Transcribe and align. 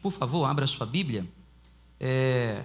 Por 0.00 0.12
favor, 0.12 0.44
abra 0.44 0.66
sua 0.66 0.86
Bíblia. 0.86 1.26
É, 1.98 2.62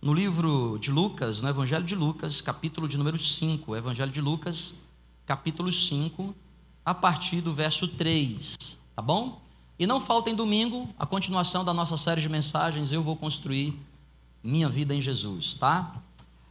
no 0.00 0.14
livro 0.14 0.78
de 0.80 0.90
Lucas, 0.90 1.42
no 1.42 1.48
Evangelho 1.48 1.84
de 1.84 1.94
Lucas, 1.94 2.40
capítulo 2.40 2.88
de 2.88 2.96
número 2.96 3.18
5. 3.18 3.76
Evangelho 3.76 4.10
de 4.10 4.20
Lucas, 4.20 4.86
capítulo 5.26 5.70
5, 5.70 6.34
a 6.84 6.94
partir 6.94 7.42
do 7.42 7.52
verso 7.52 7.86
3. 7.86 8.56
Tá 8.96 9.02
bom? 9.02 9.42
E 9.78 9.86
não 9.86 10.00
faltem 10.00 10.34
domingo, 10.34 10.88
a 10.98 11.04
continuação 11.04 11.62
da 11.62 11.74
nossa 11.74 11.96
série 11.98 12.20
de 12.20 12.28
mensagens, 12.28 12.90
Eu 12.90 13.02
Vou 13.02 13.16
Construir 13.16 13.78
Minha 14.42 14.68
Vida 14.68 14.94
em 14.94 15.00
Jesus, 15.00 15.54
tá? 15.54 15.94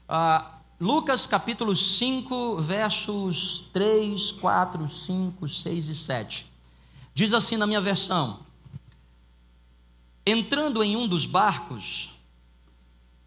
Ah, 0.07 0.59
Lucas 0.79 1.25
capítulo 1.25 1.75
5, 1.75 2.57
versos 2.57 3.65
3, 3.73 4.33
4, 4.33 4.87
5, 4.87 5.47
6 5.47 5.87
e 5.87 5.95
7. 5.95 6.45
Diz 7.13 7.33
assim 7.33 7.57
na 7.57 7.65
minha 7.65 7.81
versão: 7.81 8.39
Entrando 10.31 10.81
em 10.81 10.95
um 10.95 11.09
dos 11.09 11.25
barcos, 11.25 12.11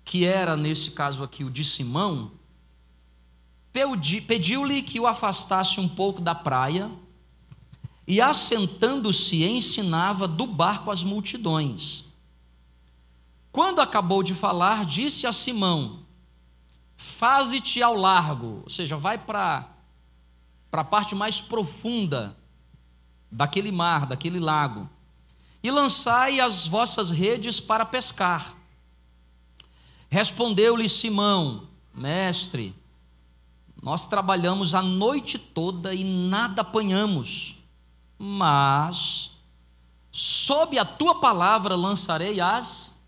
que 0.07 0.25
era 0.25 0.57
nesse 0.57 0.93
caso 0.93 1.23
aqui 1.23 1.45
o 1.45 1.51
de 1.51 1.62
Simão, 1.62 2.33
pediu-lhe 4.27 4.81
que 4.81 4.99
o 4.99 5.07
afastasse 5.07 5.79
um 5.79 5.87
pouco 5.87 6.23
da 6.23 6.35
praia, 6.35 6.91
e 8.07 8.23
assentando-se 8.23 9.45
ensinava 9.45 10.27
do 10.27 10.47
barco 10.47 10.91
as 10.91 11.05
multidões. 11.05 12.15
Quando 13.53 13.83
acabou 13.83 14.23
de 14.23 14.34
falar, 14.34 14.87
disse 14.87 15.27
a 15.27 15.33
Simão: 15.33 16.07
Faze-te 16.97 17.83
ao 17.83 17.95
largo, 17.95 18.62
ou 18.65 18.71
seja, 18.71 18.97
vai 18.97 19.19
para 19.19 19.69
a 20.73 20.84
parte 20.84 21.15
mais 21.15 21.39
profunda 21.39 22.34
daquele 23.31 23.71
mar, 23.71 24.07
daquele 24.07 24.41
lago 24.41 24.89
e 25.65 25.71
lançai 25.71 26.41
as 26.41 26.67
vossas 26.67 27.11
redes 27.11 27.59
para 27.59 27.87
pescar. 27.87 28.55
Respondeu-lhe 30.11 30.91
Simão, 30.91 31.67
mestre, 31.95 32.77
nós 33.83 34.06
trabalhamos 34.06 34.75
a 34.75 34.83
noite 34.83 35.39
toda 35.39 35.95
e 35.95 36.05
nada 36.05 36.61
apanhamos, 36.61 37.56
mas 38.19 39.31
sob 40.12 40.79
a 40.79 40.84
tua 40.84 41.19
palavra 41.19 41.75
lançarei 41.75 42.43
as 42.43 43.01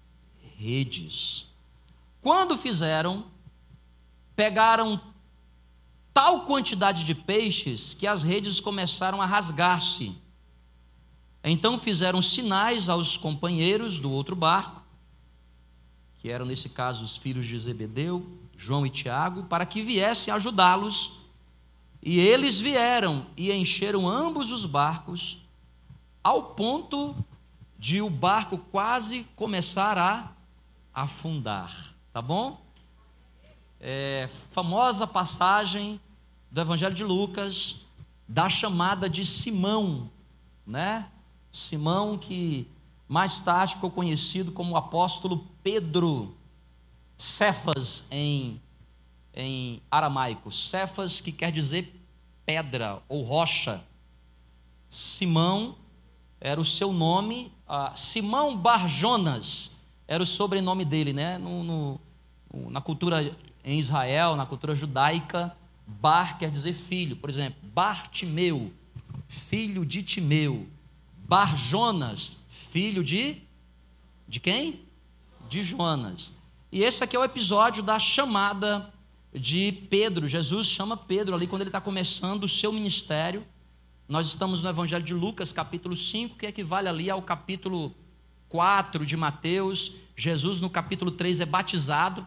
redes. 0.57 1.49
Quando 2.23 2.57
fizeram, 2.57 3.27
pegaram 4.35 4.99
tal 6.13 6.47
quantidade 6.47 7.05
de 7.05 7.15
peixes 7.15 7.93
que 7.93 8.07
as 8.07 8.23
redes 8.23 8.61
começaram 8.61 9.21
a 9.21 9.27
rasgar-se 9.27 10.25
então 11.49 11.79
fizeram 11.79 12.21
sinais 12.21 12.89
aos 12.89 13.17
companheiros 13.17 13.99
do 13.99 14.11
outro 14.11 14.35
barco, 14.35 14.83
que 16.17 16.29
eram 16.29 16.45
nesse 16.45 16.71
caso 16.71 17.05
os 17.05 17.17
filhos 17.17 17.47
de 17.47 17.57
Zebedeu, 17.57 18.27
João 18.57 18.85
e 18.85 18.91
Tiago, 18.91 19.45
para 19.45 19.65
que 19.65 19.81
viessem 19.81 20.35
ajudá-los. 20.35 21.21
E 22.03 22.19
eles 22.19 22.59
vieram 22.59 23.25
e 23.37 23.53
encheram 23.53 24.09
ambos 24.09 24.51
os 24.51 24.67
barcos, 24.67 25.39
ao 26.25 26.43
ponto 26.43 27.15
de 27.79 28.03
o 28.03 28.11
barco 28.11 28.59
quase 28.59 29.25
começar 29.37 29.97
a 29.97 30.33
afundar. 30.93 31.95
Tá 32.13 32.21
bom? 32.21 32.61
É, 33.81 34.29
famosa 34.51 35.07
passagem 35.07 36.01
do 36.51 36.61
Evangelho 36.61 36.95
de 36.95 37.05
Lucas, 37.05 37.87
da 38.27 38.49
chamada 38.49 39.09
de 39.09 39.25
Simão, 39.25 40.11
né? 40.67 41.09
Simão, 41.57 42.19
que 42.19 42.69
mais 43.09 43.41
tarde 43.41 43.77
ficou 43.77 43.91
conhecido 43.91 44.53
como 44.53 44.73
o 44.73 44.77
apóstolo 44.77 45.47
Pedro, 45.63 46.37
Cefas 47.17 48.09
em, 48.11 48.61
em 49.33 49.81
aramaico, 49.91 50.53
Cefas 50.53 51.19
que 51.19 51.33
quer 51.33 51.51
dizer 51.51 51.99
pedra 52.45 53.03
ou 53.09 53.23
rocha. 53.23 53.83
Simão 54.91 55.77
era 56.39 56.61
o 56.61 56.65
seu 56.65 56.93
nome, 56.93 57.51
ah, 57.67 57.91
Simão 57.97 58.55
Barjonas 58.55 59.79
era 60.07 60.23
o 60.23 60.27
sobrenome 60.27 60.85
dele, 60.85 61.15
né? 61.15 61.39
No, 61.39 61.65
no, 61.65 62.01
na 62.71 62.83
cultura 62.83 63.35
em 63.65 63.79
Israel, 63.79 64.37
na 64.37 64.45
cultura 64.45 64.75
judaica, 64.75 65.57
Bar 65.87 66.37
quer 66.37 66.51
dizer 66.51 66.75
filho, 66.75 67.17
por 67.17 67.31
exemplo, 67.31 67.59
Bartimeu, 67.73 68.71
filho 69.27 69.87
de 69.87 70.03
Timeu. 70.03 70.76
Bar 71.29 71.57
Jonas, 71.57 72.47
filho 72.49 73.03
de 73.03 73.43
de 74.29 74.39
quem? 74.39 74.87
De 75.49 75.65
Jonas. 75.65 76.39
E 76.71 76.85
esse 76.85 77.03
aqui 77.03 77.17
é 77.17 77.19
o 77.19 77.25
episódio 77.25 77.83
da 77.83 77.99
chamada 77.99 78.93
de 79.35 79.73
Pedro. 79.91 80.29
Jesus 80.29 80.69
chama 80.69 80.97
Pedro 80.97 81.35
ali 81.35 81.49
quando 81.49 81.63
ele 81.63 81.69
está 81.69 81.81
começando 81.81 82.45
o 82.45 82.49
seu 82.49 82.73
ministério. 82.73 83.45
Nós 84.09 84.29
estamos 84.29 84.63
no 84.63 84.69
Evangelho 84.69 85.05
de 85.05 85.15
Lucas, 85.15 85.53
capítulo 85.53 85.97
5, 85.97 86.37
que 86.37 86.47
equivale 86.47 86.89
ali 86.89 87.11
ao 87.11 87.21
capítulo 87.21 87.93
4 88.49 89.05
de 89.05 89.17
Mateus. 89.17 89.95
Jesus, 90.15 90.61
no 90.61 90.71
capítulo 90.71 91.11
3, 91.11 91.41
é 91.41 91.47
batizado 91.47 92.25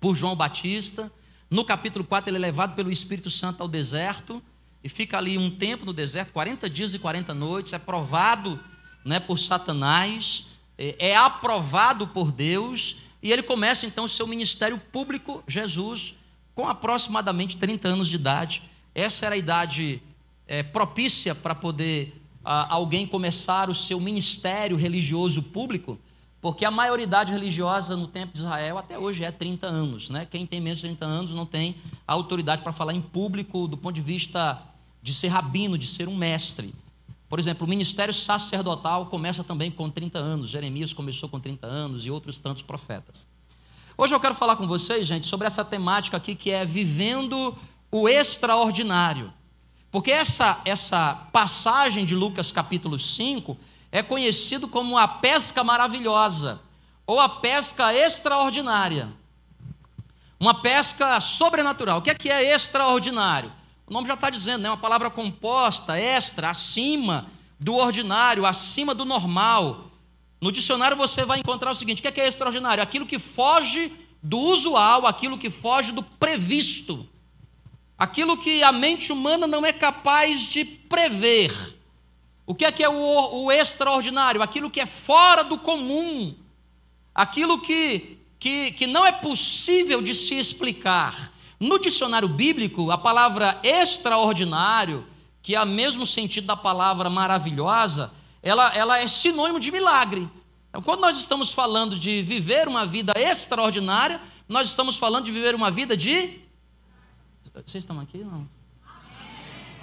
por 0.00 0.16
João 0.16 0.34
Batista. 0.34 1.12
No 1.48 1.64
capítulo 1.64 2.04
4, 2.04 2.28
ele 2.28 2.38
é 2.38 2.40
levado 2.40 2.74
pelo 2.74 2.90
Espírito 2.90 3.30
Santo 3.30 3.62
ao 3.62 3.68
deserto 3.68 4.42
e 4.82 4.88
fica 4.88 5.18
ali 5.18 5.36
um 5.36 5.50
tempo 5.50 5.84
no 5.84 5.92
deserto, 5.92 6.32
40 6.32 6.68
dias 6.68 6.94
e 6.94 6.98
40 6.98 7.34
noites, 7.34 7.72
é 7.72 7.78
provado 7.78 8.58
né, 9.04 9.20
por 9.20 9.38
Satanás, 9.38 10.48
é, 10.78 11.10
é 11.10 11.16
aprovado 11.16 12.06
por 12.08 12.32
Deus, 12.32 13.02
e 13.22 13.30
ele 13.30 13.42
começa 13.42 13.86
então 13.86 14.04
o 14.04 14.08
seu 14.08 14.26
ministério 14.26 14.78
público, 14.78 15.44
Jesus, 15.46 16.14
com 16.54 16.66
aproximadamente 16.66 17.56
30 17.56 17.88
anos 17.88 18.08
de 18.08 18.16
idade. 18.16 18.62
Essa 18.94 19.26
era 19.26 19.34
a 19.34 19.38
idade 19.38 20.02
é, 20.46 20.62
propícia 20.62 21.34
para 21.34 21.54
poder 21.54 22.18
a, 22.42 22.72
alguém 22.74 23.06
começar 23.06 23.68
o 23.68 23.74
seu 23.74 24.00
ministério 24.00 24.76
religioso 24.76 25.42
público, 25.42 25.98
porque 26.40 26.64
a 26.64 26.70
maioridade 26.70 27.30
religiosa 27.30 27.94
no 27.96 28.06
tempo 28.06 28.32
de 28.32 28.38
Israel 28.38 28.78
até 28.78 28.98
hoje 28.98 29.22
é 29.22 29.30
30 29.30 29.66
anos. 29.66 30.08
Né? 30.08 30.26
Quem 30.28 30.46
tem 30.46 30.58
menos 30.58 30.80
de 30.80 30.86
30 30.86 31.04
anos 31.04 31.30
não 31.32 31.44
tem 31.44 31.76
autoridade 32.06 32.62
para 32.62 32.72
falar 32.72 32.94
em 32.94 33.00
público 33.02 33.68
do 33.68 33.76
ponto 33.76 33.94
de 33.94 34.00
vista 34.00 34.69
de 35.02 35.14
ser 35.14 35.28
rabino, 35.28 35.78
de 35.78 35.86
ser 35.86 36.08
um 36.08 36.16
mestre. 36.16 36.74
Por 37.28 37.38
exemplo, 37.38 37.66
o 37.66 37.70
ministério 37.70 38.12
sacerdotal 38.12 39.06
começa 39.06 39.44
também 39.44 39.70
com 39.70 39.88
30 39.88 40.18
anos. 40.18 40.48
Jeremias 40.48 40.92
começou 40.92 41.28
com 41.28 41.38
30 41.38 41.66
anos 41.66 42.04
e 42.04 42.10
outros 42.10 42.38
tantos 42.38 42.62
profetas. 42.62 43.26
Hoje 43.96 44.14
eu 44.14 44.20
quero 44.20 44.34
falar 44.34 44.56
com 44.56 44.66
vocês, 44.66 45.06
gente, 45.06 45.26
sobre 45.26 45.46
essa 45.46 45.64
temática 45.64 46.16
aqui 46.16 46.34
que 46.34 46.50
é 46.50 46.64
vivendo 46.64 47.56
o 47.90 48.08
extraordinário. 48.08 49.32
Porque 49.90 50.10
essa, 50.10 50.60
essa 50.64 51.14
passagem 51.32 52.04
de 52.04 52.14
Lucas 52.14 52.52
capítulo 52.52 52.98
5 52.98 53.56
é 53.92 54.02
conhecido 54.02 54.68
como 54.68 54.96
a 54.96 55.06
pesca 55.06 55.64
maravilhosa 55.64 56.60
ou 57.06 57.18
a 57.18 57.28
pesca 57.28 57.92
extraordinária. 57.92 59.08
Uma 60.38 60.62
pesca 60.62 61.20
sobrenatural. 61.20 61.98
O 61.98 62.02
que 62.02 62.10
é 62.10 62.14
que 62.14 62.30
é 62.30 62.54
extraordinário? 62.54 63.52
O 63.90 63.92
nome 63.92 64.06
já 64.06 64.14
está 64.14 64.30
dizendo, 64.30 64.60
é 64.60 64.62
né? 64.62 64.70
uma 64.70 64.76
palavra 64.76 65.10
composta, 65.10 65.98
extra, 65.98 66.48
acima 66.48 67.26
do 67.58 67.74
ordinário, 67.74 68.46
acima 68.46 68.94
do 68.94 69.04
normal. 69.04 69.90
No 70.40 70.52
dicionário 70.52 70.96
você 70.96 71.24
vai 71.24 71.40
encontrar 71.40 71.72
o 71.72 71.74
seguinte: 71.74 71.98
o 71.98 72.02
que 72.02 72.06
é, 72.06 72.12
que 72.12 72.20
é 72.20 72.28
extraordinário? 72.28 72.84
Aquilo 72.84 73.04
que 73.04 73.18
foge 73.18 73.92
do 74.22 74.38
usual, 74.38 75.08
aquilo 75.08 75.36
que 75.36 75.50
foge 75.50 75.90
do 75.90 76.04
previsto, 76.04 77.04
aquilo 77.98 78.36
que 78.36 78.62
a 78.62 78.70
mente 78.70 79.10
humana 79.10 79.48
não 79.48 79.66
é 79.66 79.72
capaz 79.72 80.42
de 80.42 80.64
prever. 80.64 81.52
O 82.46 82.54
que 82.54 82.64
é 82.64 82.70
que 82.70 82.84
é 82.84 82.88
o, 82.88 83.44
o 83.44 83.50
extraordinário? 83.50 84.40
Aquilo 84.40 84.70
que 84.70 84.80
é 84.80 84.86
fora 84.86 85.42
do 85.42 85.58
comum, 85.58 86.32
aquilo 87.12 87.60
que, 87.60 88.18
que, 88.38 88.70
que 88.70 88.86
não 88.86 89.04
é 89.04 89.10
possível 89.10 90.00
de 90.00 90.14
se 90.14 90.38
explicar. 90.38 91.32
No 91.60 91.78
dicionário 91.78 92.26
bíblico, 92.26 92.90
a 92.90 92.96
palavra 92.96 93.60
extraordinário, 93.62 95.06
que 95.42 95.54
é 95.54 95.62
o 95.62 95.66
mesmo 95.66 96.06
sentido 96.06 96.46
da 96.46 96.56
palavra 96.56 97.10
maravilhosa, 97.10 98.10
ela, 98.42 98.74
ela 98.74 98.98
é 98.98 99.06
sinônimo 99.06 99.60
de 99.60 99.70
milagre. 99.70 100.26
Então, 100.70 100.80
quando 100.80 101.00
nós 101.00 101.18
estamos 101.18 101.52
falando 101.52 101.98
de 101.98 102.22
viver 102.22 102.66
uma 102.66 102.86
vida 102.86 103.12
extraordinária, 103.14 104.18
nós 104.48 104.68
estamos 104.68 104.96
falando 104.96 105.26
de 105.26 105.32
viver 105.32 105.54
uma 105.54 105.70
vida 105.70 105.94
de. 105.94 106.40
Vocês 107.52 107.84
estão 107.84 108.00
aqui? 108.00 108.18
Não? 108.18 108.48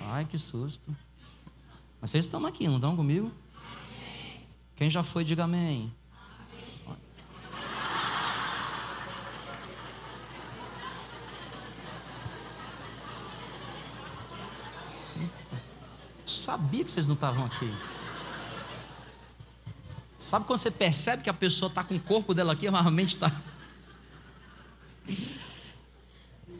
Ai, 0.07 0.25
que 0.25 0.39
susto. 0.39 0.95
Mas 2.01 2.09
vocês 2.11 2.25
estão 2.25 2.45
aqui, 2.45 2.67
não 2.67 2.75
estão 2.77 2.95
comigo? 2.95 3.31
Quem 4.75 4.89
já 4.89 5.03
foi, 5.03 5.23
diga 5.23 5.43
amém. 5.43 5.93
Sabia 16.27 16.83
que 16.83 16.91
vocês 16.91 17.07
não 17.07 17.15
estavam 17.15 17.45
aqui. 17.45 17.73
Sabe 20.19 20.45
quando 20.45 20.59
você 20.59 20.69
percebe 20.69 21.23
que 21.23 21.29
a 21.29 21.33
pessoa 21.33 21.69
está 21.69 21.83
com 21.83 21.95
o 21.95 21.99
corpo 21.99 22.33
dela 22.33 22.53
aqui, 22.53 22.69
mas 22.69 22.85
a 22.85 22.91
mente 22.91 23.15
está. 23.15 23.31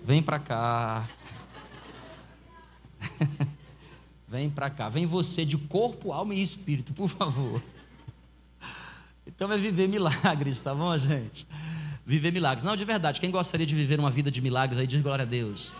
Vem 0.05 0.23
para 0.23 0.39
cá. 0.39 1.07
Vem 4.27 4.49
para 4.49 4.69
cá. 4.69 4.87
Vem 4.87 5.05
você 5.05 5.43
de 5.43 5.57
corpo, 5.57 6.13
alma 6.13 6.33
e 6.33 6.41
espírito, 6.41 6.93
por 6.93 7.09
favor. 7.09 7.61
Então 9.25 9.51
é 9.51 9.57
viver 9.57 9.89
milagres, 9.89 10.61
tá 10.61 10.73
bom, 10.73 10.97
gente? 10.97 11.45
Viver 12.05 12.31
milagres. 12.31 12.63
Não, 12.63 12.77
de 12.77 12.85
verdade, 12.85 13.19
quem 13.19 13.29
gostaria 13.29 13.65
de 13.65 13.75
viver 13.75 13.99
uma 13.99 14.09
vida 14.09 14.31
de 14.31 14.41
milagres 14.41 14.79
aí, 14.79 14.87
diz 14.87 15.01
glória 15.01 15.23
a 15.23 15.25
Deus. 15.25 15.71
O 15.71 15.75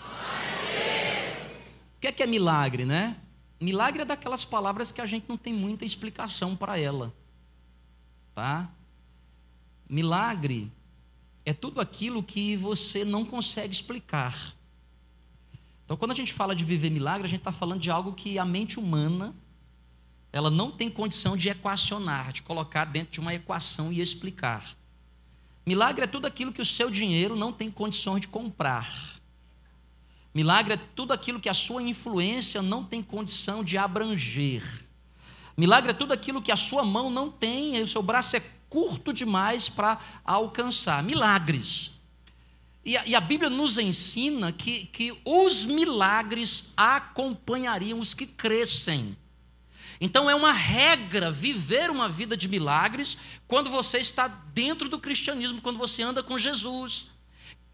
que 2.01 2.07
é, 2.07 2.11
que 2.11 2.21
é 2.21 2.27
milagre, 2.27 2.83
né? 2.83 3.15
Milagre 3.59 4.04
é 4.04 4.06
daquelas 4.06 4.45
palavras 4.45 4.92
que 4.92 5.01
a 5.01 5.06
gente 5.06 5.25
não 5.27 5.38
tem 5.38 5.54
muita 5.54 5.83
explicação 5.83 6.56
para 6.56 6.77
ela. 6.77 7.13
Tá? 8.33 8.69
Milagre 9.89 10.71
é 11.45 11.54
tudo 11.54 11.81
aquilo 11.81 12.21
que 12.21 12.56
você 12.56 13.04
não 13.04 13.25
consegue 13.25 13.74
explicar. 13.74 14.54
Então, 15.86 15.95
quando 15.95 16.12
a 16.12 16.15
gente 16.15 16.33
fala 16.33 16.54
de 16.54 16.65
viver 16.65 16.89
milagre, 16.89 17.25
a 17.25 17.30
gente 17.30 17.39
está 17.39 17.51
falando 17.51 17.80
de 17.80 17.89
algo 17.89 18.13
que 18.13 18.38
a 18.38 18.45
mente 18.45 18.77
humana 18.77 19.33
ela 20.31 20.51
não 20.51 20.69
tem 20.69 20.89
condição 20.89 21.38
de 21.38 21.50
equacionar, 21.50 22.33
de 22.33 22.44
colocar 22.44 22.86
dentro 22.86 23.13
de 23.13 23.19
uma 23.19 23.33
equação 23.33 23.92
e 23.92 24.01
explicar. 24.01 24.75
Milagre 25.65 26.04
é 26.04 26.07
tudo 26.07 26.27
aquilo 26.27 26.51
que 26.51 26.62
o 26.62 26.65
seu 26.65 26.92
dinheiro 26.92 27.36
não 27.36 27.51
tem 27.51 27.71
condições 27.71 28.21
de 28.21 28.27
comprar. 28.27 29.16
Milagre 30.37 30.75
é 30.75 30.79
tudo 30.95 31.13
aquilo 31.13 31.39
que 31.39 31.49
a 31.49 31.53
sua 31.55 31.81
influência 31.81 32.61
não 32.61 32.83
tem 32.83 33.01
condição 33.01 33.63
de 33.63 33.75
abranger. 33.75 34.61
Milagre 35.57 35.89
é 35.89 35.93
tudo 35.95 36.13
aquilo 36.13 36.43
que 36.43 36.51
a 36.51 36.55
sua 36.55 36.85
mão 36.85 37.09
não 37.09 37.31
tem, 37.31 37.81
o 37.81 37.87
seu 37.87 38.03
braço 38.03 38.37
é 38.37 38.43
curto 38.69 39.11
demais 39.11 39.67
para 39.67 39.99
alcançar. 40.23 41.01
Milagres. 41.01 41.99
E 42.85 42.95
a, 42.95 43.07
e 43.07 43.15
a, 43.15 43.19
Bíblia 43.19 43.49
nos 43.49 43.79
ensina 43.79 44.51
que, 44.51 44.85
que 44.85 45.11
os 45.25 45.65
milagres 45.65 46.71
acompanhariam 46.77 47.99
os 47.99 48.13
que 48.13 48.27
crescem. 48.27 49.17
Então 49.99 50.29
é 50.29 50.35
uma 50.35 50.53
regra 50.53 51.31
viver 51.31 51.89
uma 51.89 52.07
vida 52.07 52.37
de 52.37 52.47
milagres 52.47 53.17
quando 53.47 53.71
você 53.71 53.97
está 53.97 54.27
dentro 54.27 54.87
do 54.87 54.99
cristianismo, 54.99 55.61
quando 55.61 55.79
você 55.79 56.03
anda 56.03 56.21
com 56.21 56.37
Jesus. 56.37 57.16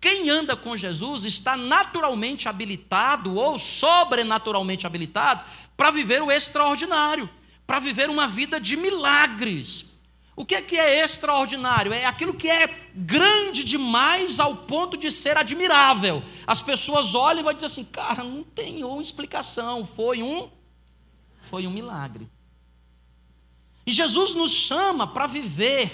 Quem 0.03 0.29
anda 0.29 0.53
com 0.53 0.75
Jesus 0.75 1.23
está 1.23 1.55
naturalmente 1.55 2.49
habilitado 2.49 3.35
ou 3.35 3.57
sobrenaturalmente 3.57 4.85
habilitado 4.85 5.45
para 5.77 5.91
viver 5.91 6.21
o 6.21 6.29
extraordinário, 6.29 7.29
para 7.65 7.79
viver 7.79 8.09
uma 8.09 8.27
vida 8.27 8.59
de 8.59 8.75
milagres. 8.75 10.01
O 10.35 10.43
que 10.43 10.55
é 10.55 10.61
que 10.61 10.77
é 10.77 11.01
extraordinário? 11.01 11.93
É 11.93 12.03
aquilo 12.03 12.33
que 12.33 12.49
é 12.49 12.67
grande 12.93 13.63
demais 13.63 14.41
ao 14.41 14.57
ponto 14.57 14.97
de 14.97 15.09
ser 15.09 15.37
admirável. 15.37 16.21
As 16.45 16.61
pessoas 16.61 17.15
olham 17.15 17.39
e 17.39 17.43
vão 17.43 17.53
dizer 17.53 17.67
assim: 17.67 17.85
cara, 17.85 18.25
não 18.25 18.43
tem 18.43 18.83
uma 18.83 19.01
explicação, 19.01 19.85
foi 19.85 20.21
um 20.21 20.51
foi 21.43 21.65
um 21.65 21.71
milagre. 21.71 22.29
E 23.85 23.93
Jesus 23.93 24.33
nos 24.33 24.51
chama 24.51 25.07
para 25.07 25.27
viver 25.27 25.89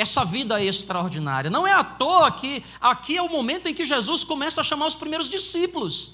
essa 0.00 0.24
vida 0.24 0.62
extraordinária. 0.62 1.50
Não 1.50 1.66
é 1.66 1.72
à 1.72 1.84
toa 1.84 2.30
que 2.30 2.64
aqui 2.80 3.16
é 3.16 3.22
o 3.22 3.28
momento 3.28 3.68
em 3.68 3.74
que 3.74 3.84
Jesus 3.84 4.24
começa 4.24 4.60
a 4.60 4.64
chamar 4.64 4.86
os 4.86 4.94
primeiros 4.94 5.28
discípulos. 5.28 6.12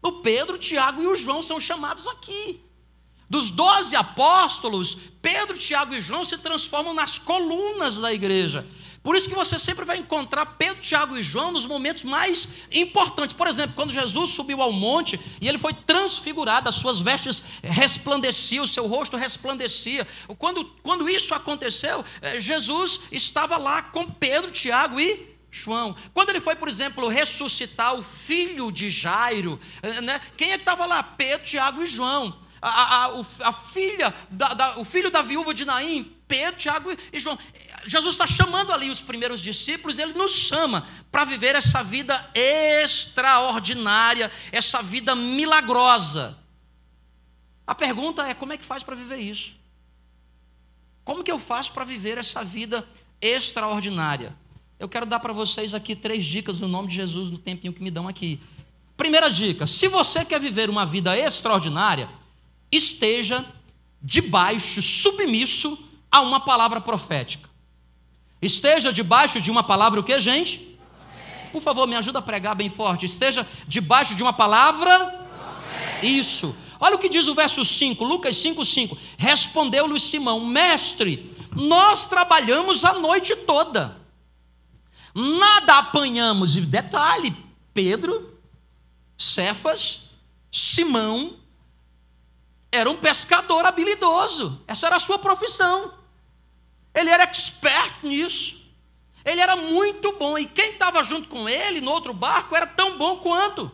O 0.00 0.12
Pedro, 0.20 0.56
Tiago 0.56 1.02
e 1.02 1.06
o 1.06 1.16
João 1.16 1.42
são 1.42 1.58
chamados 1.58 2.06
aqui. 2.06 2.60
Dos 3.28 3.50
doze 3.50 3.96
apóstolos, 3.96 4.96
Pedro, 5.20 5.58
Tiago 5.58 5.94
e 5.94 6.00
João 6.00 6.24
se 6.24 6.38
transformam 6.38 6.94
nas 6.94 7.18
colunas 7.18 8.00
da 8.00 8.12
igreja. 8.12 8.66
Por 9.04 9.14
isso 9.14 9.28
que 9.28 9.34
você 9.34 9.58
sempre 9.58 9.84
vai 9.84 9.98
encontrar 9.98 10.46
Pedro, 10.46 10.80
Tiago 10.80 11.14
e 11.14 11.22
João 11.22 11.52
nos 11.52 11.66
momentos 11.66 12.04
mais 12.04 12.66
importantes. 12.72 13.36
Por 13.36 13.46
exemplo, 13.46 13.76
quando 13.76 13.92
Jesus 13.92 14.30
subiu 14.30 14.62
ao 14.62 14.72
monte 14.72 15.20
e 15.42 15.46
ele 15.46 15.58
foi 15.58 15.74
transfigurado, 15.74 16.70
as 16.70 16.76
suas 16.76 17.02
vestes 17.02 17.44
resplandeciam, 17.62 18.64
o 18.64 18.66
seu 18.66 18.86
rosto 18.86 19.18
resplandecia. 19.18 20.06
Quando, 20.38 20.64
quando 20.82 21.06
isso 21.06 21.34
aconteceu, 21.34 22.02
eh, 22.22 22.40
Jesus 22.40 23.00
estava 23.12 23.58
lá 23.58 23.82
com 23.82 24.10
Pedro, 24.10 24.50
Tiago 24.50 24.98
e 24.98 25.36
João. 25.50 25.94
Quando 26.14 26.30
ele 26.30 26.40
foi, 26.40 26.56
por 26.56 26.70
exemplo, 26.70 27.06
ressuscitar 27.06 27.92
o 27.94 28.02
filho 28.02 28.72
de 28.72 28.88
Jairo, 28.88 29.60
eh, 29.82 30.00
né? 30.00 30.18
quem 30.34 30.52
é 30.52 30.54
que 30.56 30.62
estava 30.62 30.86
lá? 30.86 31.02
Pedro, 31.02 31.44
Tiago 31.44 31.82
e 31.82 31.86
João. 31.86 32.34
A, 32.62 32.68
a, 32.68 33.04
a, 33.04 33.48
a 33.48 33.52
filha, 33.52 34.14
da, 34.30 34.54
da, 34.54 34.78
o 34.78 34.84
filho 34.84 35.10
da 35.10 35.20
viúva 35.20 35.52
de 35.52 35.66
Naim, 35.66 36.10
Pedro, 36.26 36.56
Tiago 36.56 36.90
e 37.12 37.20
João. 37.20 37.38
Jesus 37.86 38.14
está 38.14 38.26
chamando 38.26 38.72
ali 38.72 38.90
os 38.90 39.02
primeiros 39.02 39.40
discípulos, 39.40 39.98
ele 39.98 40.14
nos 40.14 40.32
chama 40.32 40.86
para 41.10 41.24
viver 41.24 41.54
essa 41.54 41.82
vida 41.82 42.30
extraordinária, 42.34 44.30
essa 44.50 44.82
vida 44.82 45.14
milagrosa. 45.14 46.38
A 47.66 47.74
pergunta 47.74 48.26
é: 48.26 48.34
como 48.34 48.52
é 48.52 48.56
que 48.56 48.64
faz 48.64 48.82
para 48.82 48.94
viver 48.94 49.18
isso? 49.18 49.54
Como 51.04 51.22
que 51.22 51.30
eu 51.30 51.38
faço 51.38 51.72
para 51.72 51.84
viver 51.84 52.18
essa 52.18 52.42
vida 52.42 52.86
extraordinária? 53.20 54.34
Eu 54.78 54.88
quero 54.88 55.06
dar 55.06 55.20
para 55.20 55.32
vocês 55.32 55.74
aqui 55.74 55.94
três 55.94 56.24
dicas 56.24 56.58
no 56.60 56.68
nome 56.68 56.88
de 56.88 56.96
Jesus, 56.96 57.30
no 57.30 57.38
tempinho 57.38 57.72
que 57.72 57.82
me 57.82 57.90
dão 57.90 58.08
aqui. 58.08 58.40
Primeira 58.96 59.30
dica: 59.30 59.66
se 59.66 59.88
você 59.88 60.24
quer 60.24 60.40
viver 60.40 60.70
uma 60.70 60.86
vida 60.86 61.16
extraordinária, 61.16 62.08
esteja 62.70 63.44
debaixo, 64.02 64.82
submisso 64.82 65.90
a 66.10 66.20
uma 66.20 66.40
palavra 66.40 66.80
profética. 66.80 67.53
Esteja 68.44 68.92
debaixo 68.92 69.40
de 69.40 69.50
uma 69.50 69.62
palavra 69.62 70.00
o 70.00 70.04
que, 70.04 70.18
gente? 70.20 70.78
Por 71.52 71.62
favor, 71.62 71.86
me 71.86 71.96
ajuda 71.96 72.18
a 72.18 72.22
pregar 72.22 72.54
bem 72.54 72.68
forte. 72.68 73.06
Esteja 73.06 73.46
debaixo 73.66 74.14
de 74.14 74.22
uma 74.22 74.32
palavra. 74.32 75.28
Isso. 76.02 76.54
Olha 76.80 76.96
o 76.96 76.98
que 76.98 77.08
diz 77.08 77.28
o 77.28 77.34
verso 77.34 77.64
5, 77.64 78.04
Lucas 78.04 78.36
5, 78.36 78.64
5. 78.64 78.98
Respondeu-lhe 79.16 79.98
Simão, 79.98 80.44
mestre, 80.44 81.34
nós 81.54 82.04
trabalhamos 82.06 82.84
a 82.84 82.94
noite 82.94 83.34
toda, 83.36 83.96
nada 85.14 85.78
apanhamos. 85.78 86.56
E 86.56 86.60
detalhe: 86.60 87.34
Pedro, 87.72 88.38
Cefas, 89.16 90.18
Simão, 90.50 91.36
era 92.70 92.90
um 92.90 92.96
pescador 92.96 93.64
habilidoso, 93.64 94.60
essa 94.66 94.86
era 94.86 94.96
a 94.96 95.00
sua 95.00 95.18
profissão. 95.18 96.03
Ele 96.94 97.10
era 97.10 97.24
expert 97.24 97.94
nisso. 98.02 98.64
Ele 99.24 99.40
era 99.40 99.56
muito 99.56 100.12
bom. 100.12 100.38
E 100.38 100.46
quem 100.46 100.70
estava 100.70 101.02
junto 101.02 101.28
com 101.28 101.48
ele 101.48 101.80
no 101.80 101.90
outro 101.90 102.12
barco 102.12 102.54
era 102.54 102.66
tão 102.66 102.96
bom 102.96 103.16
quanto. 103.16 103.70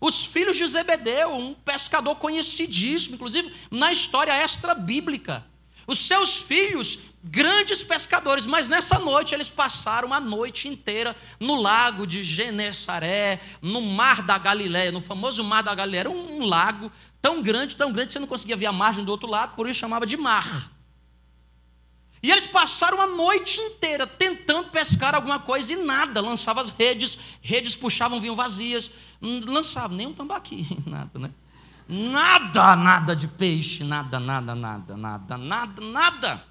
Os 0.00 0.24
filhos 0.24 0.56
de 0.56 0.66
Zebedeu, 0.66 1.36
um 1.36 1.52
pescador 1.52 2.16
conhecidíssimo, 2.16 3.16
inclusive 3.16 3.52
na 3.70 3.92
história 3.92 4.32
extra-bíblica. 4.32 5.44
Os 5.86 5.98
seus 5.98 6.40
filhos, 6.40 6.98
grandes 7.22 7.82
pescadores, 7.82 8.46
mas 8.46 8.68
nessa 8.68 8.98
noite 8.98 9.34
eles 9.34 9.50
passaram 9.50 10.14
a 10.14 10.20
noite 10.20 10.68
inteira 10.68 11.14
no 11.38 11.60
lago 11.60 12.06
de 12.06 12.24
Genesaré, 12.24 13.40
no 13.60 13.82
mar 13.82 14.22
da 14.22 14.38
Galiléia, 14.38 14.90
no 14.90 15.02
famoso 15.02 15.44
mar 15.44 15.62
da 15.62 15.74
Galiléia. 15.74 16.02
Era 16.02 16.10
um 16.10 16.46
lago 16.46 16.90
tão 17.20 17.42
grande, 17.42 17.76
tão 17.76 17.92
grande, 17.92 18.08
que 18.08 18.12
você 18.14 18.18
não 18.18 18.26
conseguia 18.26 18.56
ver 18.56 18.66
a 18.66 18.72
margem 18.72 19.04
do 19.04 19.10
outro 19.10 19.28
lado, 19.28 19.54
por 19.54 19.68
isso 19.68 19.80
chamava 19.80 20.06
de 20.06 20.16
mar. 20.16 20.70
E 22.22 22.30
eles 22.30 22.46
passaram 22.46 23.00
a 23.00 23.06
noite 23.06 23.58
inteira 23.60 24.06
tentando 24.06 24.68
pescar 24.70 25.14
alguma 25.14 25.38
coisa 25.38 25.72
e 25.72 25.76
nada, 25.76 26.20
lançavam 26.20 26.62
as 26.62 26.70
redes, 26.70 27.18
redes 27.40 27.74
puxavam, 27.74 28.20
vinham 28.20 28.36
vazias, 28.36 28.90
lançavam 29.46 29.96
nem 29.96 30.06
um 30.06 30.12
tambaqui, 30.12 30.66
nada, 30.86 31.18
né? 31.18 31.30
Nada, 31.88 32.76
nada 32.76 33.16
de 33.16 33.26
peixe, 33.26 33.82
nada, 33.82 34.20
nada, 34.20 34.54
nada, 34.54 34.96
nada, 34.96 35.36
nada, 35.38 35.82
nada. 35.82 36.49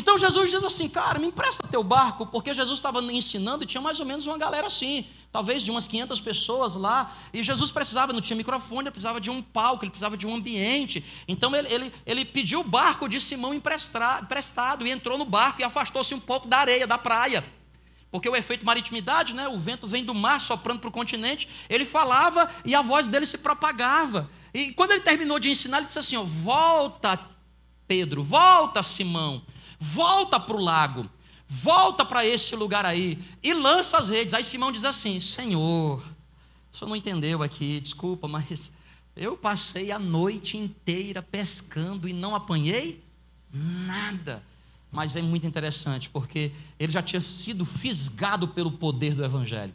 Então 0.00 0.16
Jesus 0.16 0.50
diz 0.50 0.64
assim, 0.64 0.88
cara, 0.88 1.18
me 1.18 1.26
empresta 1.26 1.68
teu 1.68 1.84
barco, 1.84 2.24
porque 2.24 2.54
Jesus 2.54 2.78
estava 2.78 3.02
ensinando 3.12 3.64
e 3.64 3.66
tinha 3.66 3.82
mais 3.82 4.00
ou 4.00 4.06
menos 4.06 4.26
uma 4.26 4.38
galera 4.38 4.66
assim, 4.66 5.06
talvez 5.30 5.62
de 5.62 5.70
umas 5.70 5.86
500 5.86 6.18
pessoas 6.22 6.74
lá, 6.74 7.14
e 7.34 7.42
Jesus 7.42 7.70
precisava, 7.70 8.10
não 8.10 8.22
tinha 8.22 8.34
microfone, 8.34 8.84
ele 8.84 8.92
precisava 8.92 9.20
de 9.20 9.28
um 9.28 9.42
palco, 9.42 9.84
ele 9.84 9.90
precisava 9.90 10.16
de 10.16 10.26
um 10.26 10.34
ambiente. 10.34 11.04
Então 11.28 11.54
ele, 11.54 11.70
ele, 11.70 11.92
ele 12.06 12.24
pediu 12.24 12.60
o 12.60 12.64
barco 12.64 13.06
de 13.10 13.20
Simão 13.20 13.52
emprestado 13.52 14.86
e 14.86 14.90
entrou 14.90 15.18
no 15.18 15.26
barco 15.26 15.60
e 15.60 15.64
afastou-se 15.64 16.14
um 16.14 16.20
pouco 16.20 16.48
da 16.48 16.56
areia, 16.56 16.86
da 16.86 16.96
praia. 16.96 17.44
Porque 18.10 18.28
o 18.28 18.34
efeito 18.34 18.64
maritimidade, 18.64 19.34
né, 19.34 19.48
o 19.48 19.58
vento 19.58 19.86
vem 19.86 20.02
do 20.02 20.14
mar 20.14 20.40
soprando 20.40 20.80
para 20.80 20.88
o 20.88 20.92
continente, 20.92 21.46
ele 21.68 21.84
falava 21.84 22.50
e 22.64 22.74
a 22.74 22.80
voz 22.80 23.06
dele 23.06 23.26
se 23.26 23.36
propagava. 23.36 24.30
E 24.54 24.72
quando 24.72 24.92
ele 24.92 25.02
terminou 25.02 25.38
de 25.38 25.50
ensinar, 25.50 25.76
ele 25.76 25.88
disse 25.88 25.98
assim: 25.98 26.16
ó, 26.16 26.22
volta, 26.24 27.20
Pedro, 27.86 28.24
volta, 28.24 28.82
Simão 28.82 29.42
volta 29.80 30.38
para 30.38 30.54
o 30.54 30.60
lago, 30.60 31.08
volta 31.48 32.04
para 32.04 32.24
esse 32.24 32.54
lugar 32.54 32.84
aí 32.84 33.18
e 33.42 33.54
lança 33.54 33.96
as 33.96 34.08
redes. 34.08 34.34
Aí 34.34 34.44
Simão 34.44 34.70
diz 34.70 34.84
assim: 34.84 35.18
Senhor, 35.20 35.98
o 36.70 36.76
senhor 36.76 36.88
não 36.88 36.96
entendeu 36.96 37.42
aqui, 37.42 37.80
desculpa, 37.80 38.28
mas 38.28 38.70
eu 39.16 39.36
passei 39.36 39.90
a 39.90 39.98
noite 39.98 40.58
inteira 40.58 41.22
pescando 41.22 42.06
e 42.06 42.12
não 42.12 42.36
apanhei 42.36 43.02
nada. 43.52 44.42
Mas 44.92 45.14
é 45.14 45.22
muito 45.22 45.46
interessante, 45.46 46.10
porque 46.10 46.50
ele 46.78 46.92
já 46.92 47.02
tinha 47.02 47.20
sido 47.20 47.64
fisgado 47.64 48.48
pelo 48.48 48.72
poder 48.72 49.14
do 49.14 49.24
Evangelho. 49.24 49.72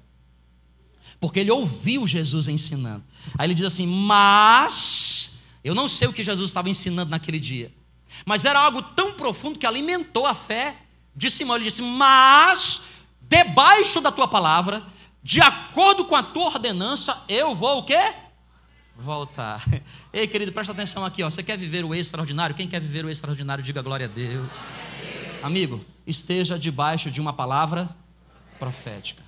Porque 1.19 1.39
ele 1.39 1.51
ouviu 1.51 2.05
Jesus 2.05 2.47
ensinando. 2.47 3.03
Aí 3.37 3.47
ele 3.47 3.53
diz 3.53 3.65
assim: 3.65 3.87
Mas, 3.87 5.45
eu 5.63 5.73
não 5.73 5.87
sei 5.87 6.07
o 6.07 6.13
que 6.13 6.23
Jesus 6.23 6.49
estava 6.49 6.69
ensinando 6.69 7.11
naquele 7.11 7.39
dia, 7.39 7.71
mas 8.25 8.45
era 8.45 8.59
algo 8.59 8.81
tão 8.81 9.04
profundo 9.25 9.57
que 9.57 9.65
alimentou 9.65 10.27
a 10.27 10.35
fé 10.35 10.75
de 11.15 11.31
Simão. 11.31 11.55
Ele 11.55 11.65
disse: 11.65 11.81
Mas, 11.81 13.05
debaixo 13.21 13.99
da 13.99 14.11
tua 14.11 14.27
palavra, 14.27 14.85
de 15.23 15.41
acordo 15.41 16.05
com 16.05 16.15
a 16.15 16.21
tua 16.21 16.45
ordenança, 16.45 17.23
eu 17.27 17.55
vou 17.55 17.79
o 17.79 17.83
quê? 17.83 18.13
Voltar. 18.95 19.65
Ei, 20.13 20.27
querido, 20.27 20.51
presta 20.51 20.73
atenção 20.73 21.03
aqui, 21.03 21.23
ó. 21.23 21.29
Você 21.31 21.41
quer 21.41 21.57
viver 21.57 21.83
o 21.83 21.95
extraordinário? 21.95 22.55
Quem 22.55 22.67
quer 22.67 22.79
viver 22.79 23.03
o 23.03 23.09
extraordinário, 23.09 23.63
diga 23.63 23.81
glória 23.81 24.05
a 24.05 24.09
Deus. 24.09 24.63
Amigo, 25.41 25.83
esteja 26.05 26.59
debaixo 26.59 27.09
de 27.09 27.19
uma 27.19 27.33
palavra 27.33 27.89
profética. 28.59 29.23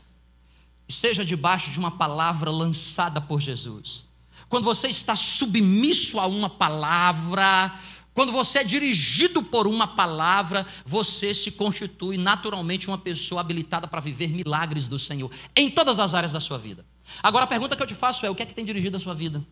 Esteja 0.87 1.25
debaixo 1.25 1.71
de 1.71 1.79
uma 1.79 1.89
palavra 1.89 2.51
lançada 2.51 3.19
por 3.19 3.41
Jesus. 3.41 4.05
Quando 4.47 4.63
você 4.63 4.89
está 4.89 5.15
submisso 5.15 6.19
a 6.19 6.27
uma 6.27 6.49
palavra, 6.49 7.73
quando 8.17 8.31
você 8.31 8.57
é 8.57 8.63
dirigido 8.63 9.43
por 9.43 9.67
uma 9.67 9.85
palavra, 9.85 10.65
você 10.83 11.35
se 11.35 11.51
constitui 11.51 12.17
naturalmente 12.17 12.87
uma 12.87 12.97
pessoa 12.97 13.41
habilitada 13.41 13.87
para 13.87 13.99
viver 13.99 14.27
milagres 14.27 14.87
do 14.87 14.97
Senhor 14.97 15.29
em 15.55 15.69
todas 15.69 15.99
as 15.99 16.15
áreas 16.15 16.31
da 16.31 16.39
sua 16.39 16.57
vida. 16.57 16.83
Agora 17.21 17.43
a 17.43 17.47
pergunta 17.47 17.75
que 17.75 17.83
eu 17.83 17.85
te 17.85 17.93
faço 17.93 18.25
é: 18.25 18.29
o 18.31 18.33
que 18.33 18.41
é 18.41 18.45
que 18.47 18.55
tem 18.55 18.65
dirigido 18.65 18.97
a 18.97 18.99
sua 18.99 19.13
vida? 19.13 19.45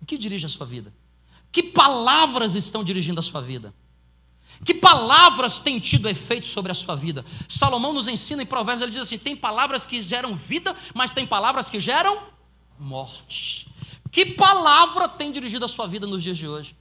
O 0.00 0.06
que 0.06 0.16
dirige 0.16 0.46
a 0.46 0.48
sua 0.48 0.64
vida? 0.64 0.90
Que 1.52 1.62
palavras 1.62 2.54
estão 2.54 2.82
dirigindo 2.82 3.20
a 3.20 3.22
sua 3.22 3.42
vida? 3.42 3.74
Que 4.64 4.72
palavras 4.72 5.58
têm 5.58 5.78
tido 5.78 6.08
efeito 6.08 6.46
sobre 6.46 6.72
a 6.72 6.74
sua 6.74 6.96
vida? 6.96 7.26
Salomão 7.46 7.92
nos 7.92 8.08
ensina 8.08 8.42
em 8.42 8.46
Provérbios, 8.46 8.84
ele 8.84 8.92
diz 8.92 9.02
assim: 9.02 9.18
tem 9.18 9.36
palavras 9.36 9.84
que 9.84 10.00
geram 10.00 10.34
vida, 10.34 10.74
mas 10.94 11.12
tem 11.12 11.26
palavras 11.26 11.68
que 11.68 11.78
geram 11.78 12.22
morte. 12.78 13.70
Que 14.10 14.24
palavra 14.24 15.06
tem 15.10 15.30
dirigido 15.30 15.66
a 15.66 15.68
sua 15.68 15.86
vida 15.86 16.06
nos 16.06 16.22
dias 16.22 16.38
de 16.38 16.48
hoje? 16.48 16.74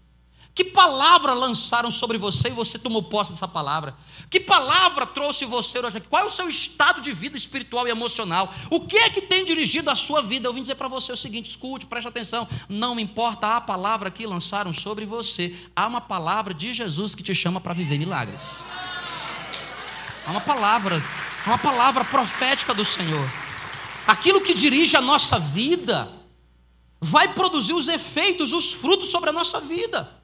Que 0.56 0.64
palavra 0.64 1.34
lançaram 1.34 1.92
sobre 1.92 2.18
você 2.18 2.48
e 2.48 2.52
você 2.52 2.80
tomou 2.80 3.04
posse 3.04 3.34
dessa 3.34 3.46
palavra? 3.46 3.94
Que 4.30 4.40
palavra 4.40 5.06
trouxe 5.06 5.44
você 5.44 5.80
hoje 5.80 5.98
aqui? 5.98 6.08
Qual 6.08 6.24
é 6.24 6.26
o 6.26 6.30
seu 6.30 6.48
estado 6.48 7.02
de 7.02 7.12
vida 7.12 7.36
espiritual 7.36 7.86
e 7.86 7.92
emocional? 7.92 8.50
O 8.72 8.88
que 8.88 8.96
é 8.96 9.10
que 9.10 9.22
tem 9.22 9.44
dirigido 9.44 9.92
a 9.92 9.96
sua 9.96 10.22
vida? 10.22 10.48
Eu 10.48 10.54
vim 10.54 10.62
dizer 10.62 10.76
para 10.76 10.88
você 10.88 11.12
o 11.12 11.18
seguinte: 11.18 11.50
escute, 11.50 11.86
preste 11.86 12.08
atenção. 12.08 12.48
Não 12.70 12.98
importa 12.98 13.58
a 13.58 13.60
palavra 13.60 14.10
que 14.10 14.26
lançaram 14.26 14.74
sobre 14.74 15.06
você, 15.06 15.54
há 15.76 15.88
uma 15.88 16.00
palavra 16.00 16.54
de 16.54 16.72
Jesus 16.72 17.14
que 17.14 17.22
te 17.22 17.36
chama 17.36 17.60
para 17.60 17.74
viver 17.74 17.98
milagres. 17.98 18.64
Há 20.26 20.32
uma 20.32 20.42
palavra, 20.42 21.04
uma 21.46 21.58
palavra 21.58 22.06
profética 22.06 22.74
do 22.74 22.86
Senhor. 22.86 23.30
Aquilo 24.08 24.40
que 24.40 24.54
dirige 24.54 24.96
a 24.96 25.02
nossa 25.02 25.38
vida 25.38 26.10
vai 27.02 27.34
produzir 27.34 27.74
os 27.74 27.90
efeitos, 27.90 28.54
os 28.54 28.72
frutos 28.72 29.12
sobre 29.12 29.32
a 29.32 29.34
nossa 29.34 29.60
vida. 29.60 30.15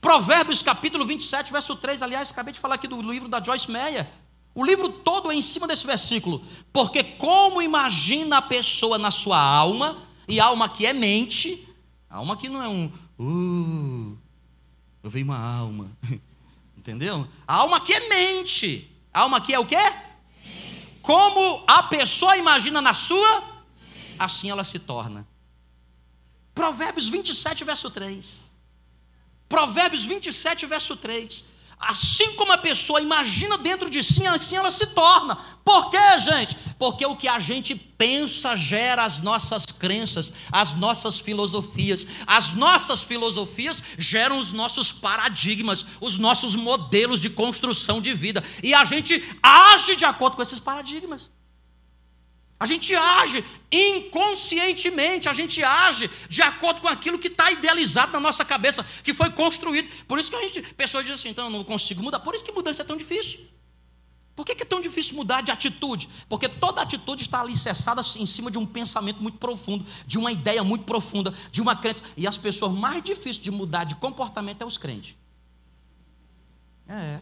Provérbios 0.00 0.62
capítulo 0.62 1.04
27, 1.06 1.52
verso 1.52 1.76
3, 1.76 2.02
aliás, 2.02 2.30
acabei 2.30 2.52
de 2.52 2.60
falar 2.60 2.76
aqui 2.76 2.88
do 2.88 3.02
livro 3.02 3.28
da 3.28 3.42
Joyce 3.42 3.70
Meyer. 3.70 4.06
O 4.54 4.64
livro 4.64 4.88
todo 4.88 5.30
é 5.30 5.34
em 5.34 5.42
cima 5.42 5.66
desse 5.66 5.86
versículo. 5.86 6.44
Porque 6.72 7.04
como 7.04 7.60
imagina 7.60 8.38
a 8.38 8.42
pessoa 8.42 8.98
na 8.98 9.10
sua 9.10 9.38
alma, 9.38 9.98
e 10.26 10.40
alma 10.40 10.68
que 10.68 10.86
é 10.86 10.92
mente, 10.92 11.68
alma 12.08 12.36
que 12.36 12.48
não 12.48 12.62
é 12.62 12.68
um, 12.68 12.86
uh, 13.18 14.18
eu 15.02 15.10
vejo 15.10 15.24
uma 15.24 15.38
alma. 15.38 15.90
Entendeu? 16.76 17.28
A 17.46 17.56
alma 17.56 17.80
que 17.80 17.92
é 17.92 18.08
mente. 18.08 18.90
A 19.12 19.20
alma 19.20 19.40
que 19.40 19.52
é 19.52 19.58
o 19.58 19.66
quê? 19.66 19.76
Como 21.02 21.62
a 21.66 21.82
pessoa 21.82 22.36
imagina 22.36 22.80
na 22.80 22.94
sua, 22.94 23.40
mente. 23.40 24.16
assim 24.18 24.50
ela 24.50 24.64
se 24.64 24.78
torna. 24.78 25.26
Provérbios 26.54 27.08
27, 27.08 27.64
verso 27.64 27.90
3. 27.90 28.49
Provérbios 29.50 30.04
27, 30.04 30.64
verso 30.64 30.96
3. 30.96 31.44
Assim 31.80 32.34
como 32.36 32.52
a 32.52 32.58
pessoa 32.58 33.00
imagina 33.00 33.56
dentro 33.58 33.88
de 33.88 34.04
si, 34.04 34.26
assim 34.26 34.56
ela 34.56 34.70
se 34.70 34.88
torna. 34.88 35.34
Por 35.64 35.90
quê, 35.90 36.18
gente? 36.18 36.54
Porque 36.78 37.04
o 37.06 37.16
que 37.16 37.26
a 37.26 37.40
gente 37.40 37.74
pensa 37.74 38.54
gera 38.54 39.02
as 39.02 39.20
nossas 39.20 39.64
crenças, 39.66 40.32
as 40.52 40.74
nossas 40.74 41.18
filosofias. 41.18 42.06
As 42.26 42.54
nossas 42.54 43.02
filosofias 43.02 43.82
geram 43.98 44.38
os 44.38 44.52
nossos 44.52 44.92
paradigmas, 44.92 45.84
os 46.00 46.16
nossos 46.16 46.54
modelos 46.54 47.20
de 47.20 47.30
construção 47.30 48.00
de 48.00 48.14
vida. 48.14 48.44
E 48.62 48.72
a 48.72 48.84
gente 48.84 49.22
age 49.42 49.96
de 49.96 50.04
acordo 50.04 50.36
com 50.36 50.42
esses 50.42 50.60
paradigmas. 50.60 51.30
A 52.60 52.66
gente 52.66 52.94
age 52.94 53.42
inconscientemente, 53.72 55.30
a 55.30 55.32
gente 55.32 55.64
age 55.64 56.10
de 56.28 56.42
acordo 56.42 56.82
com 56.82 56.88
aquilo 56.88 57.18
que 57.18 57.28
está 57.28 57.50
idealizado 57.50 58.12
na 58.12 58.20
nossa 58.20 58.44
cabeça, 58.44 58.84
que 59.02 59.14
foi 59.14 59.30
construído. 59.30 59.90
Por 60.04 60.18
isso 60.18 60.30
que 60.30 60.36
a 60.36 60.42
gente, 60.42 60.74
pessoas 60.74 61.02
dizem 61.04 61.14
assim, 61.14 61.28
então 61.30 61.46
eu 61.46 61.50
não 61.50 61.64
consigo 61.64 62.02
mudar. 62.02 62.20
Por 62.20 62.34
isso 62.34 62.44
que 62.44 62.52
mudança 62.52 62.82
é 62.82 62.84
tão 62.84 62.98
difícil. 62.98 63.48
Por 64.36 64.44
que 64.44 64.52
é 64.52 64.66
tão 64.66 64.78
difícil 64.78 65.14
mudar 65.16 65.40
de 65.40 65.50
atitude? 65.50 66.06
Porque 66.28 66.50
toda 66.50 66.82
atitude 66.82 67.22
está 67.22 67.40
alicerçada 67.40 68.02
em 68.18 68.26
cima 68.26 68.50
de 68.50 68.58
um 68.58 68.66
pensamento 68.66 69.22
muito 69.22 69.38
profundo, 69.38 69.84
de 70.06 70.18
uma 70.18 70.30
ideia 70.30 70.62
muito 70.62 70.84
profunda, 70.84 71.32
de 71.50 71.62
uma 71.62 71.74
crença. 71.74 72.04
E 72.14 72.26
as 72.26 72.36
pessoas 72.36 72.72
mais 72.72 73.02
difíceis 73.02 73.38
de 73.38 73.50
mudar 73.50 73.84
de 73.84 73.94
comportamento 73.94 74.60
é 74.60 74.66
os 74.66 74.76
crentes. 74.76 75.16
É, 76.86 77.20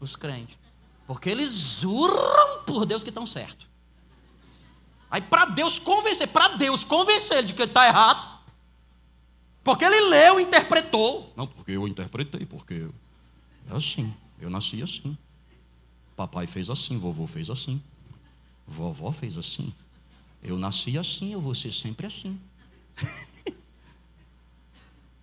os 0.00 0.16
crentes. 0.16 0.58
Porque 1.06 1.30
eles 1.30 1.54
juram 1.54 2.64
por 2.66 2.84
Deus 2.84 3.04
que 3.04 3.10
estão 3.10 3.24
certos. 3.24 3.67
Aí 5.10 5.20
para 5.20 5.46
Deus 5.46 5.78
convencer, 5.78 6.28
para 6.28 6.48
Deus 6.56 6.84
convencer 6.84 7.38
ele 7.38 7.46
de 7.48 7.54
que 7.54 7.62
ele 7.62 7.70
está 7.70 7.86
errado, 7.86 8.38
porque 9.64 9.84
ele 9.84 10.00
leu, 10.00 10.40
interpretou. 10.40 11.32
Não, 11.36 11.46
porque 11.46 11.72
eu 11.72 11.86
interpretei, 11.88 12.44
porque 12.46 12.88
é 13.70 13.76
assim, 13.76 14.14
eu 14.40 14.50
nasci 14.50 14.82
assim. 14.82 15.16
Papai 16.16 16.46
fez 16.46 16.68
assim, 16.68 16.98
vovô 16.98 17.26
fez 17.26 17.48
assim, 17.48 17.82
vovó 18.66 19.12
fez 19.12 19.36
assim. 19.36 19.72
Eu 20.42 20.58
nasci 20.58 20.98
assim, 20.98 21.32
eu 21.32 21.40
vou 21.40 21.54
ser 21.54 21.72
sempre 21.72 22.06
assim. 22.06 22.40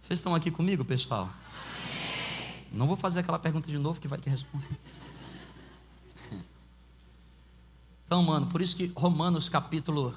Vocês 0.02 0.20
estão 0.20 0.36
aqui 0.36 0.52
comigo, 0.52 0.86
pessoal? 0.86 1.30
Não 2.72 2.88
vou 2.88 2.98
fazer 2.98 3.22
aquela 3.22 3.40
pergunta 3.40 3.70
de 3.70 3.78
novo 3.78 4.00
que 4.00 4.08
vai 4.08 4.20
te 4.20 4.30
responder. 4.30 4.78
Então, 8.06 8.22
mano, 8.22 8.48
por 8.48 8.62
isso 8.62 8.76
que 8.76 8.92
Romanos 8.96 9.50
capítulo 9.50 10.14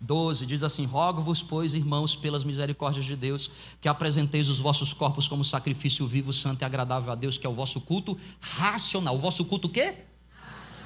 12 0.00 0.46
diz 0.46 0.62
assim: 0.62 0.84
Rogo-vos, 0.84 1.42
pois, 1.42 1.74
irmãos, 1.74 2.14
pelas 2.14 2.44
misericórdias 2.44 3.04
de 3.04 3.16
Deus, 3.16 3.50
que 3.80 3.88
apresenteis 3.88 4.48
os 4.48 4.60
vossos 4.60 4.92
corpos 4.92 5.26
como 5.26 5.44
sacrifício 5.44 6.06
vivo, 6.06 6.32
santo 6.32 6.62
e 6.62 6.64
agradável 6.64 7.12
a 7.12 7.14
Deus, 7.14 7.36
que 7.36 7.46
é 7.46 7.50
o 7.50 7.54
vosso 7.54 7.80
culto 7.80 8.16
racional. 8.40 9.16
O 9.16 9.18
vosso 9.18 9.44
culto 9.44 9.66
o 9.66 9.70
quê? 9.70 9.96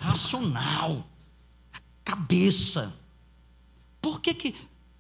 Racional. 0.01 0.53
racional. 0.63 1.07
Cabeça. 2.05 2.99
Por 4.01 4.21
que, 4.21 4.35
que 4.35 4.55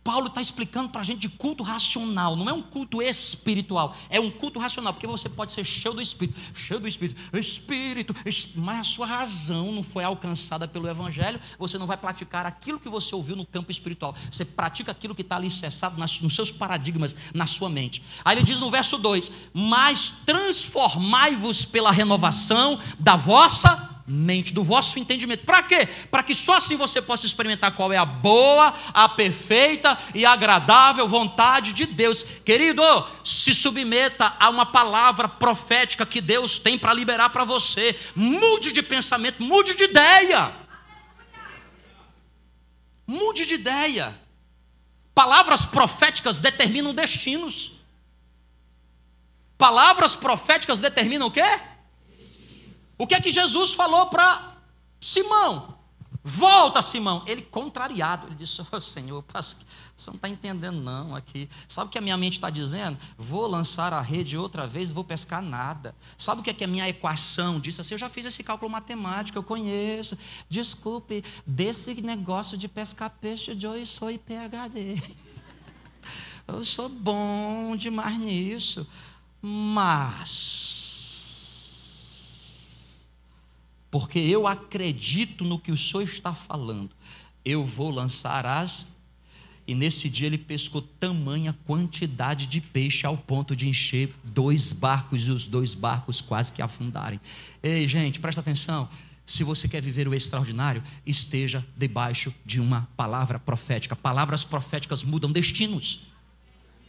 Paulo 0.04 0.26
está 0.26 0.40
explicando 0.40 0.88
para 0.88 1.00
a 1.00 1.04
gente 1.04 1.20
de 1.20 1.28
culto 1.28 1.62
racional, 1.62 2.34
não 2.34 2.48
é 2.48 2.52
um 2.52 2.62
culto 2.62 3.00
espiritual, 3.00 3.96
é 4.10 4.18
um 4.18 4.30
culto 4.30 4.58
racional, 4.58 4.92
porque 4.92 5.06
você 5.06 5.28
pode 5.28 5.52
ser 5.52 5.64
cheio 5.64 5.94
do 5.94 6.02
Espírito, 6.02 6.38
cheio 6.52 6.80
do 6.80 6.88
Espírito, 6.88 7.20
Espírito, 7.36 8.14
mas 8.56 8.80
a 8.80 8.84
sua 8.84 9.06
razão 9.06 9.70
não 9.70 9.82
foi 9.82 10.02
alcançada 10.02 10.66
pelo 10.66 10.88
Evangelho, 10.88 11.40
você 11.58 11.78
não 11.78 11.86
vai 11.86 11.96
praticar 11.96 12.46
aquilo 12.46 12.80
que 12.80 12.88
você 12.88 13.14
ouviu 13.14 13.36
no 13.36 13.46
campo 13.46 13.70
espiritual, 13.70 14.14
você 14.30 14.44
pratica 14.44 14.90
aquilo 14.90 15.14
que 15.14 15.22
está 15.22 15.36
alicerçado 15.36 15.96
nos 15.98 16.34
seus 16.34 16.50
paradigmas, 16.50 17.14
na 17.32 17.46
sua 17.46 17.68
mente. 17.68 18.02
Aí 18.24 18.36
ele 18.36 18.44
diz 18.44 18.58
no 18.58 18.70
verso 18.70 18.98
2: 18.98 19.30
Mas 19.54 20.10
transformai-vos 20.26 21.64
pela 21.64 21.92
renovação 21.92 22.78
da 22.98 23.14
vossa 23.16 23.91
mente, 24.06 24.52
do 24.52 24.64
vosso 24.64 24.98
entendimento. 24.98 25.44
Para 25.44 25.62
quê? 25.62 25.88
Para 26.10 26.22
que 26.22 26.34
só 26.34 26.54
assim 26.54 26.76
você 26.76 27.00
possa 27.00 27.26
experimentar 27.26 27.74
qual 27.74 27.92
é 27.92 27.96
a 27.96 28.04
boa, 28.04 28.74
a 28.92 29.08
perfeita 29.08 29.96
e 30.14 30.24
agradável 30.24 31.08
vontade 31.08 31.72
de 31.72 31.86
Deus. 31.86 32.22
Querido, 32.44 32.82
se 33.24 33.54
submeta 33.54 34.34
a 34.38 34.48
uma 34.48 34.66
palavra 34.66 35.28
profética 35.28 36.04
que 36.04 36.20
Deus 36.20 36.58
tem 36.58 36.78
para 36.78 36.92
liberar 36.92 37.30
para 37.30 37.44
você. 37.44 37.98
Mude 38.14 38.72
de 38.72 38.82
pensamento, 38.82 39.42
mude 39.42 39.74
de 39.74 39.84
ideia. 39.84 40.52
Mude 43.06 43.46
de 43.46 43.54
ideia. 43.54 44.20
Palavras 45.14 45.64
proféticas 45.64 46.38
determinam 46.38 46.94
destinos. 46.94 47.82
Palavras 49.58 50.16
proféticas 50.16 50.80
determinam 50.80 51.28
o 51.28 51.30
quê? 51.30 51.71
O 53.02 53.06
que 53.06 53.16
é 53.16 53.20
que 53.20 53.32
Jesus 53.32 53.74
falou 53.74 54.06
para 54.06 54.54
Simão? 55.00 55.76
Volta, 56.22 56.80
Simão. 56.80 57.24
Ele 57.26 57.42
contrariado, 57.42 58.28
ele 58.28 58.36
disse: 58.36 58.62
oh, 58.70 58.80
Senhor, 58.80 59.24
você 59.34 59.56
não 60.06 60.14
está 60.14 60.28
entendendo, 60.28 60.80
não. 60.80 61.16
Aqui, 61.16 61.48
sabe 61.66 61.88
o 61.88 61.90
que 61.90 61.98
a 61.98 62.00
minha 62.00 62.16
mente 62.16 62.34
está 62.34 62.48
dizendo? 62.48 62.96
Vou 63.18 63.48
lançar 63.48 63.92
a 63.92 64.00
rede 64.00 64.38
outra 64.38 64.68
vez, 64.68 64.92
vou 64.92 65.02
pescar 65.02 65.42
nada. 65.42 65.96
Sabe 66.16 66.42
o 66.42 66.44
que, 66.44 66.50
é 66.50 66.54
que 66.54 66.62
a 66.62 66.68
minha 66.68 66.88
equação 66.88 67.58
disse 67.58 67.80
assim? 67.80 67.94
Eu 67.94 67.98
já 67.98 68.08
fiz 68.08 68.24
esse 68.24 68.44
cálculo 68.44 68.70
matemático, 68.70 69.36
eu 69.36 69.42
conheço. 69.42 70.16
Desculpe, 70.48 71.24
desse 71.44 72.00
negócio 72.00 72.56
de 72.56 72.68
pescar 72.68 73.10
peixe 73.20 73.50
hoje 73.50 73.86
sou 73.86 74.16
PhD. 74.16 75.02
Eu 76.46 76.64
sou 76.64 76.88
bom 76.88 77.76
demais 77.76 78.18
nisso. 78.18 78.86
Mas 79.40 81.01
porque 83.92 84.18
eu 84.18 84.46
acredito 84.46 85.44
no 85.44 85.58
que 85.58 85.70
o 85.70 85.76
Senhor 85.76 86.02
está 86.04 86.32
falando. 86.32 86.92
Eu 87.44 87.62
vou 87.62 87.90
lançar 87.90 88.46
as. 88.46 88.96
E 89.68 89.74
nesse 89.74 90.08
dia 90.08 90.28
ele 90.28 90.38
pescou 90.38 90.80
tamanha 90.80 91.56
quantidade 91.66 92.46
de 92.46 92.58
peixe 92.58 93.06
ao 93.06 93.18
ponto 93.18 93.54
de 93.54 93.68
encher 93.68 94.12
dois 94.24 94.72
barcos 94.72 95.28
e 95.28 95.30
os 95.30 95.46
dois 95.46 95.74
barcos 95.74 96.22
quase 96.22 96.54
que 96.54 96.62
afundarem. 96.62 97.20
Ei, 97.62 97.86
gente, 97.86 98.18
presta 98.18 98.40
atenção. 98.40 98.88
Se 99.26 99.44
você 99.44 99.68
quer 99.68 99.82
viver 99.82 100.08
o 100.08 100.14
extraordinário, 100.14 100.82
esteja 101.04 101.64
debaixo 101.76 102.34
de 102.46 102.60
uma 102.60 102.88
palavra 102.96 103.38
profética. 103.38 103.94
Palavras 103.94 104.42
proféticas 104.42 105.04
mudam 105.04 105.30
destinos. 105.30 106.06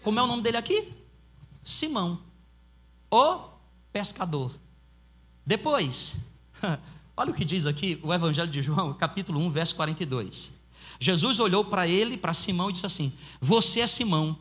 Como 0.01 0.17
é 0.17 0.23
o 0.23 0.27
nome 0.27 0.41
dele 0.41 0.57
aqui? 0.57 0.87
Simão, 1.61 2.17
o 3.11 3.49
pescador. 3.91 4.57
Depois, 5.45 6.32
Olha 7.15 7.31
o 7.31 7.33
que 7.33 7.45
diz 7.45 7.65
aqui 7.65 7.99
o 8.03 8.13
Evangelho 8.13 8.49
de 8.49 8.61
João, 8.61 8.93
capítulo 8.93 9.39
1, 9.39 9.51
verso 9.51 9.75
42. 9.75 10.59
Jesus 10.99 11.39
olhou 11.39 11.65
para 11.65 11.87
ele, 11.87 12.17
para 12.17 12.33
Simão, 12.33 12.69
e 12.69 12.73
disse 12.73 12.85
assim: 12.85 13.13
Você 13.41 13.81
é 13.81 13.87
Simão, 13.87 14.37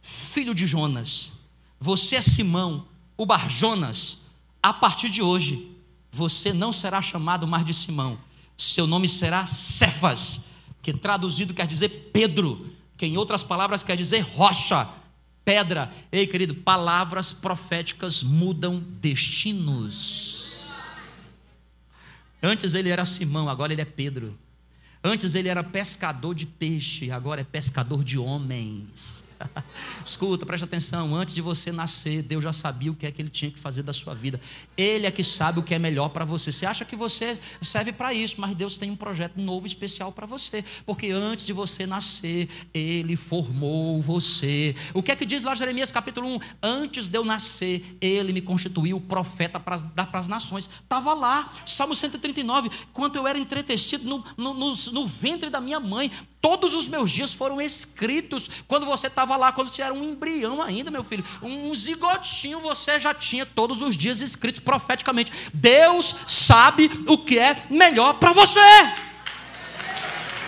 filho 0.00 0.54
de 0.54 0.66
Jonas. 0.66 1.44
Você 1.78 2.16
é 2.16 2.22
Simão, 2.22 2.86
o 3.16 3.24
Bar 3.24 3.48
Jonas. 3.48 4.30
A 4.62 4.72
partir 4.72 5.08
de 5.08 5.22
hoje, 5.22 5.74
você 6.10 6.52
não 6.52 6.72
será 6.72 7.00
chamado 7.00 7.46
mais 7.46 7.64
de 7.64 7.72
Simão. 7.72 8.18
Seu 8.56 8.86
nome 8.86 9.08
será 9.08 9.46
Cefas, 9.46 10.50
que 10.82 10.92
traduzido 10.92 11.54
quer 11.54 11.66
dizer 11.66 12.10
Pedro, 12.12 12.70
que 12.98 13.06
em 13.06 13.16
outras 13.16 13.42
palavras 13.42 13.82
quer 13.82 13.96
dizer 13.96 14.20
rocha, 14.20 14.86
pedra. 15.42 15.90
Ei, 16.12 16.26
querido, 16.26 16.54
palavras 16.54 17.32
proféticas 17.32 18.22
mudam 18.22 18.84
destinos. 19.00 20.39
Antes 22.42 22.74
ele 22.74 22.88
era 22.88 23.04
Simão, 23.04 23.48
agora 23.48 23.72
ele 23.72 23.82
é 23.82 23.86
Pedro. 23.86 24.36
Antes 25.02 25.34
ele 25.34 25.48
era 25.48 25.64
pescador 25.64 26.34
de 26.34 26.46
peixe, 26.46 27.10
agora 27.10 27.40
é 27.40 27.44
pescador 27.44 28.04
de 28.04 28.18
homens. 28.18 29.24
Escuta, 30.04 30.44
preste 30.46 30.64
atenção. 30.64 31.14
Antes 31.14 31.34
de 31.34 31.42
você 31.42 31.72
nascer, 31.72 32.22
Deus 32.22 32.42
já 32.42 32.52
sabia 32.52 32.90
o 32.90 32.94
que 32.94 33.06
é 33.06 33.10
que 33.10 33.20
Ele 33.20 33.28
tinha 33.28 33.50
que 33.50 33.58
fazer 33.58 33.82
da 33.82 33.92
sua 33.92 34.14
vida. 34.14 34.40
Ele 34.76 35.06
é 35.06 35.10
que 35.10 35.24
sabe 35.24 35.60
o 35.60 35.62
que 35.62 35.74
é 35.74 35.78
melhor 35.78 36.08
para 36.10 36.24
você. 36.24 36.52
Você 36.52 36.66
acha 36.66 36.84
que 36.84 36.96
você 36.96 37.38
serve 37.60 37.92
para 37.92 38.12
isso, 38.12 38.40
mas 38.40 38.54
Deus 38.54 38.76
tem 38.76 38.90
um 38.90 38.96
projeto 38.96 39.40
novo, 39.40 39.66
especial 39.66 40.12
para 40.12 40.26
você. 40.26 40.64
Porque 40.84 41.10
antes 41.10 41.44
de 41.44 41.52
você 41.52 41.86
nascer, 41.86 42.48
Ele 42.72 43.16
formou 43.16 44.00
você. 44.02 44.74
O 44.94 45.02
que 45.02 45.12
é 45.12 45.16
que 45.16 45.24
diz 45.24 45.42
lá 45.44 45.54
Jeremias 45.54 45.92
capítulo 45.92 46.28
1? 46.28 46.38
Antes 46.62 47.08
de 47.08 47.16
eu 47.16 47.24
nascer, 47.24 47.96
Ele 48.00 48.32
me 48.32 48.40
constituiu 48.40 49.00
profeta 49.00 49.58
para 49.58 49.80
as 50.12 50.28
nações. 50.28 50.68
Estava 50.82 51.14
lá, 51.14 51.52
Salmo 51.64 51.94
139. 51.94 52.70
Quando 52.92 53.16
eu 53.16 53.26
era 53.26 53.38
entretecido 53.38 54.04
no, 54.04 54.24
no, 54.36 54.54
no, 54.54 54.74
no 54.92 55.06
ventre 55.06 55.50
da 55.50 55.60
minha 55.60 55.80
mãe, 55.80 56.10
Todos 56.40 56.74
os 56.74 56.88
meus 56.88 57.10
dias 57.10 57.34
foram 57.34 57.60
escritos. 57.60 58.48
Quando 58.66 58.86
você 58.86 59.08
estava 59.08 59.36
lá, 59.36 59.52
quando 59.52 59.68
você 59.68 59.82
era 59.82 59.92
um 59.92 60.02
embrião 60.02 60.62
ainda, 60.62 60.90
meu 60.90 61.04
filho, 61.04 61.24
um 61.42 61.74
zigotinho, 61.74 62.60
você 62.60 62.98
já 62.98 63.12
tinha 63.12 63.44
todos 63.44 63.82
os 63.82 63.94
dias 63.94 64.20
escritos 64.20 64.62
profeticamente. 64.62 65.30
Deus 65.52 66.14
sabe 66.26 66.90
o 67.06 67.18
que 67.18 67.38
é 67.38 67.66
melhor 67.68 68.14
para 68.14 68.32
você. 68.32 68.60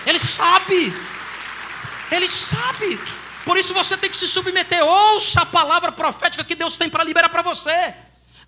Ele 0.07 0.19
sabe. 0.19 0.93
Ele 2.11 2.29
sabe. 2.29 2.99
Por 3.45 3.59
isso 3.59 3.75
você 3.75 3.97
tem 3.97 4.09
que 4.09 4.17
se 4.17 4.29
submeter. 4.29 4.83
Ouça 4.83 5.43
a 5.43 5.47
palavra 5.47 5.93
profética 5.93 6.43
que 6.43 6.55
Deus 6.55 6.77
tem 6.77 6.89
para 6.89 7.05
liberar 7.05 7.29
para 7.29 7.43
você. 7.43 7.95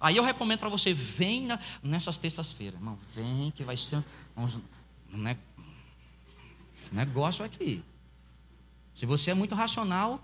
Aí 0.00 0.16
eu 0.16 0.24
recomendo 0.24 0.60
para 0.60 0.68
você, 0.68 0.92
venha 0.92 1.58
nessas 1.82 2.18
terças-feiras. 2.18 2.74
Irmão, 2.74 2.98
vem 3.14 3.50
que 3.54 3.64
vai 3.64 3.76
ser 3.76 4.02
uns, 4.36 4.58
né, 5.10 5.36
negócio 6.92 7.44
aqui. 7.44 7.82
Se 8.94 9.06
você 9.06 9.30
é 9.30 9.34
muito 9.34 9.54
racional, 9.54 10.22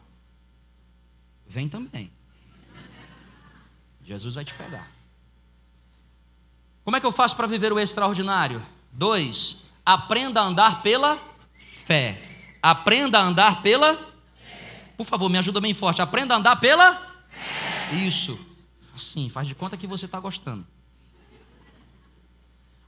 vem 1.47 1.69
também. 1.69 2.11
Jesus 4.05 4.35
vai 4.35 4.45
te 4.45 4.55
pegar. 4.55 4.89
Como 6.85 6.97
é 6.97 7.01
que 7.01 7.07
eu 7.07 7.13
faço 7.13 7.37
para 7.37 7.47
viver 7.47 7.73
o 7.73 7.79
extraordinário? 7.79 8.65
Dois, 8.93 9.71
aprenda 9.85 10.41
a 10.41 10.45
andar 10.45 10.83
pela 10.83 11.19
fé. 11.55 12.21
Aprenda 12.63 13.19
a 13.19 13.23
andar 13.23 13.63
pela. 13.63 14.11
Por 14.97 15.07
favor, 15.07 15.29
me 15.29 15.39
ajuda 15.39 15.61
bem 15.61 15.75
forte. 15.75 16.03
Aprenda 16.03 16.35
a 16.35 16.39
andar 16.39 16.57
pela. 16.57 17.07
Isso. 18.07 18.39
Assim, 18.95 19.29
faz 19.31 19.49
de 19.49 19.55
conta 19.55 19.77
que 19.77 19.87
você 19.87 20.07
está 20.07 20.19
gostando. 20.21 20.67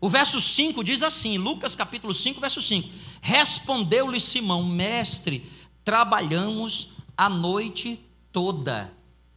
O 0.02 0.08
verso 0.08 0.40
5 0.40 0.82
diz 0.82 1.00
assim, 1.00 1.38
Lucas 1.38 1.76
capítulo 1.76 2.12
5, 2.12 2.40
verso 2.40 2.60
5: 2.60 2.88
Respondeu-lhe 3.20 4.20
Simão, 4.20 4.64
mestre, 4.64 5.48
trabalhamos 5.84 6.94
a 7.16 7.28
noite 7.28 8.04
toda. 8.32 8.92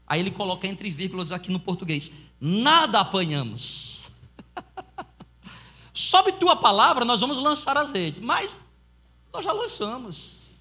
Aí 0.08 0.20
ele 0.20 0.32
coloca 0.32 0.66
entre 0.66 0.90
vírgulas 0.90 1.32
aqui 1.32 1.52
no 1.52 1.60
português: 1.60 2.30
nada 2.42 3.02
apanhamos. 3.02 4.10
Sobe 5.94 6.32
tua 6.32 6.56
palavra, 6.56 7.06
nós 7.06 7.22
vamos 7.22 7.38
lançar 7.38 7.78
as 7.78 7.92
redes, 7.92 8.20
mas 8.20 8.60
nós 9.32 9.46
já 9.46 9.52
lançamos 9.52 10.56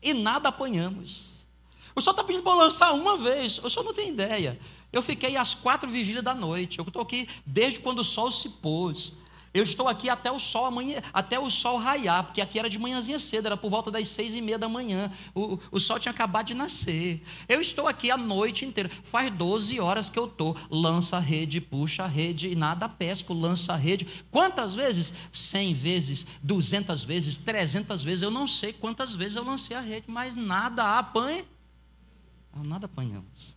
e 0.00 0.14
nada 0.14 0.50
apanhamos. 0.50 1.48
O 1.96 2.00
senhor 2.00 2.12
está 2.12 2.22
pedindo 2.22 2.44
para 2.44 2.54
lançar 2.54 2.92
uma 2.92 3.16
vez, 3.16 3.58
o 3.58 3.68
senhor 3.68 3.84
não 3.84 3.92
tem 3.92 4.10
ideia. 4.10 4.56
Eu 4.96 5.02
fiquei 5.02 5.36
às 5.36 5.54
quatro 5.54 5.90
vigílias 5.90 6.24
da 6.24 6.34
noite. 6.34 6.78
Eu 6.78 6.84
estou 6.86 7.02
aqui 7.02 7.28
desde 7.44 7.80
quando 7.80 7.98
o 7.98 8.04
sol 8.04 8.30
se 8.30 8.48
pôs. 8.48 9.18
Eu 9.52 9.62
estou 9.62 9.88
aqui 9.88 10.08
até 10.08 10.32
o 10.32 10.38
sol 10.38 10.64
amanhã, 10.64 11.02
até 11.12 11.38
o 11.38 11.50
sol 11.50 11.76
raiar, 11.76 12.24
porque 12.24 12.40
aqui 12.40 12.58
era 12.58 12.68
de 12.68 12.78
manhãzinha 12.78 13.18
cedo, 13.18 13.44
era 13.44 13.58
por 13.58 13.70
volta 13.70 13.90
das 13.90 14.08
seis 14.08 14.34
e 14.34 14.40
meia 14.40 14.58
da 14.58 14.70
manhã. 14.70 15.10
O, 15.34 15.58
o 15.70 15.78
sol 15.78 16.00
tinha 16.00 16.12
acabado 16.12 16.46
de 16.46 16.54
nascer. 16.54 17.22
Eu 17.46 17.60
estou 17.60 17.86
aqui 17.86 18.10
a 18.10 18.16
noite 18.16 18.64
inteira. 18.64 18.88
Faz 18.88 19.30
12 19.30 19.78
horas 19.80 20.08
que 20.08 20.18
eu 20.18 20.24
estou. 20.24 20.56
Lança 20.70 21.18
a 21.18 21.20
rede, 21.20 21.60
puxa 21.60 22.04
a 22.04 22.06
rede 22.06 22.48
e 22.48 22.56
nada 22.56 22.88
pesco, 22.88 23.34
lança 23.34 23.74
a 23.74 23.76
rede. 23.76 24.06
Quantas 24.30 24.74
vezes? 24.74 25.12
100 25.30 25.74
vezes, 25.74 26.26
200 26.42 27.04
vezes, 27.04 27.36
300 27.36 28.02
vezes. 28.02 28.22
Eu 28.22 28.30
não 28.30 28.46
sei 28.46 28.72
quantas 28.72 29.14
vezes 29.14 29.36
eu 29.36 29.44
lancei 29.44 29.76
a 29.76 29.80
rede, 29.80 30.06
mas 30.08 30.34
nada 30.34 30.98
apanha. 30.98 31.44
Nada 32.64 32.86
apanhamos. 32.86 33.56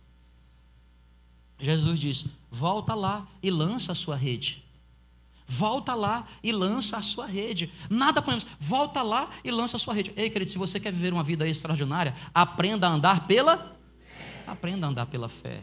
Jesus 1.60 2.00
diz: 2.00 2.24
volta 2.50 2.94
lá 2.94 3.26
e 3.42 3.50
lança 3.50 3.92
a 3.92 3.94
sua 3.94 4.16
rede. 4.16 4.64
Volta 5.46 5.94
lá 5.94 6.28
e 6.44 6.52
lança 6.52 6.96
a 6.96 7.02
sua 7.02 7.26
rede. 7.26 7.72
Nada 7.90 8.20
apanhamos. 8.20 8.46
Volta 8.60 9.02
lá 9.02 9.28
e 9.42 9.50
lança 9.50 9.76
a 9.76 9.80
sua 9.80 9.92
rede. 9.92 10.12
Ei, 10.14 10.30
querido, 10.30 10.50
se 10.50 10.56
você 10.56 10.78
quer 10.78 10.92
viver 10.92 11.12
uma 11.12 11.24
vida 11.24 11.46
extraordinária, 11.46 12.14
aprenda 12.32 12.86
a 12.86 12.90
andar 12.90 13.26
pela 13.26 13.58
fé. 13.58 13.80
Aprenda 14.46 14.86
a 14.86 14.90
andar 14.90 15.06
pela 15.06 15.28
fé. 15.28 15.62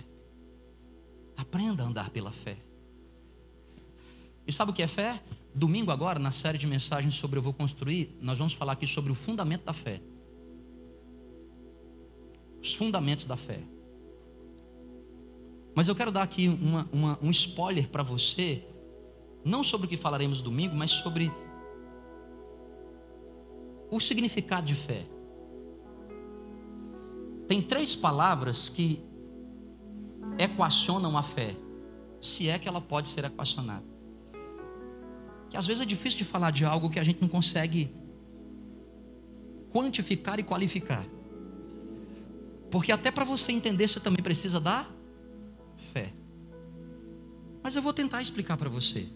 Aprenda 1.38 1.84
a 1.84 1.86
andar 1.88 2.10
pela 2.10 2.32
fé. 2.32 2.58
E 4.46 4.52
sabe 4.52 4.72
o 4.72 4.74
que 4.74 4.84
é 4.84 4.88
fé? 4.88 5.22
Domingo 5.54 5.90
agora, 5.90 6.20
na 6.20 6.32
série 6.32 6.58
de 6.58 6.68
mensagens 6.68 7.16
sobre 7.16 7.40
eu 7.40 7.44
vou 7.44 7.54
construir, 7.54 8.18
nós 8.22 8.38
vamos 8.38 8.54
falar 8.54 8.74
aqui 8.74 8.88
sobre 8.88 9.12
o 9.12 9.16
fundamento 9.16 9.64
da 9.64 9.74
fé. 9.74 10.02
Os 12.62 12.74
fundamentos 12.74 13.26
da 13.26 13.38
fé. 13.38 13.62
Mas 15.78 15.88
eu 15.88 15.94
quero 15.94 16.12
dar 16.12 16.24
aqui 16.24 16.48
uma, 16.48 16.90
uma, 16.92 17.20
um 17.22 17.30
spoiler 17.30 17.88
para 17.88 18.02
você, 18.02 18.64
não 19.46 19.64
sobre 19.64 19.86
o 19.86 19.88
que 19.88 19.96
falaremos 19.96 20.42
domingo, 20.42 20.76
mas 20.76 20.90
sobre 20.90 21.32
o 23.92 24.00
significado 24.00 24.66
de 24.66 24.74
fé. 24.74 25.06
Tem 27.48 27.62
três 27.62 27.96
palavras 27.96 28.70
que 28.70 29.06
equacionam 30.40 31.16
a 31.16 31.22
fé, 31.22 31.56
se 32.20 32.50
é 32.50 32.58
que 32.58 32.68
ela 32.68 32.82
pode 32.82 33.08
ser 33.10 33.26
equacionada. 33.26 33.86
Que 35.48 35.58
às 35.58 35.68
vezes 35.68 35.82
é 35.82 35.86
difícil 35.86 36.18
de 36.18 36.26
falar 36.26 36.50
de 36.50 36.66
algo 36.66 36.90
que 36.90 37.00
a 37.00 37.04
gente 37.04 37.22
não 37.22 37.30
consegue 37.30 37.94
quantificar 39.70 40.40
e 40.40 40.44
qualificar. 40.44 41.06
Porque 42.72 42.92
até 42.92 43.12
para 43.12 43.24
você 43.24 43.52
entender, 43.52 43.88
você 43.88 44.00
também 44.00 44.24
precisa 44.24 44.60
dar 44.60 44.97
fé. 45.78 46.14
Mas 47.64 47.76
eu 47.76 47.82
vou 47.82 47.94
tentar 47.94 48.22
explicar 48.22 48.58
para 48.58 48.70
você. 48.70 49.08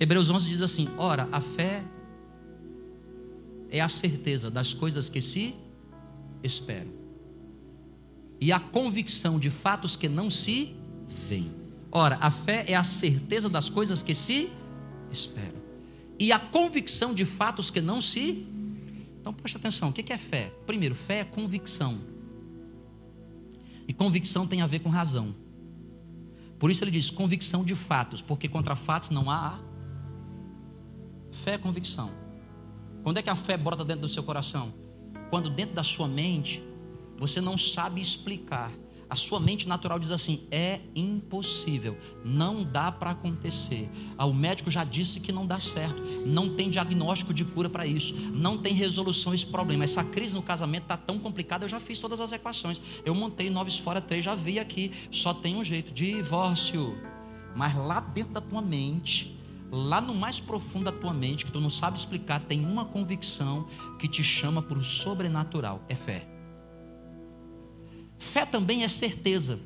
Hebreus 0.00 0.30
11 0.30 0.48
diz 0.48 0.62
assim: 0.62 0.88
Ora, 0.96 1.28
a 1.32 1.40
fé 1.40 1.84
é 3.70 3.80
a 3.80 3.88
certeza 3.88 4.50
das 4.50 4.72
coisas 4.72 5.08
que 5.08 5.20
se 5.20 5.54
esperam. 6.42 6.92
E 8.40 8.52
a 8.52 8.60
convicção 8.60 9.38
de 9.38 9.50
fatos 9.50 9.96
que 9.96 10.08
não 10.08 10.30
se 10.30 10.74
veem. 11.28 11.52
Ora, 11.90 12.16
a 12.20 12.30
fé 12.30 12.64
é 12.68 12.74
a 12.74 12.84
certeza 12.84 13.48
das 13.48 13.68
coisas 13.68 14.02
que 14.02 14.14
se 14.14 14.50
esperam. 15.10 15.58
E 16.18 16.32
a 16.32 16.38
convicção 16.38 17.14
de 17.14 17.24
fatos 17.24 17.70
que 17.70 17.80
não 17.80 18.00
se. 18.00 18.46
Então 19.20 19.32
preste 19.32 19.56
atenção: 19.56 19.88
o 19.88 19.92
que 19.92 20.12
é 20.12 20.18
fé? 20.18 20.52
Primeiro, 20.66 20.94
fé 20.94 21.20
é 21.20 21.24
convicção. 21.24 21.98
E 23.86 23.92
convicção 23.92 24.46
tem 24.46 24.60
a 24.60 24.66
ver 24.66 24.80
com 24.80 24.90
razão. 24.90 25.34
Por 26.58 26.70
isso 26.70 26.84
ele 26.84 26.90
diz 26.90 27.10
convicção 27.10 27.64
de 27.64 27.74
fatos, 27.74 28.20
porque 28.20 28.48
contra 28.48 28.74
fatos 28.74 29.10
não 29.10 29.30
há 29.30 29.58
fé 31.30 31.54
é 31.54 31.58
convicção. 31.58 32.10
Quando 33.02 33.18
é 33.18 33.22
que 33.22 33.30
a 33.30 33.36
fé 33.36 33.56
brota 33.56 33.84
dentro 33.84 34.02
do 34.02 34.08
seu 34.08 34.22
coração? 34.22 34.72
Quando 35.30 35.48
dentro 35.48 35.74
da 35.74 35.82
sua 35.82 36.08
mente 36.08 36.62
você 37.16 37.40
não 37.40 37.56
sabe 37.56 38.00
explicar. 38.00 38.72
A 39.10 39.16
sua 39.16 39.40
mente 39.40 39.66
natural 39.66 39.98
diz 39.98 40.10
assim: 40.10 40.46
é 40.50 40.80
impossível, 40.94 41.96
não 42.24 42.62
dá 42.62 42.92
para 42.92 43.12
acontecer. 43.12 43.88
Ah, 44.18 44.26
o 44.26 44.34
médico 44.34 44.70
já 44.70 44.84
disse 44.84 45.20
que 45.20 45.32
não 45.32 45.46
dá 45.46 45.58
certo, 45.58 46.02
não 46.26 46.54
tem 46.54 46.68
diagnóstico 46.68 47.32
de 47.32 47.44
cura 47.44 47.70
para 47.70 47.86
isso, 47.86 48.14
não 48.34 48.58
tem 48.58 48.74
resolução 48.74 49.32
esse 49.32 49.46
problema. 49.46 49.84
Essa 49.84 50.04
crise 50.04 50.34
no 50.34 50.42
casamento 50.42 50.82
está 50.82 50.96
tão 50.96 51.18
complicada, 51.18 51.64
eu 51.64 51.68
já 51.68 51.80
fiz 51.80 51.98
todas 51.98 52.20
as 52.20 52.32
equações. 52.32 52.80
Eu 53.04 53.14
montei 53.14 53.48
noves 53.48 53.78
fora 53.78 54.00
três, 54.00 54.24
já 54.24 54.34
vi 54.34 54.58
aqui, 54.58 54.90
só 55.10 55.32
tem 55.32 55.56
um 55.56 55.64
jeito: 55.64 55.92
divórcio. 55.92 56.98
Mas 57.56 57.74
lá 57.74 58.00
dentro 58.00 58.34
da 58.34 58.42
tua 58.42 58.60
mente, 58.60 59.36
lá 59.72 60.02
no 60.02 60.14
mais 60.14 60.38
profundo 60.38 60.84
da 60.84 60.92
tua 60.92 61.14
mente, 61.14 61.46
que 61.46 61.50
tu 61.50 61.60
não 61.60 61.70
sabe 61.70 61.98
explicar, 61.98 62.40
tem 62.40 62.64
uma 62.64 62.84
convicção 62.84 63.66
que 63.98 64.06
te 64.06 64.22
chama 64.22 64.60
para 64.60 64.76
o 64.76 64.84
sobrenatural: 64.84 65.82
é 65.88 65.94
fé. 65.94 66.37
Fé 68.18 68.44
também 68.44 68.84
é 68.84 68.88
certeza. 68.88 69.60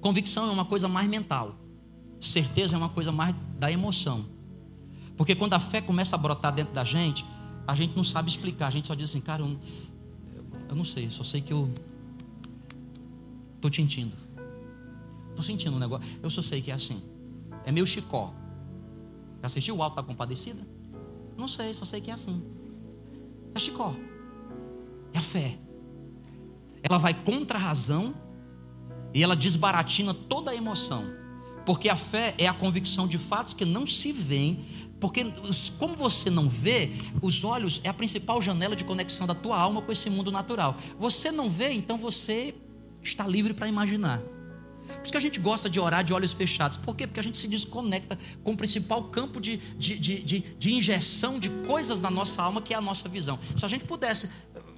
Convicção 0.00 0.48
é 0.48 0.50
uma 0.50 0.64
coisa 0.64 0.88
mais 0.88 1.08
mental. 1.08 1.56
Certeza 2.20 2.76
é 2.76 2.78
uma 2.78 2.88
coisa 2.88 3.10
mais 3.12 3.34
da 3.58 3.70
emoção. 3.70 4.24
Porque 5.16 5.34
quando 5.34 5.54
a 5.54 5.60
fé 5.60 5.80
começa 5.80 6.16
a 6.16 6.18
brotar 6.18 6.52
dentro 6.54 6.72
da 6.72 6.84
gente, 6.84 7.24
a 7.66 7.74
gente 7.74 7.96
não 7.96 8.04
sabe 8.04 8.28
explicar. 8.28 8.68
A 8.68 8.70
gente 8.70 8.86
só 8.86 8.94
diz 8.94 9.10
assim, 9.10 9.20
cara, 9.20 9.42
eu, 9.42 9.58
eu 10.68 10.74
não 10.74 10.84
sei, 10.84 11.10
só 11.10 11.22
sei 11.22 11.40
que 11.40 11.52
eu 11.52 11.68
estou 13.56 13.72
sentindo. 13.72 14.16
Estou 15.30 15.44
sentindo 15.44 15.76
um 15.76 15.78
negócio. 15.78 16.08
Eu 16.22 16.30
só 16.30 16.42
sei 16.42 16.60
que 16.60 16.70
é 16.70 16.74
assim. 16.74 17.02
É 17.64 17.72
meu 17.72 17.86
chicó. 17.86 18.32
Já 19.40 19.46
assistiu 19.46 19.76
o 19.76 19.82
Alto 19.82 19.96
da 19.96 20.02
Compadecida? 20.02 20.66
Não 21.36 21.48
sei, 21.48 21.72
só 21.72 21.84
sei 21.84 22.00
que 22.00 22.10
é 22.10 22.14
assim. 22.14 22.42
É 23.54 23.58
Chicó. 23.58 23.94
É 25.12 25.18
a 25.18 25.22
fé. 25.22 25.58
Ela 26.82 26.98
vai 26.98 27.14
contra 27.14 27.58
a 27.58 27.60
razão 27.60 28.14
e 29.14 29.22
ela 29.22 29.36
desbaratina 29.36 30.14
toda 30.14 30.50
a 30.50 30.54
emoção. 30.54 31.04
Porque 31.66 31.88
a 31.88 31.96
fé 31.96 32.34
é 32.38 32.46
a 32.46 32.54
convicção 32.54 33.06
de 33.06 33.18
fatos 33.18 33.54
que 33.54 33.64
não 33.64 33.86
se 33.86 34.12
veem, 34.12 34.64
porque 34.98 35.24
como 35.78 35.94
você 35.94 36.30
não 36.30 36.48
vê, 36.48 36.90
os 37.22 37.42
olhos 37.44 37.80
é 37.84 37.88
a 37.88 37.94
principal 37.94 38.40
janela 38.40 38.76
de 38.76 38.84
conexão 38.84 39.26
da 39.26 39.34
tua 39.34 39.58
alma 39.58 39.82
com 39.82 39.90
esse 39.90 40.10
mundo 40.10 40.30
natural. 40.30 40.76
Você 40.98 41.30
não 41.30 41.48
vê, 41.48 41.72
então 41.72 41.96
você 41.96 42.54
está 43.02 43.26
livre 43.26 43.54
para 43.54 43.66
imaginar. 43.66 44.20
Por 44.98 45.04
isso 45.04 45.12
que 45.12 45.16
a 45.16 45.20
gente 45.20 45.38
gosta 45.38 45.70
de 45.70 45.78
orar 45.78 46.04
de 46.04 46.12
olhos 46.12 46.32
fechados. 46.32 46.76
Por 46.76 46.94
quê? 46.94 47.06
Porque 47.06 47.20
a 47.20 47.22
gente 47.22 47.38
se 47.38 47.48
desconecta 47.48 48.18
com 48.42 48.52
o 48.52 48.56
principal 48.56 49.04
campo 49.04 49.40
de, 49.40 49.56
de, 49.56 49.98
de, 49.98 50.22
de, 50.22 50.40
de 50.58 50.72
injeção 50.74 51.38
de 51.38 51.48
coisas 51.66 52.00
na 52.00 52.10
nossa 52.10 52.42
alma, 52.42 52.60
que 52.60 52.74
é 52.74 52.76
a 52.76 52.80
nossa 52.80 53.08
visão. 53.08 53.38
Se 53.56 53.64
a 53.64 53.68
gente 53.68 53.84
pudesse 53.84 54.30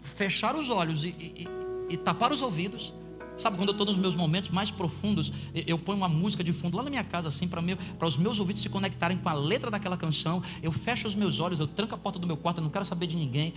fechar 0.03 0.55
os 0.55 0.71
olhos 0.71 1.05
e, 1.05 1.09
e, 1.09 1.49
e 1.93 1.97
tapar 1.97 2.33
os 2.33 2.43
ouvidos, 2.43 2.93
Sabe, 3.37 3.57
quando 3.57 3.71
eu 3.71 3.73
estou 3.73 3.87
nos 3.87 3.97
meus 3.97 4.15
momentos 4.15 4.51
mais 4.51 4.71
profundos, 4.71 5.33
eu 5.55 5.79
ponho 5.79 5.97
uma 5.97 6.09
música 6.09 6.45
de 6.45 6.53
fundo 6.53 6.77
lá 6.77 6.83
na 6.83 6.91
minha 6.91 7.03
casa, 7.03 7.29
assim, 7.29 7.49
para 7.49 7.61
os 8.07 8.17
meus 8.17 8.39
ouvidos 8.39 8.63
se 8.63 8.69
conectarem 8.69 9.17
com 9.17 9.29
a 9.29 9.33
letra 9.33 9.71
daquela 9.71 9.97
canção. 9.97 10.43
Eu 10.63 10.71
fecho 10.71 11.09
os 11.09 11.15
meus 11.15 11.41
olhos, 11.41 11.59
eu 11.59 11.67
tranco 11.67 11.95
a 11.95 11.99
porta 11.99 12.19
do 12.19 12.27
meu 12.27 12.37
quarto, 12.37 12.59
eu 12.59 12.65
não 12.65 12.71
quero 12.71 12.85
saber 12.85 13.07
de 13.07 13.17
ninguém, 13.17 13.55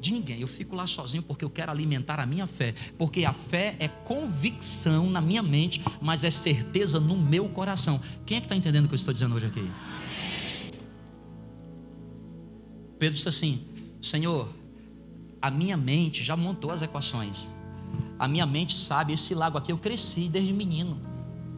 de 0.00 0.12
ninguém. 0.12 0.40
Eu 0.40 0.46
fico 0.46 0.76
lá 0.76 0.86
sozinho 0.86 1.22
porque 1.22 1.44
eu 1.44 1.50
quero 1.50 1.72
alimentar 1.72 2.20
a 2.20 2.24
minha 2.24 2.46
fé. 2.46 2.72
Porque 2.96 3.24
a 3.24 3.32
fé 3.32 3.76
é 3.80 3.88
convicção 3.88 5.10
na 5.10 5.20
minha 5.20 5.42
mente, 5.42 5.82
mas 6.00 6.22
é 6.22 6.30
certeza 6.30 7.00
no 7.00 7.16
meu 7.16 7.48
coração. 7.48 8.00
Quem 8.24 8.38
é 8.38 8.40
que 8.40 8.46
está 8.46 8.56
entendendo 8.56 8.84
o 8.84 8.88
que 8.88 8.94
eu 8.94 8.98
estou 8.98 9.12
dizendo 9.12 9.34
hoje 9.34 9.46
aqui? 9.46 9.70
Pedro 12.98 13.16
disse 13.16 13.28
assim: 13.28 13.66
Senhor, 14.00 14.48
a 15.46 15.50
minha 15.50 15.76
mente 15.76 16.24
já 16.24 16.36
montou 16.36 16.70
as 16.70 16.80
equações 16.80 17.48
a 18.18 18.28
minha 18.28 18.46
mente 18.46 18.76
sabe, 18.76 19.12
esse 19.12 19.34
lago 19.34 19.58
aqui 19.58 19.72
eu 19.72 19.78
cresci 19.78 20.28
desde 20.28 20.52
menino. 20.52 21.13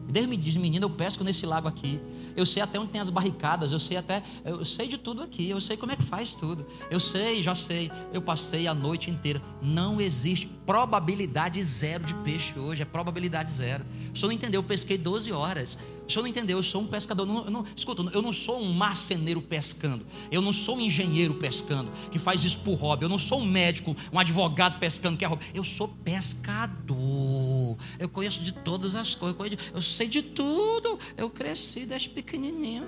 Desde 0.07 0.59
menino 0.59 0.85
eu 0.85 0.89
pesco 0.89 1.23
nesse 1.23 1.45
lago 1.45 1.67
aqui. 1.67 1.99
Eu 2.35 2.45
sei 2.45 2.61
até 2.61 2.79
onde 2.79 2.91
tem 2.91 3.01
as 3.01 3.09
barricadas, 3.09 3.71
eu 3.71 3.79
sei 3.79 3.97
até, 3.97 4.23
eu 4.45 4.63
sei 4.63 4.87
de 4.87 4.97
tudo 4.97 5.21
aqui, 5.21 5.49
eu 5.49 5.59
sei 5.59 5.75
como 5.75 5.91
é 5.91 5.95
que 5.95 6.03
faz 6.03 6.33
tudo. 6.33 6.65
Eu 6.89 6.99
sei, 6.99 7.41
já 7.43 7.55
sei. 7.55 7.91
Eu 8.13 8.21
passei 8.21 8.67
a 8.67 8.73
noite 8.73 9.09
inteira. 9.09 9.41
Não 9.61 9.99
existe 9.99 10.47
probabilidade 10.65 11.61
zero 11.63 12.03
de 12.03 12.13
peixe 12.15 12.57
hoje, 12.57 12.81
é 12.81 12.85
probabilidade 12.85 13.51
zero. 13.51 13.85
O 14.13 14.17
senhor 14.17 14.29
não 14.29 14.35
entendeu, 14.35 14.59
eu 14.59 14.63
pesquei 14.63 14.97
12 14.97 15.31
horas. 15.31 15.77
O 16.07 16.11
senhor 16.11 16.23
não 16.23 16.29
entendeu, 16.29 16.57
eu 16.57 16.63
sou 16.63 16.81
um 16.81 16.87
pescador. 16.87 17.25
Não, 17.25 17.45
eu 17.45 17.51
não, 17.51 17.65
escuta, 17.75 18.01
eu 18.13 18.21
não 18.21 18.31
sou 18.31 18.61
um 18.61 18.71
marceneiro 18.71 19.41
pescando. 19.41 20.05
Eu 20.31 20.41
não 20.41 20.53
sou 20.53 20.77
um 20.77 20.81
engenheiro 20.81 21.33
pescando, 21.33 21.91
que 22.11 22.19
faz 22.19 22.43
isso 22.43 22.59
por 22.59 22.75
hobby. 22.75 23.03
Eu 23.03 23.09
não 23.09 23.19
sou 23.19 23.39
um 23.39 23.45
médico, 23.45 23.95
um 24.13 24.19
advogado 24.19 24.79
pescando, 24.79 25.17
que 25.17 25.25
é 25.25 25.27
hobby. 25.27 25.45
Eu 25.53 25.63
sou 25.63 25.87
pescador. 25.87 27.56
Eu 27.97 28.07
conheço 28.07 28.43
de 28.43 28.51
todas 28.51 28.93
as 28.93 29.15
coisas. 29.15 29.57
Eu 29.73 29.81
sei 29.81 30.07
de 30.07 30.21
tudo. 30.21 30.99
Eu 31.17 31.29
cresci 31.29 31.85
desde 31.85 32.09
pequenininho. 32.09 32.85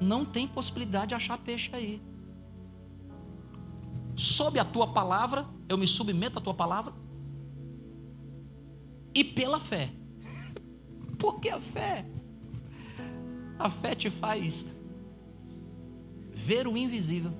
Não 0.00 0.24
tem 0.24 0.46
possibilidade 0.46 1.08
de 1.08 1.14
achar 1.14 1.38
peixe 1.38 1.70
aí. 1.74 2.00
Sob 4.14 4.58
a 4.58 4.64
tua 4.64 4.92
palavra, 4.92 5.46
eu 5.68 5.78
me 5.78 5.86
submeto 5.86 6.38
à 6.38 6.42
tua 6.42 6.54
palavra. 6.54 6.92
E 9.14 9.22
pela 9.22 9.60
fé 9.60 9.90
porque 11.18 11.48
a 11.48 11.60
fé, 11.60 12.04
a 13.58 13.68
fé 13.68 13.94
te 13.94 14.10
faz 14.10 14.74
ver 16.34 16.66
o 16.66 16.76
invisível. 16.76 17.32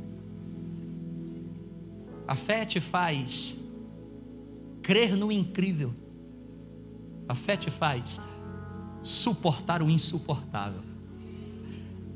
A 2.27 2.35
fé 2.35 2.65
te 2.65 2.81
faz 2.81 3.71
crer 4.83 5.16
no 5.16 5.31
incrível. 5.31 5.95
A 7.29 7.35
fé 7.35 7.57
te 7.57 7.71
faz 7.71 8.21
suportar 9.03 9.83
o 9.83 9.90
insuportável. 9.90 10.81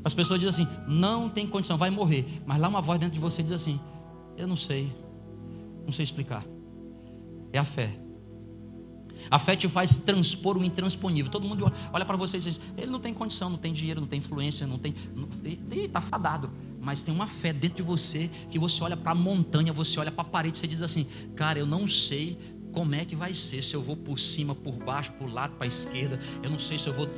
As 0.04 0.14
pessoas 0.14 0.40
dizem 0.40 0.64
assim: 0.64 0.76
não 0.86 1.28
tem 1.28 1.46
condição, 1.46 1.76
vai 1.76 1.90
morrer. 1.90 2.42
Mas 2.46 2.60
lá 2.60 2.68
uma 2.68 2.80
voz 2.80 2.98
dentro 2.98 3.14
de 3.14 3.20
você 3.20 3.42
diz 3.42 3.52
assim: 3.52 3.80
eu 4.36 4.46
não 4.46 4.56
sei, 4.56 4.92
não 5.84 5.92
sei 5.92 6.04
explicar. 6.04 6.44
É 7.52 7.58
a 7.58 7.64
fé. 7.64 7.98
A 9.30 9.38
fé 9.38 9.56
te 9.56 9.68
faz 9.68 9.96
transpor 9.96 10.56
o 10.56 10.64
intransponível. 10.64 11.30
Todo 11.30 11.48
mundo 11.48 11.72
olha 11.92 12.04
para 12.04 12.16
você 12.16 12.36
e 12.36 12.40
diz: 12.40 12.60
ele 12.76 12.90
não 12.90 13.00
tem 13.00 13.12
condição, 13.12 13.50
não 13.50 13.58
tem 13.58 13.72
dinheiro, 13.72 14.00
não 14.00 14.06
tem 14.06 14.18
influência, 14.18 14.66
não 14.66 14.78
tem. 14.78 14.94
Está 15.72 16.00
fadado. 16.00 16.50
Mas 16.80 17.02
tem 17.02 17.12
uma 17.12 17.26
fé 17.26 17.52
dentro 17.52 17.78
de 17.78 17.82
você 17.82 18.30
que 18.48 18.58
você 18.58 18.82
olha 18.84 18.96
para 18.96 19.12
a 19.12 19.14
montanha, 19.14 19.72
você 19.72 19.98
olha 19.98 20.12
para 20.12 20.22
a 20.22 20.30
parede 20.30 20.60
e 20.62 20.68
diz 20.68 20.82
assim: 20.82 21.06
cara, 21.34 21.58
eu 21.58 21.66
não 21.66 21.88
sei 21.88 22.38
como 22.76 22.94
é 22.94 23.06
que 23.06 23.16
vai 23.16 23.32
ser, 23.32 23.62
se 23.62 23.74
eu 23.74 23.80
vou 23.80 23.96
por 23.96 24.18
cima, 24.18 24.54
por 24.54 24.74
baixo, 24.74 25.10
por 25.12 25.32
lado, 25.32 25.54
para 25.54 25.64
a 25.64 25.66
esquerda, 25.66 26.20
eu 26.42 26.50
não 26.50 26.58
sei 26.58 26.78
se 26.78 26.86
eu 26.86 26.92
vou, 26.92 27.08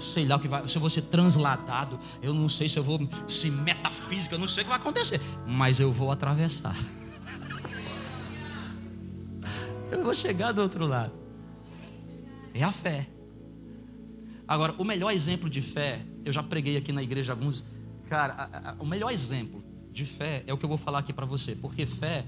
sei 0.00 0.24
lá 0.24 0.36
o 0.36 0.40
que 0.40 0.48
vai, 0.48 0.66
se 0.66 0.76
eu 0.76 0.80
vou 0.80 0.88
ser 0.88 1.02
transladado, 1.02 2.00
eu 2.22 2.32
não 2.32 2.48
sei 2.48 2.70
se 2.70 2.78
eu 2.78 2.82
vou, 2.82 2.98
se 3.28 3.50
metafísica, 3.50 4.34
eu 4.34 4.38
não 4.38 4.48
sei 4.48 4.62
o 4.62 4.64
que 4.64 4.70
vai 4.70 4.78
acontecer, 4.78 5.20
mas 5.46 5.78
eu 5.78 5.92
vou 5.92 6.10
atravessar. 6.10 6.74
eu 9.92 10.02
vou 10.02 10.14
chegar 10.14 10.52
do 10.52 10.62
outro 10.62 10.86
lado. 10.86 11.12
É 12.54 12.62
a 12.62 12.72
fé. 12.72 13.06
Agora, 14.48 14.74
o 14.78 14.84
melhor 14.86 15.10
exemplo 15.10 15.50
de 15.50 15.60
fé, 15.60 16.00
eu 16.24 16.32
já 16.32 16.42
preguei 16.42 16.78
aqui 16.78 16.92
na 16.92 17.02
igreja 17.02 17.34
alguns. 17.34 17.62
Cara, 18.08 18.32
a, 18.32 18.70
a, 18.70 18.76
o 18.78 18.86
melhor 18.86 19.10
exemplo 19.10 19.62
de 19.92 20.06
fé 20.06 20.42
é 20.46 20.54
o 20.54 20.56
que 20.56 20.64
eu 20.64 20.68
vou 20.68 20.78
falar 20.78 21.00
aqui 21.00 21.12
para 21.12 21.26
você. 21.26 21.54
Porque 21.54 21.84
fé 21.84 22.24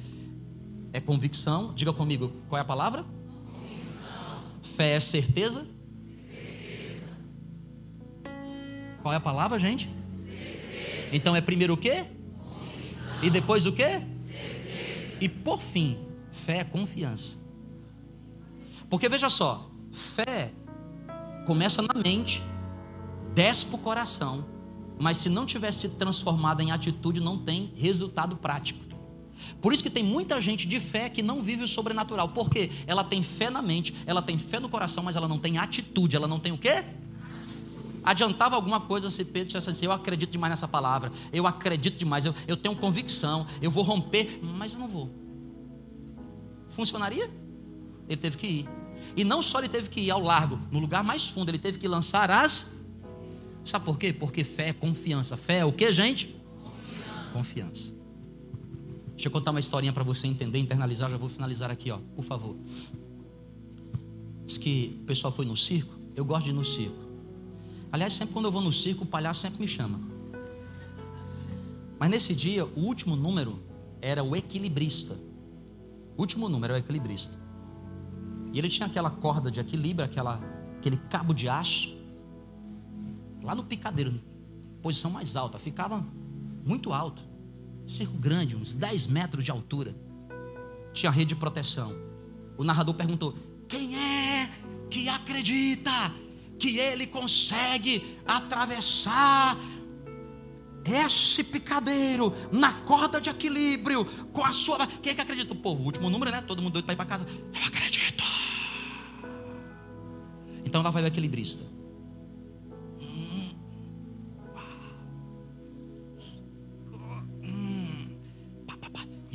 é 0.96 1.00
convicção. 1.00 1.72
Diga 1.74 1.92
comigo, 1.92 2.32
qual 2.48 2.59
é 2.59 2.62
a 2.62 2.64
palavra? 2.64 3.04
Convicção. 3.04 4.42
Fé 4.62 4.94
é 4.94 5.00
certeza? 5.00 5.66
certeza. 6.30 7.04
Qual 9.02 9.12
é 9.12 9.16
a 9.16 9.20
palavra, 9.20 9.59
gente? 9.59 9.90
Certeza. 10.26 11.09
Então 11.12 11.37
é 11.37 11.40
primeiro 11.40 11.74
o 11.74 11.76
quê? 11.76 12.04
Convicção. 12.04 13.22
E 13.22 13.30
depois 13.30 13.66
o 13.66 13.72
quê? 13.72 14.00
Certeza. 14.28 15.18
E 15.20 15.28
por 15.28 15.61
fim, 15.61 15.98
fé 16.30 16.59
é 16.59 16.64
confiança. 16.64 17.37
Porque 18.88 19.09
veja 19.09 19.28
só, 19.28 19.70
Fé 19.90 20.52
começa 21.46 21.80
na 21.80 21.94
mente, 21.94 22.42
desce 23.35 23.66
para 23.66 23.76
o 23.76 23.78
coração 23.78 24.56
mas 24.98 25.18
se 25.18 25.28
não 25.28 25.44
tivesse 25.44 25.90
transformada 25.90 26.62
em 26.62 26.70
atitude, 26.70 27.20
não 27.20 27.38
tem 27.38 27.72
resultado 27.76 28.37
prático. 28.37 28.86
Por 29.61 29.72
isso 29.72 29.83
que 29.83 29.90
tem 29.90 30.03
muita 30.03 30.40
gente 30.40 30.66
de 30.66 30.79
fé 30.81 31.09
que 31.09 31.22
não 31.22 31.40
vive 31.42 31.64
o 31.64 31.68
sobrenatural. 31.68 32.29
Por 32.31 32.51
quê? 32.51 32.70
Ela 32.87 33.05
tem 33.05 33.22
fé 33.22 33.51
na 33.51 33.62
mente, 33.62 33.94
ela 34.07 34.22
tem 34.22 34.38
fé 34.38 34.61
no 34.61 34.68
coração, 34.68 35.05
mas 35.05 35.16
ela 35.16 35.29
não 35.29 35.38
tem 35.38 35.59
atitude. 35.59 36.16
Ela 36.16 36.29
não 36.29 36.40
tem 36.40 36.53
o 36.53 36.59
quê? 36.59 36.85
Adiantava 38.07 38.55
alguma 38.55 38.81
coisa 38.81 39.11
se 39.11 39.25
Pedro 39.25 39.49
dissesse 39.49 39.68
assim: 39.68 39.85
Eu 39.85 39.90
acredito 39.92 40.31
demais 40.31 40.51
nessa 40.51 40.68
palavra, 40.68 41.11
eu 41.33 41.44
acredito 41.44 41.99
demais, 41.99 42.25
eu, 42.25 42.33
eu 42.46 42.57
tenho 42.57 42.77
convicção, 42.77 43.44
eu 43.61 43.68
vou 43.68 43.83
romper, 43.83 44.40
mas 44.42 44.75
eu 44.75 44.79
não 44.79 44.87
vou. 44.87 45.11
Funcionaria? 46.68 47.29
Ele 48.09 48.16
teve 48.16 48.37
que 48.37 48.46
ir. 48.46 48.68
E 49.16 49.25
não 49.25 49.42
só 49.42 49.59
ele 49.59 49.68
teve 49.68 49.90
que 49.90 50.01
ir 50.01 50.11
ao 50.12 50.22
largo, 50.22 50.61
no 50.70 50.79
lugar 50.79 51.03
mais 51.03 51.29
fundo, 51.29 51.51
ele 51.51 51.59
teve 51.59 51.79
que 51.79 51.88
lançar 51.88 52.31
as. 52.31 52.87
Sabe 53.64 53.85
por 53.85 53.99
quê? 53.99 54.12
Porque 54.12 54.44
fé 54.44 54.68
é 54.68 54.72
confiança. 54.72 55.37
Fé 55.37 55.59
é 55.59 55.64
o 55.64 55.72
que, 55.72 55.90
gente? 55.90 56.37
Confiança. 56.62 57.33
confiança. 57.33 57.95
Deixa 59.16 59.29
eu 59.29 59.33
contar 59.33 59.50
uma 59.50 59.61
historinha 59.61 59.94
para 59.94 60.05
você 60.05 60.26
entender, 60.26 60.59
internalizar. 60.59 61.11
Já 61.11 61.16
vou 61.16 61.31
finalizar 61.31 61.70
aqui, 61.70 61.90
ó, 61.90 61.98
por 62.14 62.22
favor. 62.22 62.55
Diz 64.44 64.59
que 64.59 64.98
o 65.02 65.07
pessoal 65.07 65.33
foi 65.33 65.46
no 65.46 65.57
circo. 65.57 65.94
Eu 66.14 66.22
gosto 66.22 66.44
de 66.44 66.50
ir 66.50 66.52
no 66.52 66.64
circo. 66.64 67.07
Aliás, 67.90 68.12
sempre 68.12 68.35
quando 68.35 68.44
eu 68.44 68.52
vou 68.52 68.61
no 68.61 68.72
circo, 68.72 69.05
o 69.05 69.07
palhaço 69.07 69.40
sempre 69.40 69.59
me 69.59 69.66
chama. 69.66 69.98
Mas 71.98 72.11
nesse 72.11 72.35
dia, 72.35 72.66
o 72.66 72.81
último 72.81 73.16
número 73.16 73.59
era 74.02 74.22
o 74.22 74.37
equilibrista. 74.37 75.18
O 76.14 76.20
último 76.20 76.46
número 76.46 76.74
era 76.74 76.83
o 76.83 76.85
equilibrista. 76.85 77.38
E 78.52 78.59
ele 78.59 78.68
tinha 78.68 78.87
aquela 78.87 79.11
corda 79.11 79.50
de 79.50 79.61
equilíbrio, 79.61 80.05
aquela, 80.05 80.40
aquele 80.76 80.98
cabo 80.98 81.33
de 81.33 81.48
aço, 81.48 81.96
lá 83.42 83.55
no 83.55 83.64
picadeiro, 83.64 84.20
posição 84.83 85.11
mais 85.11 85.37
alta, 85.37 85.59
ficava 85.59 86.07
muito 86.64 86.92
alto. 86.92 87.25
Circo 87.87 88.18
grande, 88.18 88.57
uns 88.57 88.75
10 88.75 89.07
metros 89.07 89.44
de 89.44 89.51
altura. 89.51 89.94
Tinha 90.92 91.11
rede 91.11 91.31
de 91.31 91.37
proteção. 91.37 91.94
O 92.57 92.64
narrador 92.64 92.94
perguntou: 92.94 93.35
Quem 93.68 93.96
é 93.96 94.51
que 94.90 95.09
acredita 95.09 95.90
que 96.59 96.79
ele 96.79 97.07
consegue 97.07 98.18
atravessar 98.27 99.57
esse 100.85 101.44
picadeiro 101.44 102.33
na 102.53 102.72
corda 102.72 103.20
de 103.20 103.29
equilíbrio 103.29 104.05
com 104.33 104.44
a 104.44 104.53
sua. 104.53 104.87
Quem 104.87 105.12
é 105.12 105.14
que 105.14 105.20
acredita? 105.20 105.53
O 105.53 105.57
povo, 105.57 105.83
o 105.83 105.87
último 105.87 106.09
número, 106.09 106.31
né? 106.31 106.40
Todo 106.42 106.62
mundo 106.62 106.75
doido 106.75 106.85
para 106.85 106.94
ir 106.94 106.96
para 106.96 107.07
casa. 107.07 107.27
Eu 107.55 107.66
acredito. 107.66 108.25
Então 110.64 110.83
lá 110.83 110.90
vai 110.90 111.03
o 111.03 111.07
equilibrista. 111.07 111.75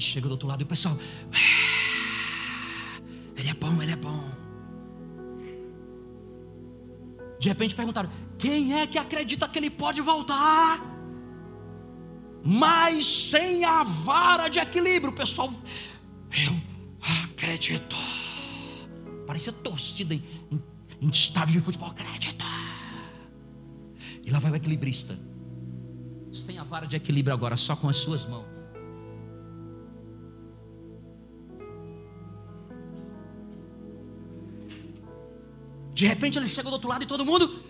E 0.01 0.03
chega 0.03 0.27
do 0.27 0.31
outro 0.31 0.47
lado 0.47 0.61
e 0.61 0.63
o 0.63 0.65
pessoal. 0.65 0.97
Ah, 1.31 2.99
ele 3.37 3.49
é 3.49 3.53
bom, 3.53 3.79
ele 3.83 3.91
é 3.91 3.95
bom. 3.95 4.23
De 7.39 7.47
repente 7.47 7.75
perguntaram: 7.75 8.09
quem 8.39 8.73
é 8.79 8.87
que 8.87 8.97
acredita 8.97 9.47
que 9.47 9.59
ele 9.59 9.69
pode 9.69 10.01
voltar? 10.01 10.81
Mas 12.43 13.05
sem 13.05 13.63
a 13.63 13.83
vara 13.83 14.47
de 14.47 14.57
equilíbrio, 14.57 15.13
pessoal. 15.13 15.53
Eu 16.47 16.59
acredito. 17.29 17.95
Parecia 19.27 19.53
torcida 19.53 20.15
em, 20.15 20.23
em, 20.51 20.63
em 20.99 21.09
estádio 21.09 21.53
de 21.53 21.59
futebol. 21.59 21.89
Acredita. 21.89 22.43
E 24.25 24.31
lá 24.31 24.39
vai 24.39 24.49
o 24.49 24.55
equilibrista. 24.55 25.15
Sem 26.33 26.57
a 26.57 26.63
vara 26.63 26.87
de 26.87 26.95
equilíbrio 26.95 27.35
agora, 27.35 27.55
só 27.55 27.75
com 27.75 27.87
as 27.87 27.97
suas 27.97 28.25
mãos. 28.25 28.60
De 36.01 36.07
repente 36.07 36.39
ele 36.39 36.47
chega 36.47 36.67
do 36.67 36.73
outro 36.73 36.89
lado 36.89 37.03
e 37.03 37.05
todo 37.05 37.23
mundo. 37.23 37.63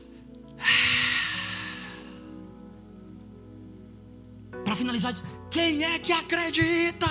Para 4.64 4.74
finalizar, 4.74 5.12
diz: 5.12 5.22
Quem 5.50 5.84
é 5.84 6.00
que 6.00 6.14
acredita? 6.14 7.10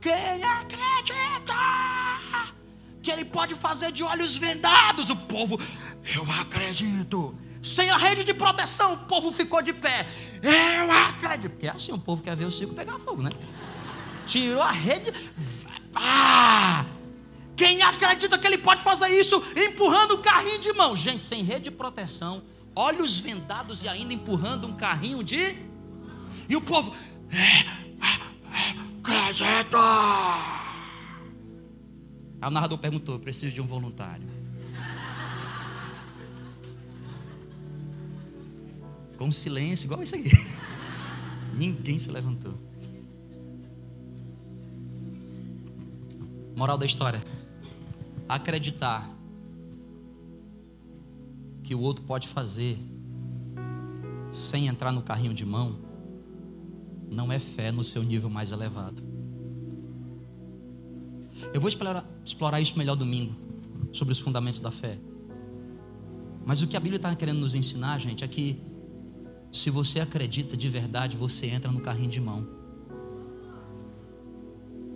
Quem 0.00 0.42
acredita? 0.42 1.54
Que 3.00 3.12
ele 3.12 3.24
pode 3.24 3.54
fazer 3.54 3.92
de 3.92 4.02
olhos 4.02 4.36
vendados? 4.38 5.08
O 5.08 5.14
povo, 5.14 5.56
eu 6.16 6.28
acredito. 6.40 7.32
Sem 7.62 7.88
a 7.88 7.96
rede 7.96 8.24
de 8.24 8.34
proteção, 8.34 8.94
o 8.94 8.98
povo 9.06 9.30
ficou 9.30 9.62
de 9.62 9.72
pé. 9.72 10.04
Eu 10.42 10.90
acredito. 10.90 11.50
Porque 11.50 11.68
é 11.68 11.70
assim, 11.70 11.92
o 11.92 11.98
povo 11.98 12.24
quer 12.24 12.34
ver 12.34 12.44
o 12.44 12.50
circo 12.50 12.74
pegar 12.74 12.98
fogo, 12.98 13.22
né? 13.22 13.30
Tirou 14.26 14.62
a 14.62 14.72
rede. 14.72 15.12
Ah! 15.94 16.84
Quem 17.56 17.82
acredita 17.82 18.38
que 18.38 18.46
ele 18.46 18.58
pode 18.58 18.82
fazer 18.82 19.08
isso 19.08 19.42
empurrando 19.56 20.16
um 20.16 20.22
carrinho 20.22 20.60
de 20.60 20.72
mão? 20.74 20.94
Gente, 20.94 21.24
sem 21.24 21.42
rede 21.42 21.64
de 21.64 21.70
proteção, 21.70 22.42
olhos 22.74 23.18
vendados 23.18 23.82
e 23.82 23.88
ainda 23.88 24.12
empurrando 24.12 24.66
um 24.68 24.76
carrinho 24.76 25.24
de. 25.24 25.56
E 26.48 26.54
o 26.54 26.60
povo. 26.60 26.94
É, 27.30 27.36
é, 27.36 28.12
é, 28.52 28.98
acredita! 29.00 29.78
Aí 32.42 32.48
o 32.48 32.50
narrador 32.50 32.76
perguntou: 32.76 33.14
eu 33.14 33.20
preciso 33.20 33.54
de 33.54 33.60
um 33.62 33.66
voluntário. 33.66 34.28
Ficou 39.12 39.28
um 39.28 39.32
silêncio 39.32 39.86
igual 39.86 40.02
isso 40.02 40.14
aqui. 40.14 40.30
Ninguém 41.56 41.96
se 41.98 42.10
levantou. 42.10 42.52
Moral 46.54 46.76
da 46.76 46.84
história 46.84 47.20
acreditar 48.28 49.08
que 51.62 51.74
o 51.74 51.80
outro 51.80 52.04
pode 52.04 52.28
fazer 52.28 52.78
sem 54.30 54.68
entrar 54.68 54.92
no 54.92 55.02
carrinho 55.02 55.34
de 55.34 55.44
mão, 55.44 55.78
não 57.10 57.32
é 57.32 57.38
fé 57.38 57.72
no 57.72 57.82
seu 57.82 58.02
nível 58.02 58.28
mais 58.28 58.52
elevado. 58.52 59.02
Eu 61.52 61.60
vou 61.60 61.68
explorar, 61.68 62.04
explorar 62.24 62.60
isso 62.60 62.76
melhor 62.78 62.96
domingo, 62.96 63.34
sobre 63.92 64.12
os 64.12 64.18
fundamentos 64.18 64.60
da 64.60 64.70
fé. 64.70 64.98
Mas 66.44 66.62
o 66.62 66.66
que 66.66 66.76
a 66.76 66.80
Bíblia 66.80 66.96
está 66.96 67.14
querendo 67.14 67.40
nos 67.40 67.54
ensinar, 67.54 67.98
gente, 67.98 68.22
é 68.22 68.28
que 68.28 68.60
se 69.50 69.70
você 69.70 70.00
acredita 70.00 70.56
de 70.56 70.68
verdade, 70.68 71.16
você 71.16 71.46
entra 71.46 71.70
no 71.70 71.80
carrinho 71.80 72.10
de 72.10 72.20
mão. 72.20 72.46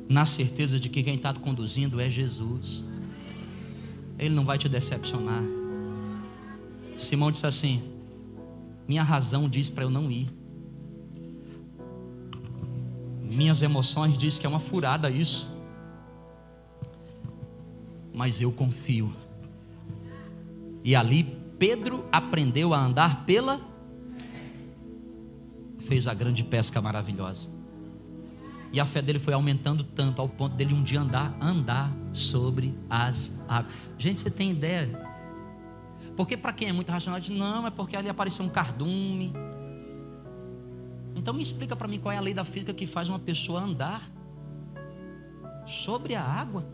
Na 0.08 0.24
certeza 0.24 0.78
de 0.78 0.88
que 0.88 1.02
quem 1.02 1.14
está 1.14 1.32
conduzindo 1.32 2.00
é 2.00 2.10
Jesus. 2.10 2.84
Ele 4.20 4.34
não 4.34 4.44
vai 4.44 4.58
te 4.58 4.68
decepcionar. 4.68 5.42
Simão 6.94 7.32
disse 7.32 7.46
assim: 7.46 7.82
Minha 8.86 9.02
razão 9.02 9.48
diz 9.48 9.70
para 9.70 9.84
eu 9.84 9.90
não 9.90 10.10
ir. 10.10 10.30
Minhas 13.22 13.62
emoções 13.62 14.18
diz 14.18 14.38
que 14.38 14.44
é 14.44 14.48
uma 14.48 14.60
furada 14.60 15.08
isso. 15.08 15.48
Mas 18.12 18.42
eu 18.42 18.52
confio. 18.52 19.10
E 20.84 20.94
ali 20.94 21.24
Pedro 21.58 22.04
aprendeu 22.12 22.74
a 22.74 22.84
andar 22.84 23.24
pela 23.24 23.58
fez 25.78 26.06
a 26.06 26.12
grande 26.12 26.44
pesca 26.44 26.82
maravilhosa. 26.82 27.48
E 28.70 28.78
a 28.78 28.84
fé 28.84 29.00
dele 29.00 29.18
foi 29.18 29.32
aumentando 29.32 29.82
tanto 29.82 30.20
ao 30.20 30.28
ponto 30.28 30.54
dele 30.54 30.74
um 30.74 30.82
dia 30.82 31.00
andar, 31.00 31.34
andar 31.40 31.90
sobre 32.12 32.74
as 32.88 33.44
águas. 33.48 33.72
Gente, 33.98 34.20
você 34.20 34.30
tem 34.30 34.50
ideia? 34.50 34.88
Porque 36.16 36.36
para 36.36 36.52
quem 36.52 36.68
é 36.68 36.72
muito 36.72 36.90
racional, 36.90 37.20
diz, 37.20 37.30
não, 37.30 37.66
é 37.66 37.70
porque 37.70 37.96
ali 37.96 38.08
apareceu 38.08 38.44
um 38.44 38.48
cardume. 38.48 39.32
Então 41.14 41.34
me 41.34 41.42
explica 41.42 41.76
para 41.76 41.88
mim 41.88 41.98
qual 41.98 42.12
é 42.12 42.16
a 42.16 42.20
lei 42.20 42.34
da 42.34 42.44
física 42.44 42.72
que 42.72 42.86
faz 42.86 43.08
uma 43.08 43.18
pessoa 43.18 43.60
andar 43.60 44.10
sobre 45.66 46.14
a 46.14 46.22
água. 46.22 46.66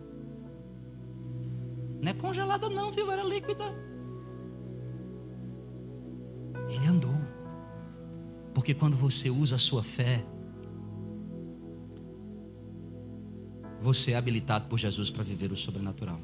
Não 2.00 2.10
é 2.10 2.14
congelada 2.14 2.68
não, 2.68 2.92
viu? 2.92 3.10
Era 3.10 3.22
líquida. 3.22 3.64
Ele 6.68 6.86
andou. 6.86 7.14
Porque 8.54 8.74
quando 8.74 8.96
você 8.96 9.30
usa 9.30 9.56
a 9.56 9.58
sua 9.58 9.82
fé, 9.82 10.24
você 13.86 14.12
é 14.12 14.16
habilitado 14.16 14.66
por 14.66 14.78
Jesus 14.80 15.10
para 15.10 15.22
viver 15.22 15.52
o 15.52 15.56
sobrenatural. 15.56 16.20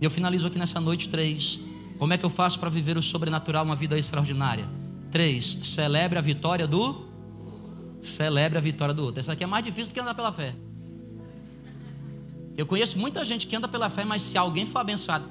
E 0.00 0.04
eu 0.04 0.10
finalizo 0.10 0.46
aqui 0.46 0.56
nessa 0.56 0.80
noite 0.80 1.08
três. 1.08 1.58
Como 1.98 2.12
é 2.12 2.18
que 2.18 2.24
eu 2.24 2.30
faço 2.30 2.60
para 2.60 2.70
viver 2.70 2.96
o 2.96 3.02
sobrenatural, 3.02 3.64
uma 3.64 3.74
vida 3.74 3.98
extraordinária? 3.98 4.68
Três. 5.10 5.44
Celebre 5.64 6.16
a 6.16 6.22
vitória 6.22 6.64
do. 6.64 7.04
Celebre 8.00 8.56
a 8.56 8.60
vitória 8.60 8.94
do 8.94 9.02
outro. 9.02 9.18
Essa 9.18 9.32
aqui 9.32 9.42
é 9.42 9.46
mais 9.48 9.64
difícil 9.64 9.90
do 9.90 9.94
que 9.94 10.00
andar 10.00 10.14
pela 10.14 10.32
fé. 10.32 10.54
Eu 12.56 12.66
conheço 12.66 12.96
muita 12.96 13.24
gente 13.24 13.48
que 13.48 13.56
anda 13.56 13.66
pela 13.66 13.90
fé, 13.90 14.04
mas 14.04 14.22
se 14.22 14.38
alguém 14.38 14.64
for 14.64 14.78
abençoado. 14.78 15.28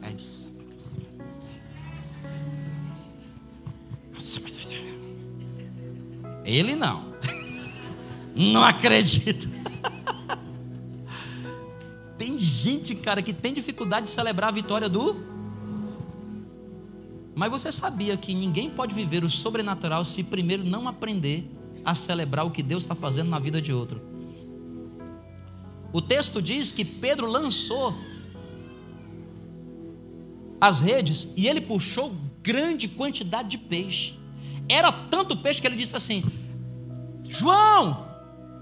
Ele 6.44 6.76
não. 6.76 7.16
Não 8.36 8.62
acredito. 8.62 9.48
Gente, 12.46 12.94
cara, 12.94 13.24
que 13.24 13.34
tem 13.34 13.54
dificuldade 13.54 14.06
de 14.06 14.12
celebrar 14.12 14.50
a 14.50 14.52
vitória 14.52 14.88
do. 14.88 15.16
Mas 17.34 17.50
você 17.50 17.72
sabia 17.72 18.16
que 18.16 18.36
ninguém 18.36 18.70
pode 18.70 18.94
viver 18.94 19.24
o 19.24 19.30
sobrenatural 19.30 20.06
se 20.06 20.24
primeiro 20.24 20.64
não 20.64 20.88
aprender 20.88 21.50
a 21.84 21.96
celebrar 21.96 22.46
o 22.46 22.52
que 22.52 22.62
Deus 22.62 22.84
está 22.84 22.94
fazendo 22.94 23.30
na 23.30 23.40
vida 23.40 23.60
de 23.60 23.74
outro. 23.74 24.00
O 25.92 26.00
texto 26.00 26.40
diz 26.40 26.72
que 26.72 26.86
Pedro 26.86 27.26
lançou 27.26 27.96
as 30.62 30.80
redes 30.80 31.34
e 31.36 31.48
ele 31.48 31.62
puxou 31.62 32.16
grande 32.44 32.88
quantidade 32.88 33.50
de 33.50 33.58
peixe. 33.58 34.14
Era 34.70 34.92
tanto 34.92 35.36
peixe 35.36 35.60
que 35.60 35.68
ele 35.68 35.76
disse 35.76 35.96
assim: 35.96 36.24
João, 37.24 38.08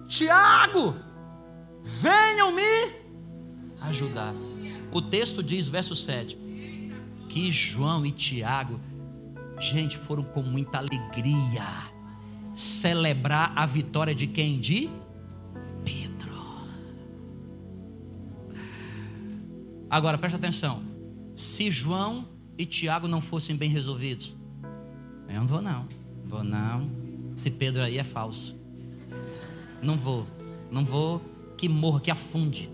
Tiago, 0.07 0.95
venham 1.83 2.53
me 2.53 3.02
ajudar. 3.83 4.33
O 4.91 5.01
texto 5.01 5.41
diz, 5.41 5.67
verso 5.67 5.95
7, 5.95 6.37
que 7.29 7.51
João 7.51 8.05
e 8.05 8.11
Tiago, 8.11 8.79
gente, 9.59 9.97
foram 9.97 10.23
com 10.23 10.41
muita 10.41 10.77
alegria 10.77 11.93
celebrar 12.53 13.51
a 13.55 13.65
vitória 13.65 14.13
de 14.13 14.27
quem? 14.27 14.59
De 14.59 14.89
Pedro. 15.83 16.31
Agora 19.89 20.17
presta 20.17 20.37
atenção. 20.37 20.83
Se 21.35 21.71
João 21.71 22.27
e 22.57 22.65
Tiago 22.65 23.07
não 23.07 23.21
fossem 23.21 23.55
bem 23.55 23.69
resolvidos, 23.69 24.37
eu 25.27 25.35
não 25.35 25.47
vou 25.47 25.61
não. 25.61 25.87
Vou 26.25 26.43
não. 26.43 26.87
Se 27.35 27.49
Pedro 27.49 27.83
aí 27.83 27.97
é 27.97 28.03
falso. 28.03 28.55
Não 29.81 29.97
vou. 29.97 30.27
Não 30.71 30.85
vou 30.85 31.21
que 31.57 31.67
morra, 31.67 31.99
que 31.99 32.11
afunde. 32.11 32.72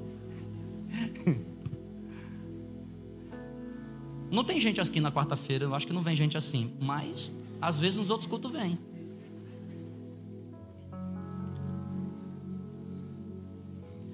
Não 4.32 4.44
tem 4.44 4.60
gente 4.60 4.80
aqui 4.80 5.00
na 5.02 5.12
quarta-feira, 5.12 5.65
eu 5.65 5.74
acho 5.74 5.88
que 5.88 5.94
não 5.94 6.02
vem 6.02 6.15
gente 6.15 6.38
assim, 6.38 6.74
mas 6.80 7.34
às 7.62 7.80
vezes 7.80 7.98
nos 7.98 8.10
outros 8.10 8.30
cultos 8.30 8.52
vem. 8.52 8.78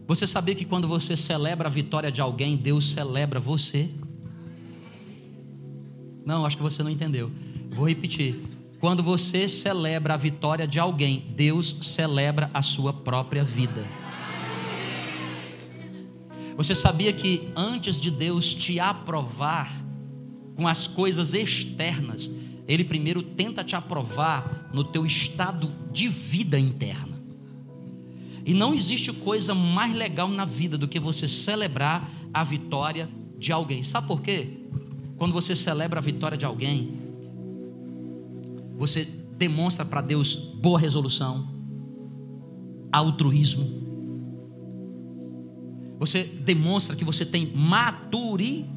Você 0.08 0.28
sabia 0.28 0.54
que 0.54 0.66
quando 0.66 0.88
você 0.88 1.18
celebra 1.18 1.68
a 1.68 1.72
vitória 1.72 2.12
de 2.12 2.22
alguém, 2.22 2.56
Deus 2.56 2.92
celebra 2.92 3.40
você? 3.40 3.90
Não, 6.24 6.46
acho 6.46 6.56
que 6.58 6.64
você 6.64 6.84
não 6.84 6.92
entendeu. 6.92 7.32
Vou 7.72 7.88
repetir. 7.88 8.40
Quando 8.80 9.02
você 9.02 9.48
celebra 9.48 10.14
a 10.14 10.18
vitória 10.18 10.68
de 10.68 10.80
alguém, 10.80 11.26
Deus 11.36 11.76
celebra 11.82 12.52
a 12.54 12.62
sua 12.62 12.94
própria 12.94 13.44
vida. 13.44 13.86
Você 16.56 16.74
sabia 16.74 17.12
que 17.12 17.50
antes 17.56 18.00
de 18.00 18.10
Deus 18.10 18.54
te 18.54 18.80
aprovar 18.80 19.85
com 20.56 20.68
as 20.68 20.88
coisas 20.88 21.34
externas, 21.34 22.38
Ele 22.68 22.84
primeiro 22.84 23.22
tenta 23.22 23.64
te 23.64 23.76
aprovar 23.76 24.70
no 24.74 24.84
teu 24.84 25.06
estado 25.06 25.72
de 25.92 26.08
vida 26.08 26.60
interna. 26.60 27.16
E 28.46 28.54
não 28.54 28.74
existe 28.74 29.12
coisa 29.12 29.54
mais 29.56 29.96
legal 29.96 30.30
na 30.30 30.46
vida 30.46 30.78
do 30.78 30.88
que 30.88 31.00
você 31.00 31.28
celebrar 31.28 32.08
a 32.34 32.44
vitória 32.44 33.10
de 33.38 33.52
alguém. 33.52 33.84
Sabe 33.84 34.08
por 34.08 34.22
quê? 34.22 34.48
Quando 35.18 35.34
você 35.34 35.56
celebra 35.56 36.00
a 36.00 36.04
vitória 36.04 36.38
de 36.38 36.46
alguém, 36.46 36.94
você 38.78 39.06
demonstra 39.38 39.84
para 39.86 40.02
Deus 40.02 40.36
boa 40.36 40.80
resolução, 40.80 41.50
altruísmo, 42.92 43.86
você 45.98 46.24
demonstra 46.24 46.96
que 46.96 47.06
você 47.06 47.26
tem 47.26 47.52
maturidade. 47.56 48.75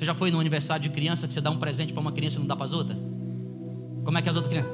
Você 0.00 0.06
já 0.06 0.14
foi 0.14 0.30
no 0.30 0.40
aniversário 0.40 0.82
de 0.82 0.88
criança 0.88 1.28
que 1.28 1.34
você 1.34 1.42
dá 1.42 1.50
um 1.50 1.58
presente 1.58 1.92
para 1.92 2.00
uma 2.00 2.10
criança 2.10 2.36
e 2.36 2.38
não 2.38 2.46
dá 2.46 2.56
para 2.56 2.64
as 2.64 2.72
outras? 2.72 2.96
Como 4.02 4.16
é 4.16 4.22
que 4.22 4.30
as 4.30 4.34
outras 4.34 4.50
crianças? 4.50 4.72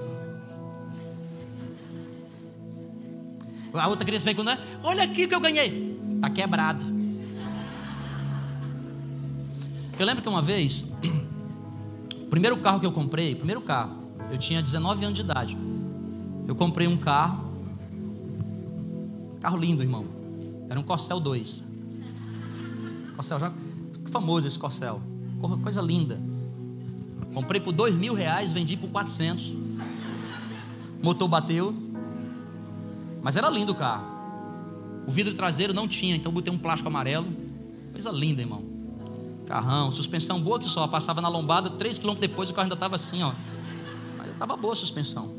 A 3.74 3.88
outra 3.88 4.06
criança 4.06 4.24
vem 4.24 4.36
com, 4.36 4.44
olha 4.84 5.02
aqui 5.02 5.24
o 5.24 5.28
que 5.28 5.34
eu 5.34 5.40
ganhei. 5.40 5.98
Está 6.14 6.30
quebrado. 6.30 6.84
Eu 9.98 10.06
lembro 10.06 10.22
que 10.22 10.28
uma 10.28 10.40
vez, 10.40 10.94
o 12.22 12.26
primeiro 12.26 12.56
carro 12.58 12.78
que 12.78 12.86
eu 12.86 12.92
comprei, 12.92 13.34
primeiro 13.34 13.60
carro, 13.62 13.96
eu 14.30 14.38
tinha 14.38 14.62
19 14.62 15.06
anos 15.06 15.16
de 15.16 15.22
idade. 15.22 15.58
Eu 16.46 16.54
comprei 16.54 16.86
um 16.86 16.96
carro 16.96 17.46
Carro 19.40 19.56
lindo, 19.56 19.82
irmão. 19.82 20.06
Era 20.70 20.78
um 20.78 20.84
Corsel 20.84 21.18
2. 21.18 21.64
Corsel 23.16 23.40
já. 23.40 23.52
Famoso 24.12 24.46
esse 24.46 24.56
Corsel. 24.56 25.15
Coisa 25.62 25.82
linda. 25.82 26.18
Comprei 27.34 27.60
por 27.60 27.72
dois 27.72 27.94
mil 27.94 28.14
reais, 28.14 28.52
vendi 28.52 28.76
por 28.76 28.88
400. 28.90 29.52
Motor 31.02 31.28
bateu. 31.28 31.74
Mas 33.22 33.36
era 33.36 33.48
lindo 33.50 33.72
o 33.72 33.74
carro. 33.74 34.04
O 35.06 35.10
vidro 35.10 35.34
traseiro 35.34 35.74
não 35.74 35.86
tinha, 35.86 36.16
então 36.16 36.32
botei 36.32 36.52
um 36.52 36.58
plástico 36.58 36.88
amarelo. 36.88 37.28
Coisa 37.92 38.10
linda, 38.10 38.40
irmão. 38.40 38.64
Carrão, 39.46 39.90
suspensão 39.92 40.40
boa 40.40 40.58
que 40.58 40.68
só. 40.68 40.86
Passava 40.88 41.20
na 41.20 41.28
lombada, 41.28 41.70
3 41.70 41.98
km 41.98 42.14
depois 42.14 42.50
o 42.50 42.52
carro 42.52 42.64
ainda 42.64 42.74
estava 42.74 42.96
assim, 42.96 43.22
ó. 43.22 43.32
Mas 44.18 44.30
estava 44.30 44.56
boa 44.56 44.72
a 44.72 44.76
suspensão. 44.76 45.30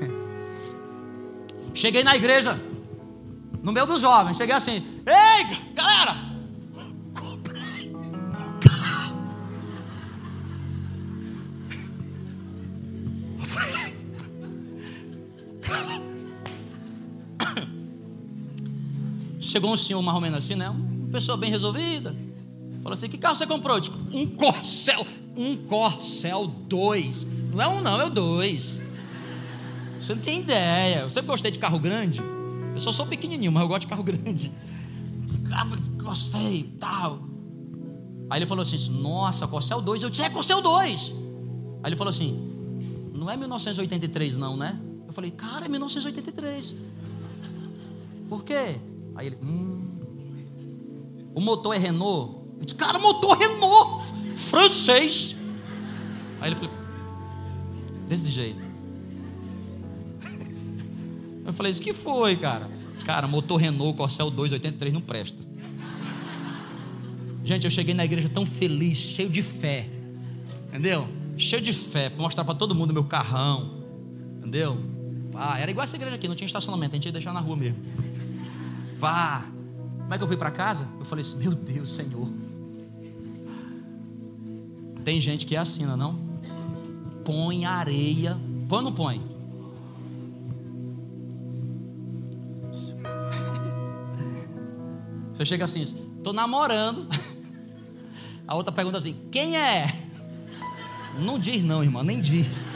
Cheguei 1.72 2.02
na 2.02 2.14
igreja 2.16 2.58
no 3.62 3.72
meio 3.72 3.86
dos 3.86 4.00
jovens. 4.00 4.36
Cheguei 4.36 4.54
assim: 4.54 4.84
Ei, 5.06 5.72
galera, 5.74 6.31
Chegou 19.52 19.70
um 19.70 19.76
senhor 19.76 20.00
mais 20.00 20.14
ou 20.14 20.20
menos 20.22 20.38
assim, 20.38 20.54
né? 20.54 20.70
Uma 20.70 21.10
pessoa 21.10 21.36
bem 21.36 21.50
resolvida. 21.50 22.16
Falou 22.82 22.94
assim: 22.94 23.06
Que 23.06 23.18
carro 23.18 23.36
você 23.36 23.46
comprou? 23.46 23.78
Disse, 23.78 23.92
um 24.10 24.26
Corcel, 24.28 25.06
um 25.36 25.58
Corcel 25.58 26.46
2. 26.46 27.26
Não 27.52 27.60
é 27.60 27.68
um, 27.68 27.82
não, 27.82 28.00
é 28.00 28.06
o 28.06 28.08
2. 28.08 28.80
Você 30.00 30.14
não 30.14 30.22
tem 30.22 30.40
ideia. 30.40 31.00
Eu 31.00 31.10
sempre 31.10 31.26
gostei 31.26 31.50
de 31.50 31.58
carro 31.58 31.78
grande. 31.78 32.18
Eu 32.74 32.80
só 32.80 32.92
sou 32.92 33.04
pequenininho, 33.04 33.52
mas 33.52 33.62
eu 33.62 33.68
gosto 33.68 33.82
de 33.82 33.88
carro 33.88 34.02
grande. 34.02 34.50
Ah, 35.52 35.66
gostei, 36.02 36.74
tal. 36.80 37.20
Aí 38.30 38.38
ele 38.38 38.46
falou 38.46 38.62
assim: 38.62 38.88
Nossa, 38.88 39.46
Corsel 39.46 39.82
2. 39.82 40.02
Eu 40.02 40.08
disse: 40.08 40.22
É 40.22 40.30
Corsel 40.30 40.62
2. 40.62 41.14
Aí 41.82 41.90
ele 41.90 41.96
falou 41.96 42.08
assim: 42.08 42.40
Não 43.12 43.28
é 43.28 43.36
1983, 43.36 44.38
não, 44.38 44.56
né? 44.56 44.80
Eu 45.06 45.12
falei: 45.12 45.30
Cara, 45.30 45.66
é 45.66 45.68
1983. 45.68 46.74
Por 48.30 48.44
quê? 48.44 48.80
Aí 49.14 49.28
ele: 49.28 49.38
Hum. 49.42 49.98
O 51.34 51.40
motor 51.40 51.74
é 51.74 51.78
Renault. 51.78 52.42
Eu 52.58 52.64
disse: 52.64 52.76
Cara, 52.76 52.98
motor 52.98 53.36
Renault, 53.36 54.04
francês. 54.34 55.42
Aí 56.40 56.48
ele 56.48 56.56
falou: 56.56 56.72
Desse 58.08 58.30
jeito. 58.30 58.60
Eu 61.44 61.52
falei, 61.52 61.72
isso 61.72 61.82
que 61.82 61.92
foi, 61.92 62.36
cara? 62.36 62.70
Cara, 63.04 63.26
motor 63.26 63.56
Renault, 63.56 63.96
Corcel 63.96 64.30
283 64.30 64.92
não 64.92 65.00
presta. 65.00 65.36
Gente, 67.44 67.64
eu 67.64 67.70
cheguei 67.70 67.94
na 67.94 68.04
igreja 68.04 68.28
tão 68.28 68.46
feliz, 68.46 68.96
cheio 68.96 69.28
de 69.28 69.42
fé. 69.42 69.88
Entendeu? 70.68 71.08
Cheio 71.36 71.60
de 71.60 71.72
fé, 71.72 72.08
para 72.08 72.22
mostrar 72.22 72.44
para 72.44 72.54
todo 72.54 72.74
mundo 72.74 72.94
meu 72.94 73.04
carrão. 73.04 73.82
Entendeu? 74.38 74.78
Ah, 75.34 75.58
era 75.58 75.70
igual 75.70 75.82
essa 75.82 75.96
igreja 75.96 76.14
aqui, 76.14 76.28
não 76.28 76.36
tinha 76.36 76.46
estacionamento, 76.46 76.92
a 76.92 76.96
gente 76.96 77.06
ia 77.06 77.12
deixar 77.12 77.32
na 77.32 77.40
rua 77.40 77.56
mesmo. 77.56 77.78
Vá. 79.02 79.42
Como 79.98 80.14
é 80.14 80.16
que 80.16 80.22
eu 80.22 80.28
fui 80.28 80.36
para 80.36 80.52
casa? 80.52 80.86
Eu 80.96 81.04
falei 81.04 81.22
assim, 81.24 81.36
meu 81.38 81.56
Deus, 81.56 81.90
Senhor. 81.90 82.28
Tem 85.04 85.20
gente 85.20 85.44
que 85.44 85.56
é 85.56 85.58
assim, 85.58 85.84
não? 85.84 86.20
É 86.44 87.24
põe 87.24 87.64
areia. 87.64 88.38
Põe 88.68 88.78
ou 88.78 88.84
não 88.84 88.92
põe? 88.92 89.20
Você 95.34 95.46
chega 95.46 95.64
assim, 95.64 95.82
estou 95.82 96.32
namorando. 96.32 97.08
A 98.46 98.54
outra 98.54 98.70
pergunta 98.70 98.98
assim: 98.98 99.16
quem 99.32 99.56
é? 99.56 99.86
Não 101.18 101.40
diz 101.40 101.64
não, 101.64 101.82
irmã, 101.82 102.04
nem 102.04 102.20
diz. 102.20 102.70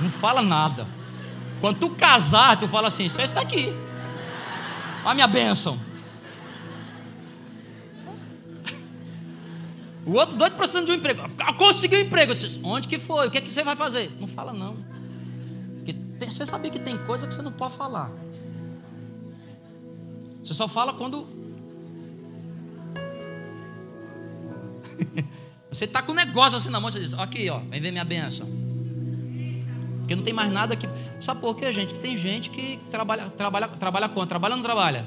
Não 0.00 0.08
fala 0.08 0.42
nada. 0.42 0.86
Quando 1.60 1.80
tu 1.80 1.90
casar, 1.90 2.56
tu 2.56 2.68
fala 2.68 2.86
assim: 2.86 3.08
você 3.08 3.22
está 3.22 3.40
aqui. 3.40 3.74
Olha 5.02 5.10
a 5.10 5.14
minha 5.14 5.26
bênção. 5.26 5.78
O 10.04 10.12
outro 10.12 10.36
doido 10.36 10.56
precisando 10.56 10.86
de 10.86 10.92
um 10.92 10.94
emprego. 10.96 11.22
Conseguiu 11.56 11.98
um 12.00 12.02
emprego. 12.02 12.32
Onde 12.64 12.88
que 12.88 12.98
foi? 12.98 13.28
O 13.28 13.30
que, 13.30 13.38
é 13.38 13.40
que 13.40 13.50
você 13.50 13.62
vai 13.62 13.76
fazer? 13.76 14.10
Não 14.20 14.26
fala 14.26 14.52
não. 14.52 14.76
Porque 15.76 15.92
tem, 16.18 16.30
você 16.30 16.44
sabia 16.44 16.70
que 16.70 16.78
tem 16.78 16.96
coisa 16.98 17.26
que 17.26 17.34
você 17.34 17.42
não 17.42 17.52
pode 17.52 17.76
falar. 17.76 18.10
Você 20.42 20.54
só 20.54 20.66
fala 20.66 20.92
quando. 20.92 21.26
você 25.70 25.84
está 25.84 26.02
com 26.02 26.12
um 26.12 26.16
negócio 26.16 26.58
assim 26.58 26.70
na 26.70 26.80
mão, 26.80 26.90
você 26.90 26.98
diz, 27.00 27.14
aqui, 27.14 27.48
ó, 27.48 27.60
vem 27.60 27.80
ver 27.80 27.92
minha 27.92 28.04
benção. 28.04 28.61
Porque 30.12 30.16
não 30.16 30.22
tem 30.22 30.34
mais 30.34 30.50
nada 30.50 30.76
que. 30.76 30.88
Sabe 31.20 31.40
por 31.40 31.56
quê, 31.56 31.72
gente? 31.72 31.94
Que 31.94 32.00
tem 32.00 32.16
gente 32.16 32.50
que 32.50 32.78
trabalha, 32.90 33.28
trabalha, 33.30 33.68
trabalha 33.68 34.08
quanto? 34.08 34.28
Trabalha 34.28 34.52
ou 34.52 34.56
não 34.58 34.64
trabalha? 34.64 35.06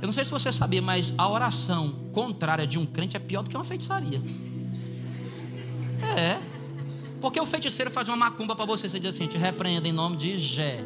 Eu 0.00 0.06
não 0.06 0.12
sei 0.12 0.24
se 0.24 0.30
você 0.30 0.50
sabia, 0.50 0.82
mas 0.82 1.14
a 1.16 1.28
oração 1.28 1.92
contrária 2.12 2.66
de 2.66 2.78
um 2.78 2.84
crente 2.84 3.16
é 3.16 3.20
pior 3.20 3.42
do 3.42 3.50
que 3.50 3.56
uma 3.56 3.64
feitiçaria. 3.64 4.20
É. 6.16 6.40
Porque 7.20 7.40
o 7.40 7.46
feiticeiro 7.46 7.88
faz 7.88 8.08
uma 8.08 8.16
macumba 8.16 8.56
para 8.56 8.64
você, 8.64 8.88
você 8.88 8.98
diz 8.98 9.14
assim, 9.14 9.28
te 9.28 9.38
repreenda 9.38 9.86
em 9.86 9.92
nome 9.92 10.16
de 10.16 10.36
Gé. 10.36 10.84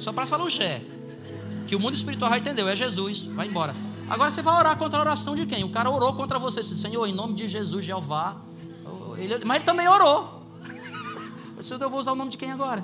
Só 0.00 0.12
para 0.12 0.26
falar 0.26 0.44
o 0.44 0.50
Gé. 0.50 0.82
Que 1.68 1.76
o 1.76 1.80
mundo 1.80 1.94
espiritual 1.94 2.32
já 2.32 2.38
entendeu, 2.38 2.68
é 2.68 2.74
Jesus, 2.74 3.22
vai 3.22 3.46
embora. 3.46 3.76
Agora 4.10 4.32
você 4.32 4.42
vai 4.42 4.58
orar 4.58 4.76
contra 4.76 4.98
a 4.98 5.02
oração 5.02 5.36
de 5.36 5.46
quem? 5.46 5.62
O 5.62 5.68
cara 5.68 5.88
orou 5.88 6.12
contra 6.14 6.40
você, 6.40 6.60
Senhor, 6.64 7.06
em 7.06 7.12
nome 7.12 7.34
de 7.34 7.48
Jesus, 7.48 7.84
Jeová. 7.84 8.36
Ele, 9.16 9.38
mas 9.44 9.58
ele 9.58 9.64
também 9.64 9.86
orou. 9.86 10.37
Disse, 11.68 11.84
eu 11.84 11.90
vou 11.90 12.00
usar 12.00 12.12
o 12.12 12.14
nome 12.14 12.30
de 12.30 12.38
quem 12.38 12.50
agora? 12.50 12.82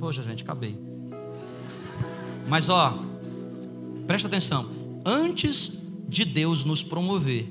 Poxa, 0.00 0.22
gente, 0.22 0.42
acabei. 0.42 0.74
Mas 2.48 2.70
ó, 2.70 2.98
presta 4.06 4.26
atenção. 4.26 4.66
Antes 5.04 5.92
de 6.08 6.24
Deus 6.24 6.64
nos 6.64 6.82
promover, 6.82 7.46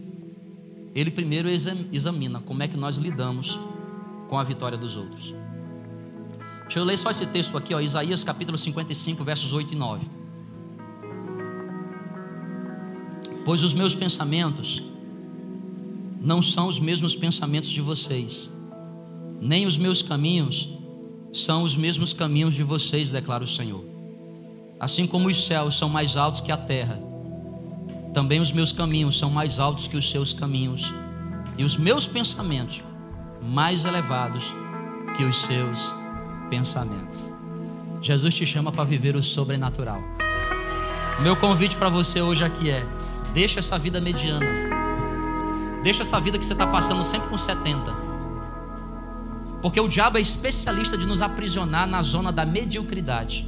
Ele 0.95 1.11
primeiro 1.11 1.47
examina 1.47 2.39
como 2.39 2.63
é 2.63 2.67
que 2.67 2.75
nós 2.75 2.95
lidamos 2.95 3.59
com 4.27 4.39
a 4.39 4.43
vitória 4.43 4.77
dos 4.77 4.95
outros. 4.95 5.35
Deixa 6.63 6.79
eu 6.79 6.83
ler 6.83 6.97
só 6.97 7.11
esse 7.11 7.27
texto 7.27 7.55
aqui, 7.55 7.75
ó, 7.75 7.79
Isaías 7.79 8.23
capítulo 8.23 8.57
55, 8.57 9.23
versos 9.23 9.53
8 9.53 9.73
e 9.73 9.77
9. 9.77 10.09
Pois 13.45 13.61
os 13.61 13.75
meus 13.75 13.93
pensamentos 13.93 14.83
não 16.19 16.41
são 16.41 16.67
os 16.67 16.79
mesmos 16.79 17.15
pensamentos 17.15 17.69
de 17.69 17.81
vocês, 17.81 18.49
nem 19.39 19.65
os 19.65 19.77
meus 19.77 20.01
caminhos 20.01 20.69
são 21.31 21.63
os 21.63 21.75
mesmos 21.75 22.13
caminhos 22.13 22.55
de 22.55 22.63
vocês, 22.63 23.09
declara 23.09 23.43
o 23.43 23.47
Senhor. 23.47 23.83
Assim 24.79 25.05
como 25.05 25.27
os 25.27 25.45
céus 25.45 25.77
são 25.77 25.89
mais 25.89 26.17
altos 26.17 26.41
que 26.41 26.51
a 26.51 26.57
terra, 26.57 26.99
também 28.13 28.39
os 28.39 28.51
meus 28.51 28.71
caminhos 28.71 29.17
são 29.17 29.29
mais 29.29 29.59
altos 29.59 29.87
que 29.87 29.97
os 29.97 30.09
seus 30.09 30.33
caminhos, 30.33 30.93
e 31.57 31.63
os 31.63 31.75
meus 31.75 32.07
pensamentos 32.07 32.83
mais 33.41 33.85
elevados 33.85 34.53
que 35.15 35.23
os 35.23 35.37
seus 35.37 35.93
pensamentos. 36.49 37.31
Jesus 38.01 38.33
te 38.33 38.45
chama 38.45 38.71
para 38.71 38.83
viver 38.83 39.15
o 39.15 39.23
sobrenatural. 39.23 40.01
Meu 41.21 41.35
convite 41.35 41.75
para 41.75 41.89
você 41.89 42.21
hoje 42.21 42.43
aqui 42.43 42.69
é: 42.69 42.85
deixa 43.33 43.59
essa 43.59 43.77
vida 43.77 43.99
mediana 43.99 44.76
Deixa 45.87 46.03
essa 46.03 46.19
vida 46.19 46.37
que 46.37 46.43
você 46.43 46.51
está 46.51 46.67
passando 46.67 47.01
sempre 47.01 47.29
com 47.29 47.37
70. 47.37 47.79
Porque 49.61 49.79
o 49.79 49.87
diabo 49.87 50.17
é 50.17 50.21
especialista 50.21 50.97
de 50.97 51.05
nos 51.05 51.21
aprisionar 51.21 51.87
na 51.87 52.01
zona 52.01 52.29
da 52.29 52.45
mediocridade. 52.45 53.47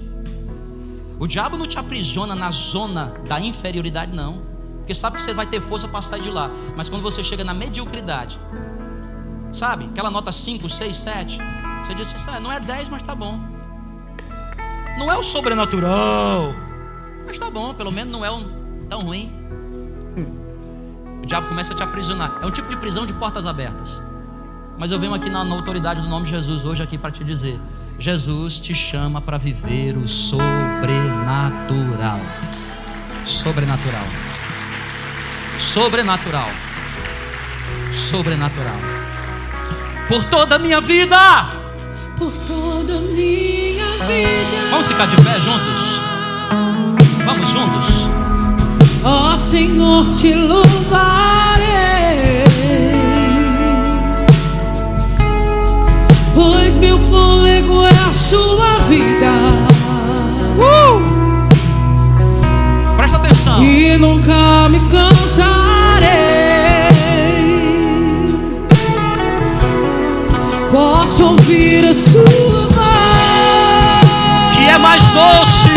O 1.20 1.28
diabo 1.28 1.58
não 1.58 1.68
te 1.68 1.78
aprisiona 1.78 2.36
na 2.36 2.50
zona 2.50 3.14
da 3.28 3.42
inferioridade, 3.42 4.16
não. 4.16 4.42
Porque 4.78 4.96
sabe 4.96 5.18
que 5.18 5.24
você 5.24 5.34
vai 5.34 5.48
ter 5.48 5.60
força 5.60 5.86
para 5.90 6.02
sair 6.02 6.22
de 6.22 6.30
lá. 6.30 6.50
Mas 6.78 6.88
quando 6.88 7.02
você 7.02 7.22
chega 7.22 7.44
na 7.44 7.54
mediocridade, 7.54 8.40
sabe? 9.52 9.90
Aquela 9.92 10.10
nota 10.10 10.32
5, 10.32 10.70
6, 10.70 10.96
7. 10.96 11.40
Você 11.84 11.94
diz 11.94 12.16
assim, 12.16 12.42
não 12.42 12.54
é 12.54 12.62
10, 12.62 12.88
mas 12.88 13.04
tá 13.04 13.14
bom. 13.14 13.38
Não 14.98 15.12
é 15.12 15.18
o 15.18 15.24
sobrenatural. 15.24 16.54
Mas 17.28 17.38
tá 17.38 17.52
bom, 17.52 17.74
pelo 17.74 17.92
menos 17.92 18.14
não 18.14 18.24
é 18.24 18.32
um, 18.32 18.88
tão 18.88 19.02
ruim 19.02 19.39
diabo 21.30 21.48
começa 21.48 21.74
a 21.74 21.76
te 21.76 21.84
aprisionar. 21.84 22.40
É 22.42 22.46
um 22.46 22.52
tipo 22.52 22.68
de 22.68 22.76
prisão 22.76 23.06
de 23.06 23.14
portas 23.14 23.46
abertas. 23.46 24.02
Mas 24.78 24.92
eu 24.92 25.00
venho 25.00 25.14
aqui 25.14 25.30
na, 25.30 25.44
na 25.44 25.56
autoridade 25.56 26.02
do 26.02 26.08
nome 26.08 26.26
de 26.26 26.32
Jesus 26.32 26.66
hoje 26.66 26.82
aqui 26.82 26.98
para 26.98 27.12
te 27.12 27.24
dizer: 27.24 27.60
Jesus 28.00 28.60
te 28.60 28.74
chama 28.74 29.22
para 29.22 29.38
viver 29.38 29.96
o 29.96 30.08
sobrenatural. 30.08 32.20
Sobrenatural. 33.24 34.06
Sobrenatural. 35.60 36.50
Sobrenatural. 37.94 38.80
Por 40.08 40.24
toda 40.26 40.56
a 40.56 40.60
minha 40.60 40.82
vida. 40.82 41.18
Por 42.18 42.34
toda 42.48 42.98
a 42.98 43.02
minha 43.02 43.86
vida. 44.08 44.70
Vamos 44.72 44.88
ficar 44.88 45.06
de 45.06 45.16
pé 45.18 45.40
juntos? 45.40 46.00
Vamos 47.24 47.50
juntos? 47.50 48.19
Ó 49.02 49.34
oh, 49.34 49.38
Senhor, 49.38 50.10
te 50.10 50.34
louvarei, 50.34 50.68
pois 56.36 56.76
meu 56.78 57.00
fôlego 57.00 57.86
é 57.86 58.10
a 58.10 58.12
sua 58.12 58.80
vida. 58.90 59.32
Uh! 60.58 61.02
Presta 62.98 63.18
atenção. 63.18 63.64
E 63.64 63.98
nunca 63.98 64.68
me 64.70 64.82
cansarei. 64.92 66.10
Posso 70.70 71.24
ouvir 71.24 71.86
a 71.86 71.94
sua 71.94 72.68
voz, 72.68 74.58
que 74.58 74.70
é 74.70 74.78
mais 74.78 75.10
doce 75.12 75.69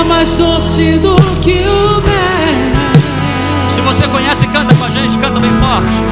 é 0.00 0.04
mais 0.04 0.36
doce 0.36 0.98
do 0.98 1.16
que 1.40 1.64
o 1.66 2.00
mel. 2.02 3.68
Se 3.68 3.80
você 3.80 4.06
conhece, 4.08 4.46
canta 4.48 4.74
com 4.74 4.84
a 4.84 4.90
gente, 4.90 5.18
canta 5.18 5.40
bem 5.40 5.52
forte. 5.58 6.02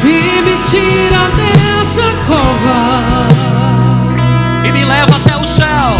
Que 0.00 0.42
me 0.42 0.56
tira 0.62 1.30
dessa 1.36 2.02
cova 2.26 3.28
e 4.66 4.72
me 4.72 4.84
leva 4.84 5.16
até 5.16 5.36
o 5.36 5.44
céu. 5.44 5.96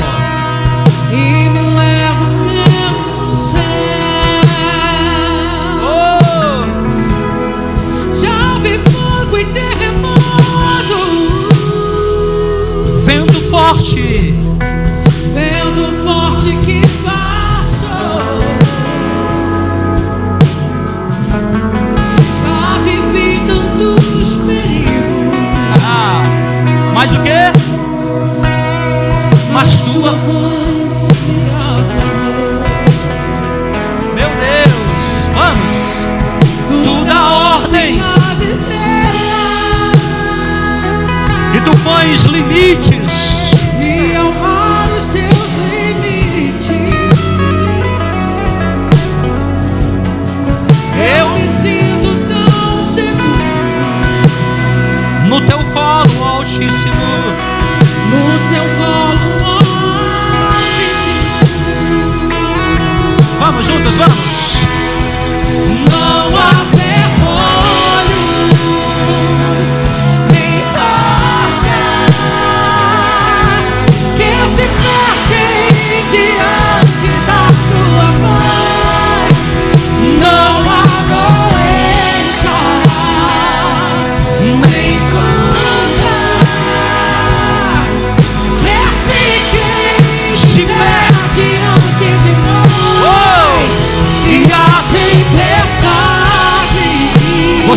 Mas 27.04 27.12
o 27.12 27.18
que? 27.22 27.52
Mas 29.52 29.80
tua 29.92 30.12
voz 30.12 31.08
Meu 34.14 34.30
Deus, 34.40 35.28
vamos. 35.34 36.08
Tu 36.82 37.04
dá 37.04 37.56
ordens. 37.56 38.16
E 41.54 41.60
tu 41.60 41.76
pões 41.84 42.24
limites. 42.24 43.03
Teu 55.46 55.58
colo 55.58 56.38
Altíssimo. 56.38 56.94
No 58.10 58.38
seu 58.38 58.64
colo 58.78 59.58
Altíssimo. 60.50 61.38
Vamos 63.40 63.66
juntos, 63.68 63.96
vamos. 63.96 64.24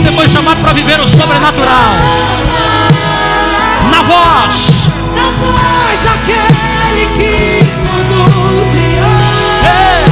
É 0.05 0.29
chamado 0.29 0.61
para 0.61 0.73
viver 0.73 0.99
o 0.99 1.07
sobrenatural. 1.07 1.95
Na 3.89 4.03
voz. 4.03 4.91
Na 5.15 5.31
voz 5.31 6.03
daquele 6.03 7.07
que 7.15 7.65
tudo 7.81 8.67
criou. 8.71 9.09
É, 9.65 10.05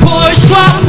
pois 0.00 0.38
sua 0.38 0.83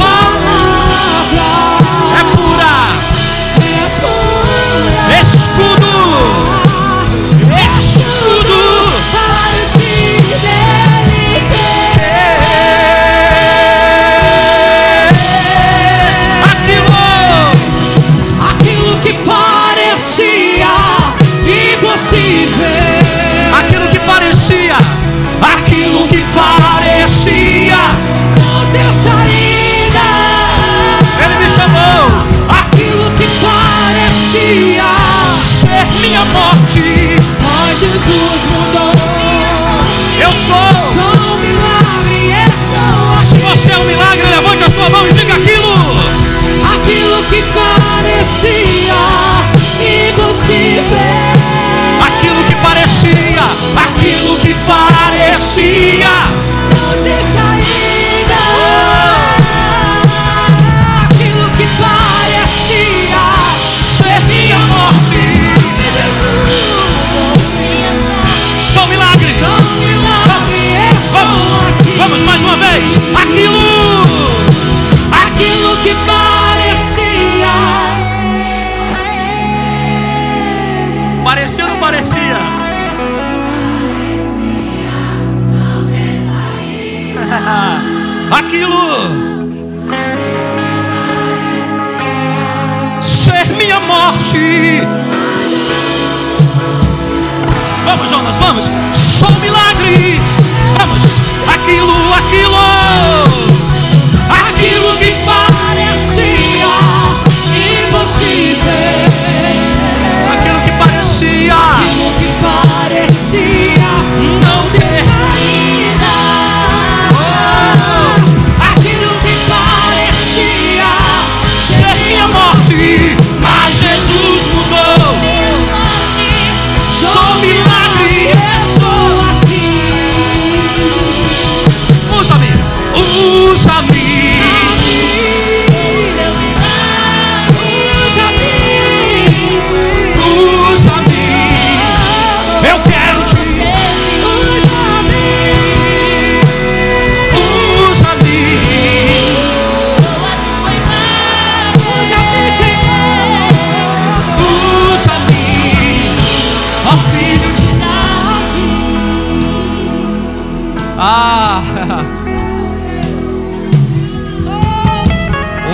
Eu 40.36 40.75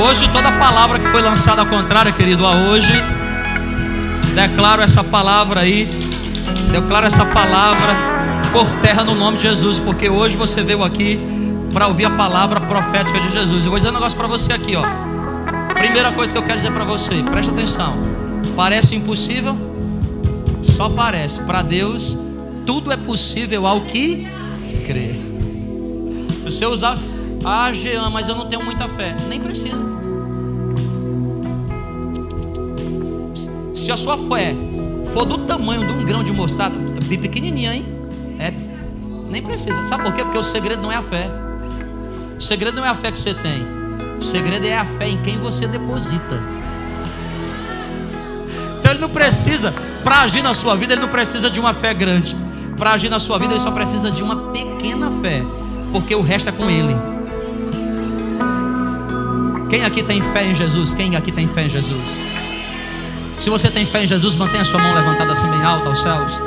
Hoje 0.02 0.28
toda 0.32 0.50
palavra 0.50 0.98
que 0.98 1.06
foi 1.06 1.22
lançada 1.22 1.60
ao 1.60 1.66
contrário, 1.68 2.12
querido, 2.12 2.44
a 2.44 2.50
hoje 2.50 2.92
declaro 4.34 4.82
essa 4.82 5.04
palavra 5.04 5.60
aí, 5.60 5.88
declaro 6.72 7.06
essa 7.06 7.24
palavra 7.24 7.94
por 8.52 8.66
terra 8.80 9.04
no 9.04 9.14
nome 9.14 9.36
de 9.36 9.44
Jesus, 9.44 9.78
porque 9.78 10.08
hoje 10.08 10.36
você 10.36 10.60
veio 10.60 10.82
aqui 10.82 11.20
para 11.72 11.86
ouvir 11.86 12.06
a 12.06 12.10
palavra 12.10 12.60
profética 12.60 13.20
de 13.20 13.30
Jesus. 13.30 13.64
Eu 13.64 13.70
vou 13.70 13.78
dizer 13.78 13.90
um 13.90 13.94
negócio 13.94 14.18
para 14.18 14.26
você 14.26 14.52
aqui, 14.52 14.74
ó. 14.74 14.82
Primeira 15.74 16.10
coisa 16.10 16.32
que 16.32 16.38
eu 16.38 16.42
quero 16.42 16.56
dizer 16.56 16.72
para 16.72 16.84
você, 16.84 17.22
preste 17.30 17.52
atenção. 17.52 17.94
Parece 18.56 18.96
impossível? 18.96 19.56
Só 20.64 20.88
parece. 20.88 21.42
Para 21.44 21.62
Deus, 21.62 22.18
tudo 22.66 22.90
é 22.90 22.96
possível 22.96 23.68
ao 23.68 23.82
que 23.82 24.26
crê. 24.84 25.14
Você 26.44 26.66
usar, 26.66 26.98
ah, 27.44 27.72
Jean, 27.72 28.10
mas 28.10 28.28
eu 28.28 28.34
não 28.34 28.46
tenho 28.46 28.64
muita 28.64 28.88
fé. 28.88 29.14
Nem 29.28 29.40
precisa. 29.40 29.91
Se 33.82 33.90
a 33.90 33.96
sua 33.96 34.16
fé 34.16 34.54
for 35.12 35.24
do 35.24 35.38
tamanho 35.38 35.84
de 35.84 35.92
um 35.92 36.04
grão 36.04 36.22
de 36.22 36.30
mostarda, 36.30 36.76
bem 37.04 37.18
pequenininha, 37.18 37.74
hein? 37.74 37.84
É, 38.38 38.52
nem 39.28 39.42
precisa. 39.42 39.84
Sabe 39.84 40.04
por 40.04 40.12
quê? 40.12 40.22
Porque 40.22 40.38
o 40.38 40.42
segredo 40.42 40.80
não 40.80 40.92
é 40.92 40.94
a 40.94 41.02
fé. 41.02 41.28
O 42.38 42.40
segredo 42.40 42.76
não 42.76 42.84
é 42.84 42.88
a 42.88 42.94
fé 42.94 43.10
que 43.10 43.18
você 43.18 43.34
tem. 43.34 43.66
O 44.16 44.22
segredo 44.22 44.64
é 44.64 44.78
a 44.78 44.84
fé 44.84 45.08
em 45.08 45.20
quem 45.22 45.36
você 45.36 45.66
deposita. 45.66 46.40
Então 48.78 48.92
ele 48.92 49.00
não 49.00 49.08
precisa, 49.08 49.74
para 50.04 50.20
agir 50.20 50.42
na 50.42 50.54
sua 50.54 50.76
vida, 50.76 50.94
ele 50.94 51.02
não 51.02 51.08
precisa 51.08 51.50
de 51.50 51.58
uma 51.58 51.74
fé 51.74 51.92
grande. 51.92 52.36
Para 52.76 52.92
agir 52.92 53.08
na 53.08 53.18
sua 53.18 53.36
vida, 53.36 53.52
ele 53.52 53.60
só 53.60 53.72
precisa 53.72 54.12
de 54.12 54.22
uma 54.22 54.52
pequena 54.52 55.10
fé, 55.20 55.42
porque 55.90 56.14
o 56.14 56.22
resto 56.22 56.50
é 56.50 56.52
com 56.52 56.70
ele. 56.70 56.94
Quem 59.68 59.84
aqui 59.84 60.04
tem 60.04 60.22
fé 60.22 60.46
em 60.46 60.54
Jesus? 60.54 60.94
Quem 60.94 61.16
aqui 61.16 61.32
tem 61.32 61.48
fé 61.48 61.64
em 61.64 61.68
Jesus? 61.68 62.20
Se 63.38 63.50
você 63.50 63.70
tem 63.70 63.84
fé 63.84 64.04
em 64.04 64.06
Jesus, 64.06 64.34
mantenha 64.34 64.64
sua 64.64 64.80
mão 64.80 64.94
levantada 64.94 65.32
assim 65.32 65.48
bem 65.48 65.62
alta 65.62 65.88
aos 65.88 66.00
céus. 66.00 66.40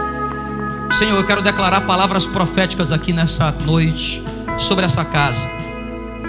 Senhor, 0.91 1.17
eu 1.17 1.25
quero 1.25 1.41
declarar 1.41 1.81
palavras 1.81 2.25
proféticas 2.25 2.91
aqui 2.91 3.11
nessa 3.11 3.53
noite 3.65 4.23
sobre 4.57 4.85
essa 4.85 5.03
casa. 5.03 5.45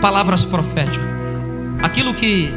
Palavras 0.00 0.44
proféticas. 0.44 1.14
Aquilo 1.82 2.12
que, 2.12 2.52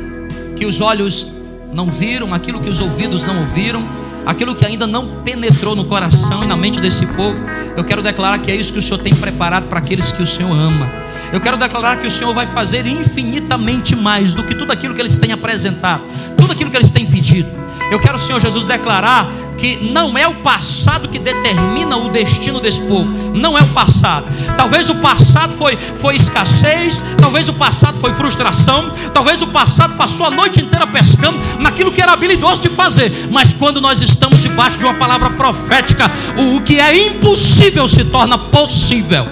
que 0.55 0.65
os 0.65 0.81
olhos 0.81 1.35
não 1.71 1.85
viram, 1.85 2.33
aquilo 2.33 2.59
que 2.59 2.69
os 2.69 2.79
ouvidos 2.79 3.25
não 3.25 3.39
ouviram, 3.39 3.87
aquilo 4.25 4.55
que 4.55 4.65
ainda 4.65 4.87
não 4.87 5.21
penetrou 5.23 5.75
no 5.75 5.85
coração 5.85 6.43
e 6.43 6.47
na 6.47 6.55
mente 6.55 6.79
desse 6.79 7.05
povo, 7.07 7.43
eu 7.77 7.83
quero 7.83 8.01
declarar 8.01 8.39
que 8.39 8.51
é 8.51 8.55
isso 8.55 8.73
que 8.73 8.79
o 8.79 8.81
Senhor 8.81 8.99
tem 8.99 9.13
preparado 9.13 9.67
para 9.67 9.79
aqueles 9.79 10.11
que 10.11 10.23
o 10.23 10.27
Senhor 10.27 10.51
ama. 10.51 10.89
Eu 11.31 11.39
quero 11.39 11.57
declarar 11.57 11.97
que 11.99 12.07
o 12.07 12.11
Senhor 12.11 12.33
vai 12.33 12.47
fazer 12.47 12.87
infinitamente 12.87 13.95
mais 13.95 14.33
do 14.33 14.43
que 14.43 14.55
tudo 14.55 14.71
aquilo 14.71 14.95
que 14.95 15.01
eles 15.01 15.19
têm 15.19 15.31
apresentado, 15.31 16.01
tudo 16.35 16.53
aquilo 16.53 16.71
que 16.71 16.77
eles 16.77 16.89
têm 16.89 17.05
pedido. 17.05 17.58
Eu 17.91 17.99
quero, 17.99 18.19
Senhor 18.19 18.39
Jesus, 18.39 18.65
declarar 18.65 19.27
que 19.59 19.91
não 19.91 20.17
é 20.17 20.27
o 20.27 20.35
passado 20.35 21.09
que 21.09 21.19
determina 21.19 21.97
o 21.97 22.09
destino 22.09 22.61
desse 22.61 22.81
povo, 22.81 23.11
não 23.35 23.57
é 23.57 23.61
o 23.61 23.67
passado. 23.67 24.25
Talvez 24.55 24.89
o 24.89 24.95
passado 24.95 25.53
foi, 25.53 25.77
foi 25.95 26.15
escassez, 26.15 27.03
talvez 27.17 27.49
o 27.49 27.53
passado 27.53 27.99
foi 27.99 28.13
frustração, 28.13 28.89
talvez 29.13 29.41
o 29.41 29.47
passado 29.47 29.95
passou 29.95 30.25
a 30.25 30.31
noite 30.31 30.61
inteira 30.61 30.87
pescando 30.87 31.37
naquilo 31.59 31.91
que 31.91 32.01
era 32.01 32.13
habilidoso 32.13 32.61
de 32.61 32.69
fazer, 32.69 33.11
mas 33.31 33.53
quando 33.53 33.81
nós 33.81 34.01
estamos 34.01 34.41
debaixo 34.41 34.77
de 34.77 34.85
uma 34.85 34.93
palavra 34.93 35.29
profética, 35.31 36.09
o, 36.37 36.55
o 36.55 36.61
que 36.61 36.79
é 36.79 37.07
impossível 37.07 37.87
se 37.87 38.05
torna 38.05 38.37
possível. 38.37 39.27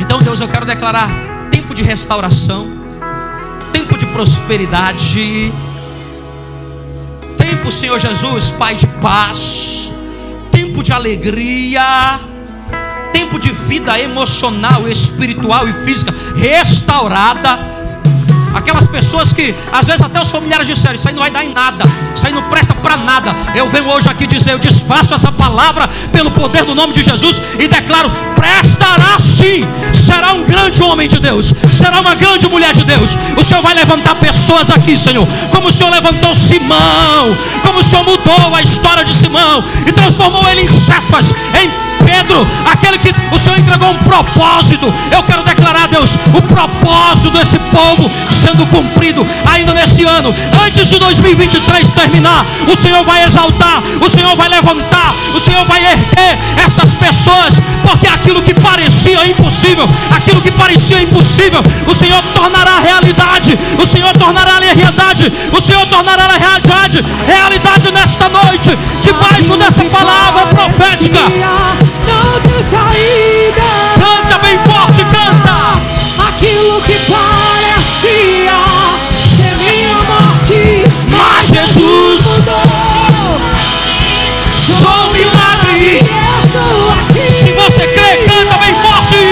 Então, 0.00 0.18
Deus, 0.18 0.40
eu 0.40 0.48
quero 0.48 0.66
declarar 0.66 1.08
tempo 1.50 1.74
de 1.74 1.82
restauração, 1.82 2.66
tempo 3.72 3.96
de 3.96 4.06
prosperidade 4.06 5.52
para 7.56 7.68
o 7.68 7.72
Senhor 7.72 7.98
Jesus, 7.98 8.50
Pai 8.50 8.74
de 8.74 8.86
paz, 8.86 9.90
tempo 10.50 10.82
de 10.82 10.92
alegria, 10.92 12.20
tempo 13.12 13.38
de 13.38 13.50
vida 13.50 13.98
emocional, 13.98 14.88
espiritual 14.88 15.68
e 15.68 15.72
física 15.72 16.14
restaurada 16.36 17.75
Aquelas 18.56 18.86
pessoas 18.86 19.32
que 19.32 19.54
às 19.70 19.86
vezes 19.86 20.00
até 20.00 20.20
os 20.20 20.30
familiares 20.30 20.66
disseram: 20.66 20.94
Isso 20.94 21.06
aí 21.06 21.14
não 21.14 21.22
vai 21.22 21.30
dar 21.30 21.44
em 21.44 21.52
nada, 21.52 21.84
isso 22.14 22.26
aí 22.26 22.32
não 22.32 22.42
presta 22.44 22.74
para 22.74 22.96
nada. 22.96 23.36
Eu 23.54 23.68
venho 23.68 23.88
hoje 23.88 24.08
aqui 24.08 24.26
dizer: 24.26 24.52
Eu 24.52 24.58
desfaço 24.58 25.12
essa 25.14 25.30
palavra 25.30 25.88
pelo 26.10 26.30
poder 26.30 26.64
do 26.64 26.74
nome 26.74 26.94
de 26.94 27.02
Jesus 27.02 27.40
e 27.58 27.68
declaro: 27.68 28.10
Prestará 28.34 29.18
sim, 29.18 29.66
será 29.92 30.32
um 30.32 30.42
grande 30.42 30.82
homem 30.82 31.06
de 31.06 31.18
Deus, 31.18 31.52
será 31.70 32.00
uma 32.00 32.14
grande 32.14 32.48
mulher 32.48 32.72
de 32.72 32.84
Deus. 32.84 33.16
O 33.36 33.44
Senhor 33.44 33.60
vai 33.60 33.74
levantar 33.74 34.14
pessoas 34.16 34.70
aqui, 34.70 34.96
Senhor, 34.96 35.26
como 35.50 35.68
o 35.68 35.72
Senhor 35.72 35.90
levantou 35.90 36.34
Simão, 36.34 37.36
como 37.62 37.80
o 37.80 37.84
Senhor 37.84 38.04
mudou 38.04 38.54
a 38.54 38.62
história 38.62 39.04
de 39.04 39.14
Simão 39.14 39.62
e 39.86 39.92
transformou 39.92 40.48
ele 40.48 40.62
em 40.62 40.68
Cefas, 40.68 41.34
em 41.62 41.85
Pedro, 42.06 42.46
aquele 42.70 42.98
que 42.98 43.12
o 43.32 43.38
Senhor 43.38 43.58
entregou 43.58 43.90
um 43.90 43.98
propósito. 43.98 44.92
Eu 45.10 45.22
quero 45.24 45.42
declarar, 45.42 45.88
Deus, 45.88 46.16
o 46.32 46.42
propósito 46.42 47.30
desse 47.32 47.58
povo 47.58 48.08
sendo 48.30 48.64
cumprido 48.66 49.26
ainda 49.50 49.74
nesse 49.74 50.04
ano. 50.04 50.32
Antes 50.64 50.88
de 50.88 50.98
2023 51.00 51.90
terminar, 51.90 52.46
o 52.68 52.76
Senhor 52.76 53.02
vai 53.02 53.24
exaltar, 53.24 53.82
o 54.00 54.08
Senhor 54.08 54.36
vai 54.36 54.48
levantar, 54.48 55.12
o 55.34 55.40
Senhor 55.40 55.64
vai 55.64 55.84
erguer 55.84 56.38
essas 56.64 56.94
pessoas, 56.94 57.60
porque 57.82 58.06
aquilo 58.06 58.40
que 58.40 58.54
parecia 58.54 59.26
impossível, 59.26 59.88
aquilo 60.10 60.40
que 60.40 60.52
parecia 60.52 61.02
impossível, 61.02 61.62
o 61.88 61.94
Senhor 61.94 62.22
tornará 62.34 62.78
realidade. 62.78 63.58
O 63.78 63.84
Senhor 63.84 64.12
tornará 64.16 64.58
realidade. 64.60 65.32
O 65.52 65.60
Senhor 65.60 65.84
tornará 65.86 66.28
realidade, 66.36 67.04
realidade 67.26 67.90
nesta 67.90 68.28
noite, 68.28 68.78
debaixo 69.02 69.56
dessa 69.56 69.84
palavra 69.84 70.46
profética 70.46 71.95
não 72.06 72.40
tem 72.40 72.62
saída. 72.62 73.62
Canta 73.94 74.38
bem 74.38 74.58
forte, 74.58 75.04
canta. 75.04 75.56
Aquilo 76.28 76.80
que 76.82 76.98
parecia 77.10 78.58
ser 79.28 79.56
minha 79.56 79.98
morte, 80.08 80.84
mas 81.10 81.48
Jesus 81.48 82.38
mudou. 82.38 83.40
Sou 84.54 84.88
um 84.88 85.12
milagre. 85.12 86.00
Estou 86.44 86.90
aqui. 86.92 87.32
Se 87.32 87.52
você 87.52 87.86
crê, 87.86 88.16
canta 88.28 88.56
bem 88.58 88.74
forte. 88.74 89.22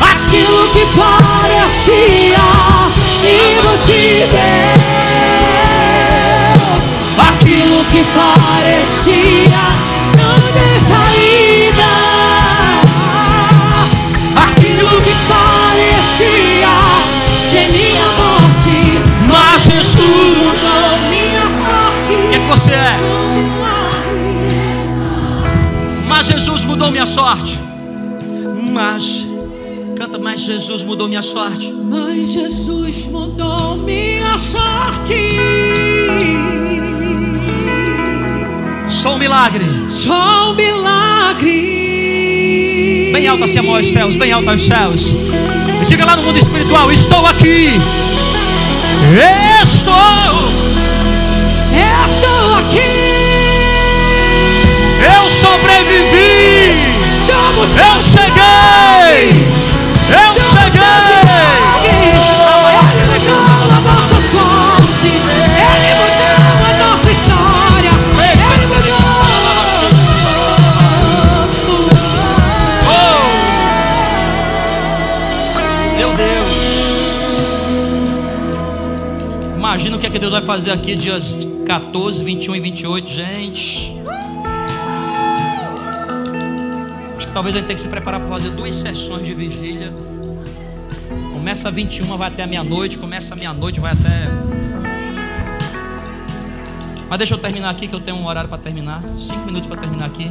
Aquilo 0.00 0.68
que 0.70 0.84
parecia 0.98 2.44
impossível. 3.22 4.80
Aquilo 7.18 7.84
que 7.90 8.04
parecia 8.14 9.39
mudou 26.90 26.92
minha 26.92 27.06
sorte. 27.06 27.58
Mas, 28.72 29.26
canta, 29.96 30.18
mas 30.18 30.40
Jesus 30.40 30.82
mudou 30.82 31.08
minha 31.08 31.22
sorte. 31.22 31.72
Mas 31.72 32.30
Jesus 32.30 33.06
mudou 33.06 33.76
minha 33.76 34.36
sorte. 34.36 35.14
Sou 38.88 39.14
um 39.14 39.18
milagre. 39.18 39.64
Sou 39.88 40.50
um 40.50 40.54
milagre. 40.54 41.50
Bem 43.12 43.28
alto 43.28 43.44
assim, 43.44 43.60
amor, 43.60 43.78
aos 43.78 43.86
céus, 43.86 44.16
bem 44.16 44.32
alto 44.32 44.50
aos 44.50 44.62
céus. 44.62 45.14
E 45.80 45.84
diga 45.86 46.04
lá 46.04 46.16
no 46.16 46.24
mundo 46.24 46.38
espiritual: 46.38 46.90
Estou 46.90 47.24
aqui. 47.26 47.68
Estou. 49.62 49.94
Estou 51.72 52.54
aqui. 52.56 52.90
Eu 55.00 55.30
sobrevivi. 55.30 56.49
Eu 57.60 58.00
cheguei. 58.00 59.30
Eu 60.08 60.32
cheguei. 60.34 60.80
Ele 61.84 63.04
mudou 63.06 63.44
a 63.76 63.80
nossa 63.80 64.18
sorte. 64.20 65.06
Ele 65.06 65.90
mudou 66.00 66.38
a 66.66 66.72
nossa 66.88 67.10
história. 67.10 67.92
Ele 68.54 68.66
mudou. 68.66 69.20
Meu 75.96 76.10
Deus. 76.14 76.48
Imagina 79.56 79.96
o 79.96 80.00
que 80.00 80.06
é 80.06 80.10
que 80.10 80.18
Deus 80.18 80.32
vai 80.32 80.42
fazer 80.42 80.70
aqui 80.70 80.94
dias 80.94 81.46
14, 81.66 82.24
21 82.24 82.56
e 82.56 82.60
28, 82.60 83.10
gente. 83.10 83.89
Talvez 87.32 87.54
a 87.54 87.58
gente 87.58 87.66
tenha 87.66 87.76
que 87.76 87.80
se 87.80 87.88
preparar 87.88 88.20
para 88.20 88.28
fazer 88.28 88.50
duas 88.50 88.74
sessões 88.74 89.24
de 89.24 89.32
vigília. 89.34 89.92
Começa 91.32 91.70
21, 91.70 92.16
vai 92.16 92.28
até 92.28 92.42
a 92.42 92.46
meia-noite. 92.46 92.98
Começa 92.98 93.34
meia-noite, 93.34 93.80
vai 93.80 93.92
até. 93.92 94.28
Mas 97.08 97.18
deixa 97.18 97.34
eu 97.34 97.38
terminar 97.38 97.70
aqui, 97.70 97.88
que 97.88 97.94
eu 97.94 98.00
tenho 98.00 98.16
um 98.16 98.26
horário 98.26 98.48
para 98.48 98.58
terminar. 98.58 99.02
Cinco 99.18 99.46
minutos 99.46 99.66
para 99.66 99.80
terminar 99.80 100.06
aqui. 100.06 100.30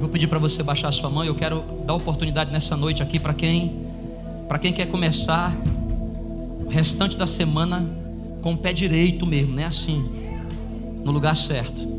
Vou 0.00 0.08
pedir 0.08 0.26
para 0.26 0.38
você 0.38 0.62
baixar 0.62 0.88
a 0.88 0.92
sua 0.92 1.08
mão. 1.08 1.24
Eu 1.24 1.34
quero 1.34 1.64
dar 1.86 1.94
oportunidade 1.94 2.52
nessa 2.52 2.76
noite 2.76 3.02
aqui 3.02 3.18
para 3.18 3.32
quem, 3.32 3.86
para 4.48 4.58
quem 4.58 4.72
quer 4.72 4.86
começar 4.86 5.54
o 6.64 6.68
restante 6.68 7.16
da 7.16 7.26
semana 7.26 7.84
com 8.42 8.52
o 8.52 8.56
pé 8.56 8.72
direito 8.72 9.24
mesmo, 9.24 9.54
né? 9.54 9.64
Assim, 9.64 10.04
no 11.04 11.10
lugar 11.12 11.34
certo. 11.34 11.95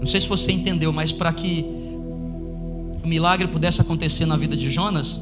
Não 0.00 0.06
sei 0.06 0.20
se 0.20 0.28
você 0.28 0.50
entendeu, 0.50 0.92
mas 0.92 1.12
para 1.12 1.32
que 1.32 1.64
o 3.04 3.06
milagre 3.06 3.46
pudesse 3.46 3.80
acontecer 3.80 4.26
na 4.26 4.36
vida 4.36 4.56
de 4.56 4.70
Jonas, 4.70 5.20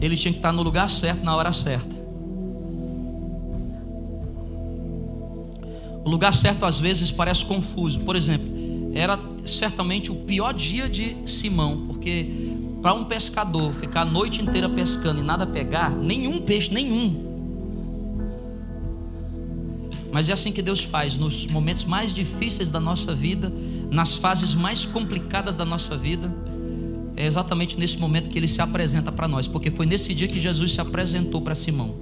ele 0.00 0.16
tinha 0.16 0.32
que 0.32 0.38
estar 0.38 0.52
no 0.52 0.62
lugar 0.62 0.88
certo 0.88 1.22
na 1.22 1.36
hora 1.36 1.52
certa. 1.52 1.94
O 6.04 6.08
lugar 6.08 6.32
certo 6.32 6.64
às 6.64 6.78
vezes 6.78 7.10
parece 7.10 7.44
confuso. 7.44 8.00
Por 8.00 8.14
exemplo, 8.14 8.46
era 8.94 9.18
certamente 9.44 10.10
o 10.10 10.14
pior 10.14 10.54
dia 10.54 10.88
de 10.88 11.16
Simão, 11.26 11.86
porque 11.88 12.30
para 12.80 12.94
um 12.94 13.04
pescador 13.04 13.74
ficar 13.74 14.02
a 14.02 14.04
noite 14.04 14.40
inteira 14.40 14.68
pescando 14.68 15.20
e 15.20 15.24
nada 15.24 15.44
pegar, 15.46 15.90
nenhum 15.90 16.40
peixe, 16.40 16.72
nenhum. 16.72 17.25
Mas 20.12 20.28
é 20.28 20.32
assim 20.32 20.52
que 20.52 20.62
Deus 20.62 20.82
faz, 20.82 21.16
nos 21.16 21.46
momentos 21.46 21.84
mais 21.84 22.14
difíceis 22.14 22.70
da 22.70 22.80
nossa 22.80 23.14
vida, 23.14 23.52
nas 23.90 24.16
fases 24.16 24.54
mais 24.54 24.84
complicadas 24.84 25.56
da 25.56 25.64
nossa 25.64 25.96
vida, 25.96 26.32
é 27.16 27.26
exatamente 27.26 27.78
nesse 27.78 27.98
momento 27.98 28.28
que 28.28 28.38
ele 28.38 28.48
se 28.48 28.60
apresenta 28.60 29.10
para 29.10 29.26
nós, 29.26 29.48
porque 29.48 29.70
foi 29.70 29.86
nesse 29.86 30.14
dia 30.14 30.28
que 30.28 30.38
Jesus 30.38 30.74
se 30.74 30.80
apresentou 30.80 31.40
para 31.40 31.54
Simão. 31.54 31.94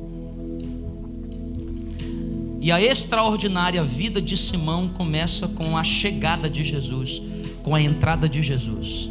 E 2.60 2.72
a 2.72 2.80
extraordinária 2.80 3.84
vida 3.84 4.20
de 4.20 4.36
Simão 4.36 4.88
começa 4.88 5.48
com 5.48 5.76
a 5.76 5.84
chegada 5.84 6.48
de 6.48 6.64
Jesus, 6.64 7.22
com 7.62 7.74
a 7.74 7.80
entrada 7.80 8.28
de 8.28 8.42
Jesus. 8.42 9.10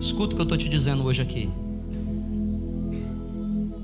Escuta 0.00 0.34
o 0.34 0.36
que 0.36 0.42
eu 0.42 0.44
estou 0.44 0.58
te 0.58 0.68
dizendo 0.68 1.02
hoje 1.04 1.22
aqui. 1.22 1.48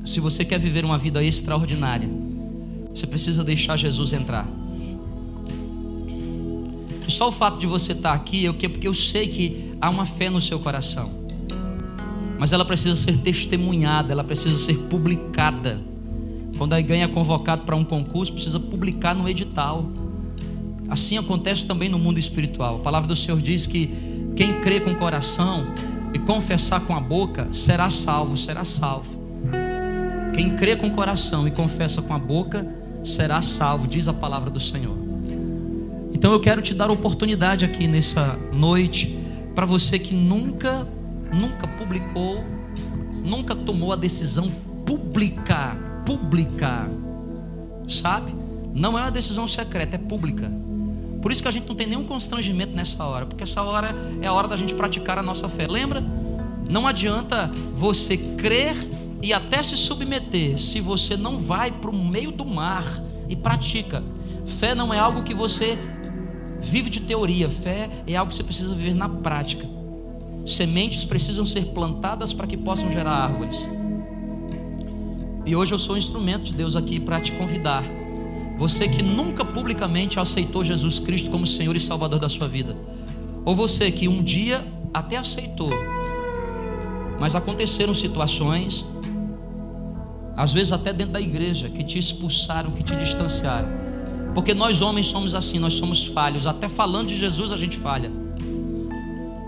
Se 0.04 0.20
você 0.20 0.44
quer 0.44 0.60
viver 0.60 0.84
uma 0.84 0.98
vida 0.98 1.24
extraordinária, 1.24 2.08
você 2.94 3.06
precisa 3.06 3.44
deixar 3.44 3.76
Jesus 3.76 4.12
entrar. 4.12 4.48
E 7.06 7.12
só 7.12 7.28
o 7.28 7.32
fato 7.32 7.58
de 7.58 7.66
você 7.66 7.92
estar 7.92 8.12
aqui 8.12 8.46
é 8.46 8.50
o 8.50 8.54
que? 8.54 8.68
Porque 8.68 8.86
eu 8.86 8.94
sei 8.94 9.26
que 9.26 9.74
há 9.80 9.90
uma 9.90 10.06
fé 10.06 10.30
no 10.30 10.40
seu 10.40 10.60
coração. 10.60 11.10
Mas 12.38 12.52
ela 12.52 12.64
precisa 12.64 12.94
ser 12.94 13.18
testemunhada, 13.18 14.12
ela 14.12 14.24
precisa 14.24 14.56
ser 14.56 14.74
publicada. 14.88 15.80
Quando 16.56 16.72
alguém 16.72 17.02
é 17.02 17.08
convocado 17.08 17.62
para 17.62 17.74
um 17.74 17.84
concurso, 17.84 18.32
precisa 18.32 18.60
publicar 18.60 19.14
no 19.14 19.28
edital. 19.28 19.90
Assim 20.88 21.18
acontece 21.18 21.66
também 21.66 21.88
no 21.88 21.98
mundo 21.98 22.18
espiritual. 22.18 22.76
A 22.76 22.78
palavra 22.80 23.08
do 23.08 23.16
Senhor 23.16 23.40
diz 23.40 23.66
que 23.66 23.90
quem 24.36 24.60
crê 24.60 24.80
com 24.80 24.90
o 24.90 24.96
coração 24.96 25.66
e 26.14 26.18
confessar 26.18 26.80
com 26.80 26.94
a 26.94 27.00
boca 27.00 27.48
será 27.52 27.90
salvo, 27.90 28.36
será 28.36 28.64
salvo. 28.64 29.20
Quem 30.34 30.56
crê 30.56 30.76
com 30.76 30.86
o 30.86 30.92
coração 30.92 31.46
e 31.46 31.50
confessa 31.50 32.02
com 32.02 32.14
a 32.14 32.18
boca 32.18 32.79
será 33.02 33.40
salvo, 33.42 33.86
diz 33.86 34.08
a 34.08 34.12
palavra 34.12 34.50
do 34.50 34.60
Senhor. 34.60 34.96
Então 36.12 36.32
eu 36.32 36.40
quero 36.40 36.60
te 36.60 36.74
dar 36.74 36.90
oportunidade 36.90 37.64
aqui 37.64 37.86
nessa 37.86 38.38
noite 38.52 39.18
para 39.54 39.66
você 39.66 39.98
que 39.98 40.14
nunca, 40.14 40.86
nunca 41.32 41.66
publicou, 41.66 42.44
nunca 43.24 43.54
tomou 43.54 43.92
a 43.92 43.96
decisão 43.96 44.50
pública 44.84 45.90
pública. 46.10 46.88
Sabe? 47.86 48.34
Não 48.74 48.98
é 48.98 49.02
uma 49.02 49.10
decisão 49.10 49.46
secreta, 49.46 49.96
é 49.96 49.98
pública. 49.98 50.50
Por 51.22 51.30
isso 51.30 51.42
que 51.42 51.48
a 51.48 51.50
gente 51.50 51.68
não 51.68 51.74
tem 51.74 51.86
nenhum 51.86 52.04
constrangimento 52.04 52.74
nessa 52.74 53.04
hora, 53.04 53.26
porque 53.26 53.44
essa 53.44 53.62
hora 53.62 53.94
é 54.20 54.26
a 54.26 54.32
hora 54.32 54.48
da 54.48 54.56
gente 54.56 54.74
praticar 54.74 55.18
a 55.18 55.22
nossa 55.22 55.48
fé. 55.48 55.66
Lembra? 55.68 56.02
Não 56.68 56.86
adianta 56.86 57.50
você 57.74 58.16
crer 58.16 58.74
e 59.22 59.32
até 59.32 59.62
se 59.62 59.76
submeter 59.76 60.58
se 60.58 60.80
você 60.80 61.16
não 61.16 61.36
vai 61.36 61.70
para 61.70 61.90
o 61.90 61.96
meio 61.96 62.30
do 62.30 62.44
mar 62.44 62.84
e 63.28 63.36
pratica. 63.36 64.02
Fé 64.46 64.74
não 64.74 64.92
é 64.92 64.98
algo 64.98 65.22
que 65.22 65.34
você 65.34 65.78
vive 66.60 66.90
de 66.90 67.00
teoria, 67.00 67.48
fé 67.48 67.88
é 68.06 68.16
algo 68.16 68.30
que 68.30 68.36
você 68.36 68.42
precisa 68.42 68.74
viver 68.74 68.94
na 68.94 69.08
prática. 69.08 69.66
Sementes 70.46 71.04
precisam 71.04 71.44
ser 71.44 71.66
plantadas 71.66 72.32
para 72.32 72.46
que 72.46 72.56
possam 72.56 72.90
gerar 72.90 73.12
árvores. 73.12 73.68
E 75.44 75.54
hoje 75.54 75.72
eu 75.72 75.78
sou 75.78 75.94
um 75.94 75.98
instrumento 75.98 76.44
de 76.44 76.54
Deus 76.54 76.76
aqui 76.76 76.98
para 76.98 77.20
te 77.20 77.32
convidar. 77.32 77.84
Você 78.58 78.88
que 78.88 79.02
nunca 79.02 79.44
publicamente 79.44 80.20
aceitou 80.20 80.64
Jesus 80.64 80.98
Cristo 80.98 81.30
como 81.30 81.46
Senhor 81.46 81.76
e 81.76 81.80
Salvador 81.80 82.18
da 82.18 82.28
sua 82.28 82.46
vida. 82.46 82.76
Ou 83.44 83.56
você 83.56 83.90
que 83.90 84.06
um 84.06 84.22
dia 84.22 84.64
até 84.92 85.16
aceitou, 85.16 85.70
mas 87.18 87.34
aconteceram 87.34 87.94
situações, 87.94 88.90
às 90.40 90.52
vezes 90.52 90.72
até 90.72 90.90
dentro 90.90 91.12
da 91.12 91.20
igreja, 91.20 91.68
que 91.68 91.84
te 91.84 91.98
expulsaram, 91.98 92.70
que 92.70 92.82
te 92.82 92.96
distanciaram. 92.96 93.68
Porque 94.34 94.54
nós 94.54 94.80
homens 94.80 95.08
somos 95.08 95.34
assim, 95.34 95.58
nós 95.58 95.74
somos 95.74 96.06
falhos. 96.06 96.46
Até 96.46 96.66
falando 96.66 97.08
de 97.08 97.16
Jesus 97.16 97.52
a 97.52 97.58
gente 97.58 97.76
falha. 97.76 98.10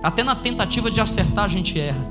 Até 0.03 0.23
na 0.23 0.35
tentativa 0.35 0.91
de 0.91 1.01
acertar 1.01 1.47
a 1.47 1.49
gente 1.49 1.81
erra. 1.81 2.07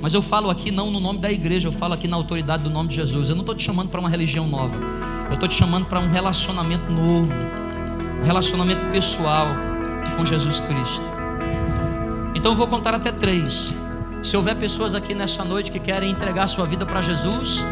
Mas 0.00 0.14
eu 0.14 0.22
falo 0.22 0.48
aqui 0.48 0.70
não 0.70 0.90
no 0.90 1.00
nome 1.00 1.18
da 1.18 1.30
igreja, 1.30 1.68
eu 1.68 1.72
falo 1.72 1.92
aqui 1.92 2.08
na 2.08 2.16
autoridade 2.16 2.62
do 2.62 2.70
nome 2.70 2.88
de 2.88 2.94
Jesus. 2.94 3.28
Eu 3.28 3.34
não 3.34 3.42
estou 3.42 3.54
te 3.54 3.62
chamando 3.62 3.90
para 3.90 4.00
uma 4.00 4.08
religião 4.08 4.48
nova. 4.48 4.76
Eu 5.28 5.34
estou 5.34 5.46
te 5.46 5.54
chamando 5.54 5.84
para 5.84 6.00
um 6.00 6.08
relacionamento 6.08 6.90
novo. 6.90 7.34
Um 8.22 8.24
relacionamento 8.24 8.90
pessoal 8.90 9.48
com 10.16 10.24
Jesus 10.24 10.60
Cristo. 10.60 11.04
Então 12.34 12.52
eu 12.52 12.56
vou 12.56 12.66
contar 12.66 12.94
até 12.94 13.12
três. 13.12 13.74
Se 14.22 14.36
houver 14.36 14.54
pessoas 14.54 14.94
aqui 14.94 15.14
nessa 15.14 15.42
noite 15.44 15.72
que 15.72 15.78
querem 15.78 16.10
entregar 16.10 16.46
sua 16.46 16.66
vida 16.66 16.84
para 16.84 17.00
Jesus, 17.00 17.64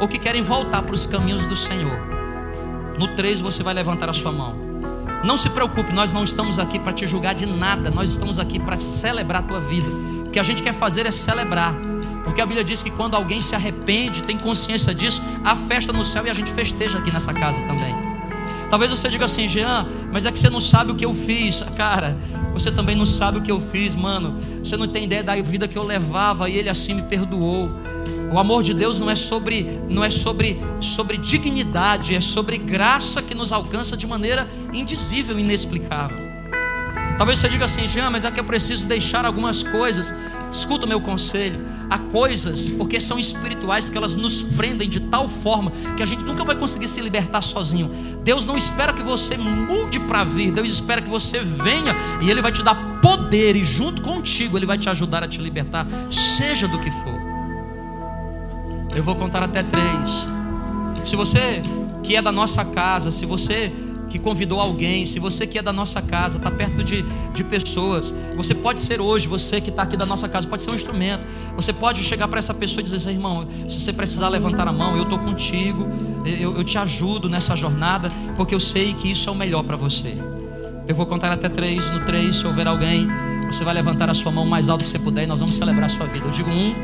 ou 0.00 0.06
que 0.06 0.16
querem 0.16 0.40
voltar 0.40 0.80
para 0.82 0.94
os 0.94 1.06
caminhos 1.06 1.44
do 1.46 1.56
Senhor, 1.56 1.98
no 2.98 3.08
três 3.16 3.40
você 3.40 3.64
vai 3.64 3.74
levantar 3.74 4.08
a 4.08 4.12
sua 4.12 4.30
mão. 4.30 4.54
Não 5.24 5.36
se 5.36 5.50
preocupe, 5.50 5.92
nós 5.92 6.12
não 6.12 6.22
estamos 6.22 6.58
aqui 6.58 6.78
para 6.78 6.92
te 6.92 7.04
julgar 7.06 7.34
de 7.34 7.46
nada, 7.46 7.90
nós 7.90 8.10
estamos 8.10 8.38
aqui 8.38 8.60
para 8.60 8.78
celebrar 8.80 9.42
a 9.42 9.46
tua 9.46 9.60
vida. 9.60 9.88
O 10.26 10.30
que 10.30 10.38
a 10.38 10.42
gente 10.42 10.62
quer 10.62 10.72
fazer 10.72 11.04
é 11.04 11.10
celebrar, 11.10 11.74
porque 12.22 12.40
a 12.40 12.46
Bíblia 12.46 12.64
diz 12.64 12.82
que 12.82 12.90
quando 12.90 13.16
alguém 13.16 13.40
se 13.40 13.54
arrepende, 13.56 14.22
tem 14.22 14.38
consciência 14.38 14.94
disso, 14.94 15.20
há 15.44 15.56
festa 15.56 15.92
no 15.92 16.04
céu 16.04 16.24
e 16.26 16.30
a 16.30 16.34
gente 16.34 16.52
festeja 16.52 16.98
aqui 16.98 17.12
nessa 17.12 17.34
casa 17.34 17.60
também. 17.62 17.94
Talvez 18.70 18.90
você 18.90 19.08
diga 19.08 19.26
assim, 19.26 19.48
Jean, 19.48 19.86
mas 20.10 20.24
é 20.24 20.32
que 20.32 20.40
você 20.40 20.48
não 20.48 20.60
sabe 20.60 20.92
o 20.92 20.94
que 20.94 21.04
eu 21.04 21.12
fiz. 21.12 21.62
Cara, 21.76 22.16
você 22.52 22.70
também 22.70 22.94
não 22.94 23.06
sabe 23.06 23.38
o 23.38 23.42
que 23.42 23.50
eu 23.50 23.60
fiz, 23.60 23.94
mano. 23.94 24.38
Você 24.62 24.76
não 24.76 24.86
tem 24.86 25.04
ideia 25.04 25.22
da 25.22 25.34
vida 25.36 25.66
que 25.66 25.76
eu 25.76 25.84
levava 25.84 26.48
e 26.48 26.56
ele 26.56 26.68
assim 26.68 26.94
me 26.94 27.02
perdoou. 27.02 27.70
O 28.32 28.38
amor 28.38 28.62
de 28.62 28.72
Deus 28.72 28.98
não 28.98 29.10
é 29.10 29.14
sobre 29.14 29.80
não 29.88 30.02
é 30.02 30.10
sobre 30.10 30.58
sobre 30.80 31.18
dignidade, 31.18 32.14
é 32.14 32.20
sobre 32.20 32.56
graça 32.56 33.20
que 33.20 33.34
nos 33.34 33.52
alcança 33.52 33.96
de 33.96 34.06
maneira 34.06 34.48
indizível, 34.72 35.38
inexplicável. 35.38 36.31
Talvez 37.16 37.38
você 37.38 37.48
diga 37.48 37.64
assim, 37.64 37.86
Jean, 37.86 38.10
mas 38.10 38.24
é 38.24 38.30
que 38.30 38.40
eu 38.40 38.44
preciso 38.44 38.86
deixar 38.86 39.24
algumas 39.24 39.62
coisas. 39.62 40.14
Escuta 40.52 40.86
o 40.86 40.88
meu 40.88 41.00
conselho. 41.00 41.64
Há 41.88 41.98
coisas, 41.98 42.70
porque 42.70 43.00
são 43.00 43.18
espirituais, 43.18 43.90
que 43.90 43.96
elas 43.96 44.14
nos 44.14 44.42
prendem 44.42 44.88
de 44.88 45.00
tal 45.00 45.28
forma 45.28 45.70
que 45.96 46.02
a 46.02 46.06
gente 46.06 46.24
nunca 46.24 46.44
vai 46.44 46.56
conseguir 46.56 46.88
se 46.88 47.00
libertar 47.00 47.42
sozinho. 47.42 47.90
Deus 48.24 48.46
não 48.46 48.56
espera 48.56 48.92
que 48.92 49.02
você 49.02 49.36
mude 49.36 50.00
para 50.00 50.24
vir, 50.24 50.52
Deus 50.52 50.72
espera 50.72 51.00
que 51.00 51.08
você 51.08 51.40
venha 51.40 51.94
e 52.20 52.30
Ele 52.30 52.42
vai 52.42 52.52
te 52.52 52.62
dar 52.62 52.74
poder, 53.00 53.56
e 53.56 53.64
junto 53.64 54.02
contigo 54.02 54.56
Ele 54.56 54.66
vai 54.66 54.78
te 54.78 54.88
ajudar 54.88 55.22
a 55.22 55.28
te 55.28 55.40
libertar, 55.40 55.86
seja 56.10 56.66
do 56.66 56.78
que 56.78 56.90
for. 56.90 57.20
Eu 58.94 59.02
vou 59.02 59.16
contar 59.16 59.42
até 59.42 59.62
três. 59.62 60.26
Se 61.04 61.16
você 61.16 61.62
que 62.02 62.16
é 62.16 62.22
da 62.22 62.32
nossa 62.32 62.64
casa, 62.64 63.10
se 63.10 63.24
você 63.24 63.72
que 64.12 64.18
convidou 64.18 64.60
alguém, 64.60 65.06
se 65.06 65.18
você 65.18 65.46
que 65.46 65.58
é 65.58 65.62
da 65.62 65.72
nossa 65.72 66.02
casa, 66.02 66.36
está 66.36 66.50
perto 66.50 66.84
de, 66.84 67.02
de 67.32 67.42
pessoas, 67.42 68.14
você 68.36 68.54
pode 68.54 68.78
ser 68.78 69.00
hoje, 69.00 69.26
você 69.26 69.58
que 69.58 69.70
está 69.70 69.84
aqui 69.84 69.96
da 69.96 70.04
nossa 70.04 70.28
casa, 70.28 70.46
pode 70.46 70.62
ser 70.62 70.70
um 70.70 70.74
instrumento. 70.74 71.26
Você 71.56 71.72
pode 71.72 72.04
chegar 72.04 72.28
para 72.28 72.38
essa 72.38 72.52
pessoa 72.52 72.82
e 72.82 72.84
dizer 72.84 72.96
assim, 72.96 73.12
irmão, 73.12 73.48
se 73.66 73.80
você 73.80 73.90
precisar 73.90 74.28
levantar 74.28 74.68
a 74.68 74.72
mão, 74.72 74.98
eu 74.98 75.04
estou 75.04 75.18
contigo, 75.18 75.88
eu, 76.38 76.54
eu 76.54 76.62
te 76.62 76.76
ajudo 76.76 77.26
nessa 77.26 77.56
jornada, 77.56 78.12
porque 78.36 78.54
eu 78.54 78.60
sei 78.60 78.92
que 78.92 79.10
isso 79.10 79.30
é 79.30 79.32
o 79.32 79.34
melhor 79.34 79.62
para 79.62 79.76
você. 79.76 80.14
Eu 80.86 80.94
vou 80.94 81.06
contar 81.06 81.32
até 81.32 81.48
três, 81.48 81.88
no 81.88 82.00
três, 82.00 82.36
se 82.36 82.46
houver 82.46 82.68
alguém, 82.68 83.08
você 83.50 83.64
vai 83.64 83.72
levantar 83.72 84.10
a 84.10 84.14
sua 84.14 84.30
mão 84.30 84.44
mais 84.44 84.68
alto 84.68 84.84
que 84.84 84.90
você 84.90 84.98
puder 84.98 85.24
e 85.24 85.26
nós 85.26 85.40
vamos 85.40 85.56
celebrar 85.56 85.86
a 85.86 85.88
sua 85.88 86.06
vida. 86.06 86.26
Eu 86.26 86.32
digo 86.32 86.50
um, 86.50 86.74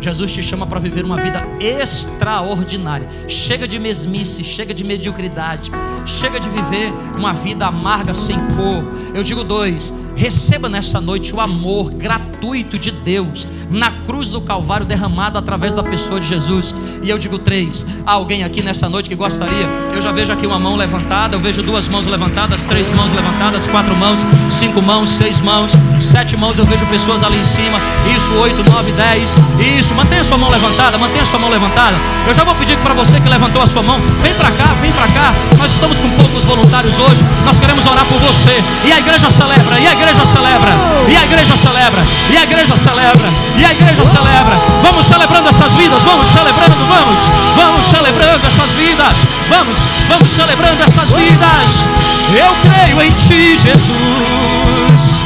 Jesus 0.00 0.32
te 0.32 0.42
chama 0.42 0.66
para 0.66 0.78
viver 0.78 1.04
uma 1.04 1.16
vida 1.16 1.42
extraordinária. 1.60 3.08
Chega 3.28 3.66
de 3.66 3.78
mesmice, 3.78 4.44
chega 4.44 4.72
de 4.72 4.84
mediocridade, 4.84 5.70
chega 6.04 6.38
de 6.38 6.48
viver 6.48 6.92
uma 7.16 7.32
vida 7.32 7.66
amarga 7.66 8.14
sem 8.14 8.36
cor. 8.48 8.84
Eu 9.14 9.22
digo 9.22 9.42
dois, 9.42 9.92
receba 10.16 10.68
nessa 10.68 11.00
noite 11.00 11.34
o 11.34 11.40
amor 11.40 11.90
gratuito 11.90 12.78
de 12.78 12.90
Deus 12.90 13.46
na 13.70 13.90
cruz 13.90 14.30
do 14.30 14.40
Calvário 14.40 14.86
derramado 14.86 15.38
através 15.38 15.74
da 15.74 15.82
pessoa 15.82 16.18
de 16.18 16.26
Jesus. 16.26 16.74
E 17.02 17.10
eu 17.10 17.18
digo 17.18 17.38
três: 17.38 17.86
há 18.06 18.12
alguém 18.12 18.42
aqui 18.42 18.62
nessa 18.62 18.88
noite 18.88 19.08
que 19.08 19.14
gostaria? 19.14 19.66
Eu 19.94 20.00
já 20.00 20.10
vejo 20.12 20.32
aqui 20.32 20.46
uma 20.46 20.58
mão 20.58 20.76
levantada, 20.76 21.36
eu 21.36 21.40
vejo 21.40 21.62
duas 21.62 21.86
mãos 21.86 22.06
levantadas, 22.06 22.64
três 22.64 22.90
mãos 22.92 23.12
levantadas, 23.12 23.66
quatro 23.66 23.94
mãos, 23.94 24.22
cinco 24.50 24.80
mãos, 24.80 25.10
seis 25.10 25.40
mãos, 25.40 25.72
sete 26.00 26.36
mãos. 26.36 26.58
Eu 26.58 26.64
vejo 26.64 26.86
pessoas 26.86 27.22
ali 27.22 27.38
em 27.38 27.44
cima. 27.44 27.78
Isso, 28.16 28.32
oito, 28.34 28.62
nove, 28.70 28.92
dez. 28.92 29.36
Isso, 29.78 29.94
mantenha 29.94 30.24
sua 30.24 30.38
mão 30.38 30.50
levantada, 30.50 30.96
mantenha 30.96 31.24
sua 31.24 31.38
mão 31.38 31.50
levantada. 31.50 31.96
Eu 32.26 32.34
já 32.34 32.44
vou 32.44 32.54
pedir 32.54 32.78
para 32.78 32.94
você 32.94 33.20
que 33.20 33.28
levantou 33.28 33.62
a 33.62 33.66
sua 33.66 33.82
mão, 33.82 34.00
vem 34.22 34.34
para 34.34 34.50
cá, 34.52 34.74
vem 34.80 34.92
para 34.92 35.08
cá. 35.08 35.34
Nós 35.58 35.72
estamos 35.72 36.00
com 36.00 36.08
poucos 36.10 36.44
voluntários 36.44 36.98
hoje. 36.98 37.22
Nós 37.44 37.58
queremos 37.58 37.84
orar 37.86 38.04
por 38.06 38.18
você. 38.18 38.62
E 38.86 38.92
a 38.92 38.98
igreja 38.98 39.28
celebra, 39.30 39.78
e 39.78 39.86
a 39.86 39.92
igreja 39.92 40.05
celebra, 40.14 40.72
e 41.08 41.16
a 41.16 41.24
igreja 41.24 41.56
celebra, 41.56 42.02
e 42.30 42.36
a 42.36 42.42
igreja 42.44 42.76
celebra. 42.76 43.28
E 43.56 43.64
a 43.64 43.72
igreja 43.72 44.04
celebra. 44.04 44.54
Vamos 44.82 45.06
celebrando 45.06 45.48
essas 45.48 45.74
vidas. 45.74 46.04
Vamos 46.04 46.28
celebrando, 46.28 46.76
vamos. 46.88 47.20
Vamos 47.56 47.84
celebrando 47.86 48.46
essas 48.46 48.74
vidas. 48.74 49.16
Vamos, 49.48 49.78
vamos 50.08 50.30
celebrando 50.30 50.82
essas 50.82 51.12
vidas. 51.12 51.86
Eu 52.34 52.54
creio 52.70 53.02
em 53.02 53.10
ti, 53.12 53.56
Jesus. 53.56 55.20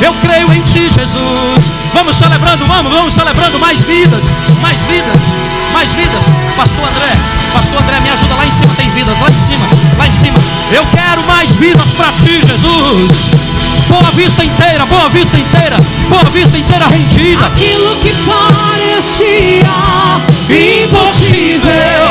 Eu 0.00 0.14
creio 0.14 0.52
em 0.52 0.60
ti, 0.62 0.88
Jesus. 0.88 1.70
Vamos 1.94 2.16
celebrando, 2.16 2.64
vamos, 2.66 2.92
vamos 2.92 3.12
celebrando 3.12 3.58
mais 3.60 3.82
vidas, 3.84 4.24
mais 4.60 4.84
vidas, 4.84 5.22
mais 5.72 5.92
vidas. 5.92 6.24
Pastor 6.56 6.80
André, 6.80 7.12
Pastor 7.52 7.82
André, 7.82 8.00
me 8.00 8.10
ajuda 8.10 8.34
lá 8.34 8.46
em 8.46 8.50
cima, 8.50 8.74
tem 8.76 8.90
vidas, 8.90 9.20
lá 9.20 9.28
em 9.28 9.36
cima, 9.36 9.66
lá 9.98 10.06
em 10.06 10.12
cima. 10.12 10.38
Eu 10.72 10.84
quero 10.86 11.22
mais 11.24 11.52
vidas 11.52 11.90
para 11.90 12.10
ti, 12.12 12.40
Jesus. 12.46 13.51
Boa 13.92 14.10
vista 14.12 14.42
inteira, 14.42 14.86
boa 14.86 15.06
vista 15.10 15.36
inteira, 15.36 15.76
boa 16.08 16.24
vista 16.24 16.56
inteira 16.56 16.86
rendida. 16.86 17.44
Aquilo 17.44 17.94
que 17.96 18.14
parecia 18.24 19.68
impossível, 20.48 22.08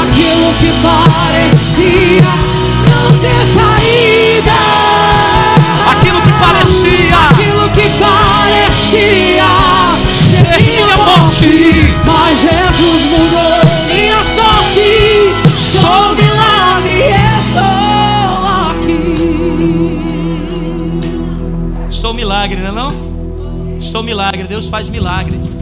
aquilo 0.00 0.54
que 0.60 0.72
parecia 0.80 2.22
não 2.88 3.18
ter 3.18 3.44
Sou 23.96 24.02
milagre, 24.02 24.44
Deus 24.44 24.68
faz 24.68 24.90
milagres. 24.90 25.56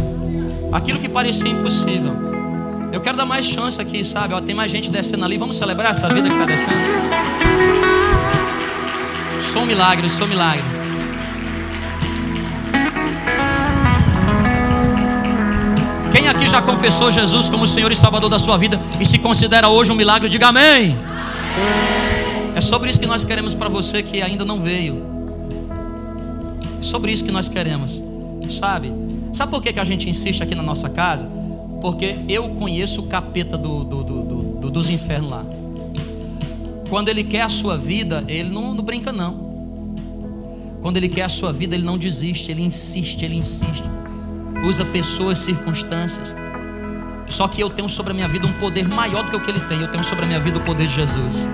Aquilo 0.72 0.98
que 0.98 1.08
parecia 1.08 1.48
impossível. 1.48 2.16
Eu 2.90 3.00
quero 3.00 3.16
dar 3.16 3.24
mais 3.24 3.46
chance 3.46 3.80
aqui, 3.80 4.04
sabe? 4.04 4.34
Ó, 4.34 4.40
tem 4.40 4.56
mais 4.56 4.72
gente 4.72 4.90
descendo 4.90 5.24
ali. 5.24 5.38
Vamos 5.38 5.56
celebrar 5.56 5.92
essa 5.92 6.12
vida 6.12 6.28
que 6.28 6.34
está 6.34 6.44
descendo. 6.44 6.76
Sou 9.40 9.62
um 9.62 9.66
milagre, 9.66 10.10
sou 10.10 10.26
um 10.26 10.30
milagre. 10.30 10.64
Quem 16.10 16.26
aqui 16.26 16.48
já 16.48 16.60
confessou 16.60 17.12
Jesus 17.12 17.48
como 17.48 17.68
Senhor 17.68 17.92
e 17.92 17.96
Salvador 17.96 18.28
da 18.28 18.40
sua 18.40 18.58
vida 18.58 18.80
e 18.98 19.06
se 19.06 19.20
considera 19.20 19.68
hoje 19.68 19.92
um 19.92 19.94
milagre, 19.94 20.28
diga 20.28 20.48
amém. 20.48 20.98
É 22.56 22.60
sobre 22.60 22.90
isso 22.90 22.98
que 22.98 23.06
nós 23.06 23.24
queremos 23.24 23.54
para 23.54 23.68
você 23.68 24.02
que 24.02 24.20
ainda 24.20 24.44
não 24.44 24.58
veio. 24.58 25.04
É 26.80 26.82
sobre 26.82 27.12
isso 27.12 27.24
que 27.24 27.30
nós 27.30 27.48
queremos, 27.48 28.02
sabe? 28.52 28.92
Sabe 29.32 29.50
por 29.50 29.62
que, 29.62 29.72
que 29.72 29.80
a 29.80 29.84
gente 29.84 30.08
insiste 30.08 30.42
aqui 30.42 30.54
na 30.54 30.62
nossa 30.62 30.88
casa? 30.88 31.28
Porque 31.80 32.16
eu 32.28 32.50
conheço 32.50 33.02
o 33.02 33.06
capeta 33.06 33.56
do, 33.56 33.84
do, 33.84 34.04
do, 34.04 34.22
do 34.22 34.70
dos 34.74 34.90
infernos 34.90 35.30
lá. 35.30 35.44
Quando 36.90 37.08
ele 37.08 37.24
quer 37.24 37.42
a 37.42 37.48
sua 37.48 37.78
vida, 37.78 38.24
ele 38.28 38.50
não, 38.50 38.74
não 38.74 38.84
brinca, 38.84 39.12
não. 39.12 39.44
Quando 40.82 40.98
ele 40.98 41.08
quer 41.08 41.22
a 41.22 41.28
sua 41.28 41.52
vida, 41.52 41.74
ele 41.74 41.84
não 41.84 41.96
desiste, 41.96 42.50
ele 42.50 42.62
insiste, 42.62 43.24
ele 43.24 43.36
insiste. 43.36 43.84
Usa 44.64 44.84
pessoas, 44.84 45.38
circunstâncias. 45.38 46.36
Só 47.26 47.48
que 47.48 47.60
eu 47.62 47.70
tenho 47.70 47.88
sobre 47.88 48.12
a 48.12 48.14
minha 48.14 48.28
vida 48.28 48.46
um 48.46 48.52
poder 48.54 48.86
maior 48.86 49.22
do 49.22 49.30
que 49.30 49.36
o 49.36 49.40
que 49.40 49.50
ele 49.50 49.60
tem. 49.60 49.80
Eu 49.80 49.90
tenho 49.90 50.04
sobre 50.04 50.24
a 50.24 50.26
minha 50.26 50.40
vida 50.40 50.58
o 50.58 50.62
poder 50.62 50.86
de 50.86 50.94
Jesus. 50.94 51.48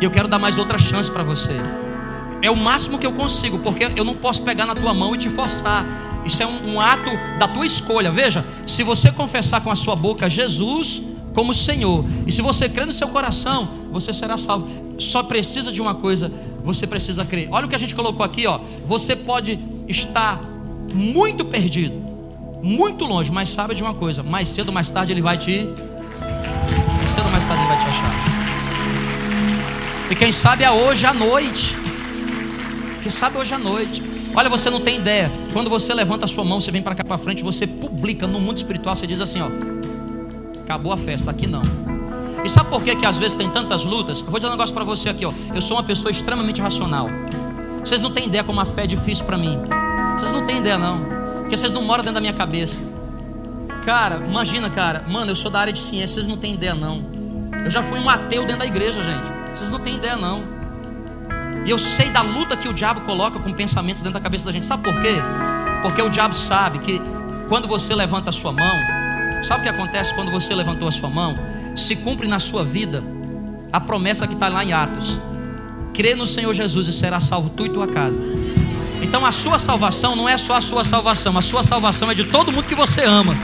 E 0.00 0.04
eu 0.04 0.10
quero 0.10 0.26
dar 0.26 0.38
mais 0.38 0.58
outra 0.58 0.76
chance 0.76 1.10
para 1.10 1.22
você. 1.22 1.52
É 2.44 2.50
o 2.50 2.56
máximo 2.56 2.98
que 2.98 3.06
eu 3.06 3.12
consigo, 3.14 3.58
porque 3.60 3.88
eu 3.96 4.04
não 4.04 4.12
posso 4.12 4.42
pegar 4.42 4.66
na 4.66 4.74
tua 4.74 4.92
mão 4.92 5.14
e 5.14 5.18
te 5.18 5.30
forçar. 5.30 5.82
Isso 6.26 6.42
é 6.42 6.46
um, 6.46 6.74
um 6.74 6.80
ato 6.80 7.10
da 7.38 7.48
tua 7.48 7.64
escolha. 7.64 8.10
Veja, 8.10 8.44
se 8.66 8.82
você 8.82 9.10
confessar 9.10 9.62
com 9.62 9.70
a 9.70 9.74
sua 9.74 9.96
boca 9.96 10.28
Jesus 10.28 11.00
como 11.34 11.54
Senhor, 11.54 12.04
e 12.26 12.30
se 12.30 12.42
você 12.42 12.68
crer 12.68 12.86
no 12.86 12.92
seu 12.92 13.08
coração, 13.08 13.66
você 13.90 14.12
será 14.12 14.36
salvo. 14.36 14.68
Só 14.98 15.22
precisa 15.22 15.72
de 15.72 15.80
uma 15.80 15.94
coisa: 15.94 16.30
você 16.62 16.86
precisa 16.86 17.24
crer. 17.24 17.48
Olha 17.50 17.64
o 17.64 17.68
que 17.68 17.76
a 17.76 17.78
gente 17.78 17.94
colocou 17.94 18.22
aqui, 18.22 18.46
ó. 18.46 18.60
Você 18.84 19.16
pode 19.16 19.58
estar 19.88 20.38
muito 20.92 21.46
perdido, 21.46 21.96
muito 22.62 23.06
longe, 23.06 23.32
mas 23.32 23.48
sabe 23.48 23.74
de 23.74 23.82
uma 23.82 23.94
coisa: 23.94 24.22
mais 24.22 24.50
cedo 24.50 24.68
ou 24.68 24.74
mais 24.74 24.90
tarde 24.90 25.14
ele 25.14 25.22
vai 25.22 25.38
te. 25.38 25.66
Mais 26.98 27.10
cedo 27.10 27.24
ou 27.24 27.32
mais 27.32 27.46
tarde 27.46 27.62
ele 27.62 27.72
vai 27.72 27.78
te 27.78 27.86
achar. 27.88 28.14
E 30.10 30.14
quem 30.14 30.30
sabe 30.30 30.62
é 30.62 30.70
hoje 30.70 31.06
à 31.06 31.14
noite. 31.14 31.83
Quem 33.04 33.10
sabe 33.10 33.36
hoje 33.36 33.52
à 33.52 33.58
noite. 33.58 34.02
Olha, 34.34 34.48
você 34.48 34.70
não 34.70 34.80
tem 34.80 34.96
ideia. 34.96 35.30
Quando 35.52 35.68
você 35.68 35.92
levanta 35.92 36.24
a 36.24 36.28
sua 36.28 36.42
mão, 36.42 36.58
você 36.58 36.70
vem 36.70 36.80
para 36.80 36.94
cá 36.94 37.04
para 37.04 37.18
frente, 37.18 37.42
você 37.44 37.66
publica 37.66 38.26
no 38.26 38.40
mundo 38.40 38.56
espiritual, 38.56 38.96
você 38.96 39.06
diz 39.06 39.20
assim, 39.20 39.42
ó: 39.42 39.48
Acabou 40.62 40.90
a 40.90 40.96
festa, 40.96 41.30
aqui 41.30 41.46
não. 41.46 41.60
E 42.42 42.48
sabe 42.48 42.70
por 42.70 42.82
que, 42.82 42.96
que 42.96 43.04
às 43.04 43.18
vezes 43.18 43.36
tem 43.36 43.50
tantas 43.50 43.84
lutas? 43.84 44.20
Eu 44.20 44.28
vou 44.28 44.38
dizer 44.38 44.48
um 44.48 44.52
negócio 44.52 44.74
para 44.74 44.84
você 44.84 45.10
aqui, 45.10 45.26
ó. 45.26 45.34
Eu 45.54 45.60
sou 45.60 45.76
uma 45.76 45.82
pessoa 45.82 46.10
extremamente 46.10 46.62
racional. 46.62 47.08
Vocês 47.80 48.00
não 48.00 48.10
têm 48.10 48.24
ideia 48.24 48.42
como 48.42 48.58
a 48.58 48.64
fé 48.64 48.84
é 48.84 48.86
difícil 48.86 49.26
para 49.26 49.36
mim. 49.36 49.58
Vocês 50.16 50.32
não 50.32 50.46
têm 50.46 50.56
ideia, 50.56 50.78
não. 50.78 51.04
Porque 51.40 51.58
vocês 51.58 51.74
não 51.74 51.82
moram 51.82 52.02
dentro 52.02 52.14
da 52.14 52.22
minha 52.22 52.32
cabeça. 52.32 52.82
Cara, 53.84 54.22
imagina, 54.26 54.70
cara. 54.70 55.04
Mano, 55.06 55.30
eu 55.30 55.36
sou 55.36 55.50
da 55.50 55.60
área 55.60 55.74
de 55.74 55.80
ciência, 55.82 56.14
vocês 56.14 56.26
não 56.26 56.38
têm 56.38 56.54
ideia, 56.54 56.74
não. 56.74 57.04
Eu 57.66 57.70
já 57.70 57.82
fui 57.82 58.00
um 58.00 58.08
ateu 58.08 58.46
dentro 58.46 58.60
da 58.60 58.66
igreja, 58.66 59.02
gente. 59.02 59.26
Vocês 59.52 59.68
não 59.68 59.78
têm 59.78 59.96
ideia, 59.96 60.16
não. 60.16 60.53
E 61.64 61.70
eu 61.70 61.78
sei 61.78 62.10
da 62.10 62.22
luta 62.22 62.56
que 62.56 62.68
o 62.68 62.72
diabo 62.72 63.00
coloca 63.02 63.38
com 63.38 63.52
pensamentos 63.52 64.02
dentro 64.02 64.18
da 64.18 64.22
cabeça 64.22 64.44
da 64.44 64.52
gente. 64.52 64.66
Sabe 64.66 64.82
por 64.82 65.00
quê? 65.00 65.14
Porque 65.82 66.02
o 66.02 66.08
diabo 66.08 66.34
sabe 66.34 66.78
que 66.78 67.00
quando 67.48 67.66
você 67.66 67.94
levanta 67.94 68.30
a 68.30 68.32
sua 68.32 68.52
mão, 68.52 69.42
sabe 69.42 69.60
o 69.60 69.62
que 69.64 69.68
acontece 69.68 70.14
quando 70.14 70.30
você 70.30 70.54
levantou 70.54 70.88
a 70.88 70.92
sua 70.92 71.08
mão? 71.08 71.38
se 71.74 71.96
cumpre 71.96 72.28
na 72.28 72.38
sua 72.38 72.64
vida 72.64 73.02
a 73.72 73.80
promessa 73.80 74.26
que 74.26 74.34
está 74.34 74.48
lá 74.48 74.64
em 74.64 74.72
Atos: 74.72 75.18
crê 75.92 76.14
no 76.14 76.26
Senhor 76.26 76.52
Jesus 76.54 76.88
e 76.88 76.92
será 76.92 77.20
salvo 77.20 77.50
tu 77.50 77.66
e 77.66 77.68
tua 77.68 77.86
casa. 77.86 78.22
Então 79.02 79.24
a 79.26 79.32
sua 79.32 79.58
salvação 79.58 80.16
não 80.16 80.28
é 80.28 80.38
só 80.38 80.54
a 80.54 80.60
sua 80.60 80.84
salvação, 80.84 81.36
a 81.36 81.42
sua 81.42 81.62
salvação 81.62 82.10
é 82.10 82.14
de 82.14 82.24
todo 82.24 82.52
mundo 82.52 82.66
que 82.66 82.74
você 82.74 83.04
ama. 83.04 83.34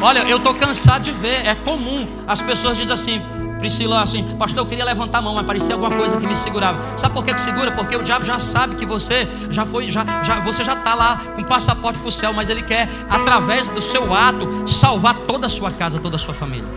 Olha, 0.00 0.20
eu 0.20 0.38
estou 0.38 0.52
cansado 0.54 1.02
de 1.02 1.12
ver, 1.12 1.46
é 1.46 1.54
comum 1.54 2.06
as 2.26 2.42
pessoas 2.42 2.76
dizem 2.76 2.94
assim: 2.94 3.22
Priscila, 3.62 4.02
assim, 4.02 4.24
pastor, 4.36 4.64
eu 4.64 4.66
queria 4.66 4.84
levantar 4.84 5.18
a 5.18 5.22
mão, 5.22 5.36
mas 5.36 5.46
parecia 5.46 5.76
alguma 5.76 5.96
coisa 5.96 6.16
que 6.16 6.26
me 6.26 6.34
segurava. 6.34 6.98
Sabe 6.98 7.14
por 7.14 7.24
que, 7.24 7.38
segura? 7.38 7.70
Porque 7.70 7.94
o 7.94 8.02
diabo 8.02 8.24
já 8.24 8.36
sabe 8.40 8.74
que 8.74 8.84
você 8.84 9.28
já 9.52 9.64
foi, 9.64 9.88
já, 9.88 10.04
já 10.24 10.40
você 10.40 10.64
já 10.64 10.72
está 10.72 10.96
lá 10.96 11.16
com 11.36 11.44
passaporte 11.44 12.00
para 12.00 12.08
o 12.08 12.10
céu, 12.10 12.32
mas 12.32 12.48
ele 12.48 12.62
quer, 12.62 12.88
através 13.08 13.70
do 13.70 13.80
seu 13.80 14.12
ato, 14.12 14.66
salvar 14.66 15.14
toda 15.14 15.46
a 15.46 15.48
sua 15.48 15.70
casa, 15.70 16.00
toda 16.00 16.16
a 16.16 16.18
sua 16.18 16.34
família. 16.34 16.68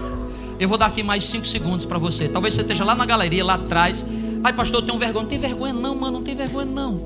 Eu 0.60 0.70
vou 0.70 0.78
dar 0.78 0.86
aqui 0.86 1.02
mais 1.02 1.26
cinco 1.26 1.48
segundos 1.48 1.88
para 1.88 1.98
você. 1.98 2.30
Talvez 2.30 2.54
você 2.54 2.62
esteja 2.62 2.86
lá 2.86 2.94
na 2.94 3.04
galeria, 3.04 3.44
lá 3.44 3.56
atrás. 3.56 4.06
Ai, 4.44 4.54
pastor, 4.54 4.82
eu 4.82 4.86
tenho 4.86 5.00
vergonha. 5.00 5.24
Não 5.24 5.30
tem 5.30 5.40
vergonha, 5.40 5.74
não, 5.74 5.96
mano, 5.96 6.20
não 6.20 6.24
tem 6.24 6.36
vergonha, 6.36 6.68
não. 6.68 7.02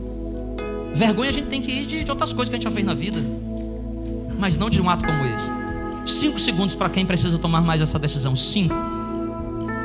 Vergonha 0.94 1.30
a 1.30 1.34
gente 1.34 1.48
tem 1.48 1.62
que 1.62 1.72
ir 1.72 1.86
de, 1.86 2.04
de 2.04 2.12
outras 2.12 2.34
coisas 2.34 2.50
que 2.50 2.56
a 2.56 2.58
gente 2.58 2.66
já 2.66 2.72
fez 2.72 2.86
na 2.86 2.94
vida, 2.94 3.24
mas 4.38 4.58
não 4.58 4.70
de 4.70 4.82
um 4.82 4.90
ato 4.90 5.06
como 5.06 5.24
esse. 5.38 5.50
Cinco 6.06 6.38
segundos 6.38 6.76
para 6.76 6.90
quem 6.90 7.06
precisa 7.06 7.40
tomar 7.40 7.62
mais 7.62 7.80
essa 7.80 7.98
decisão. 7.98 8.36
Cinco. 8.36 8.99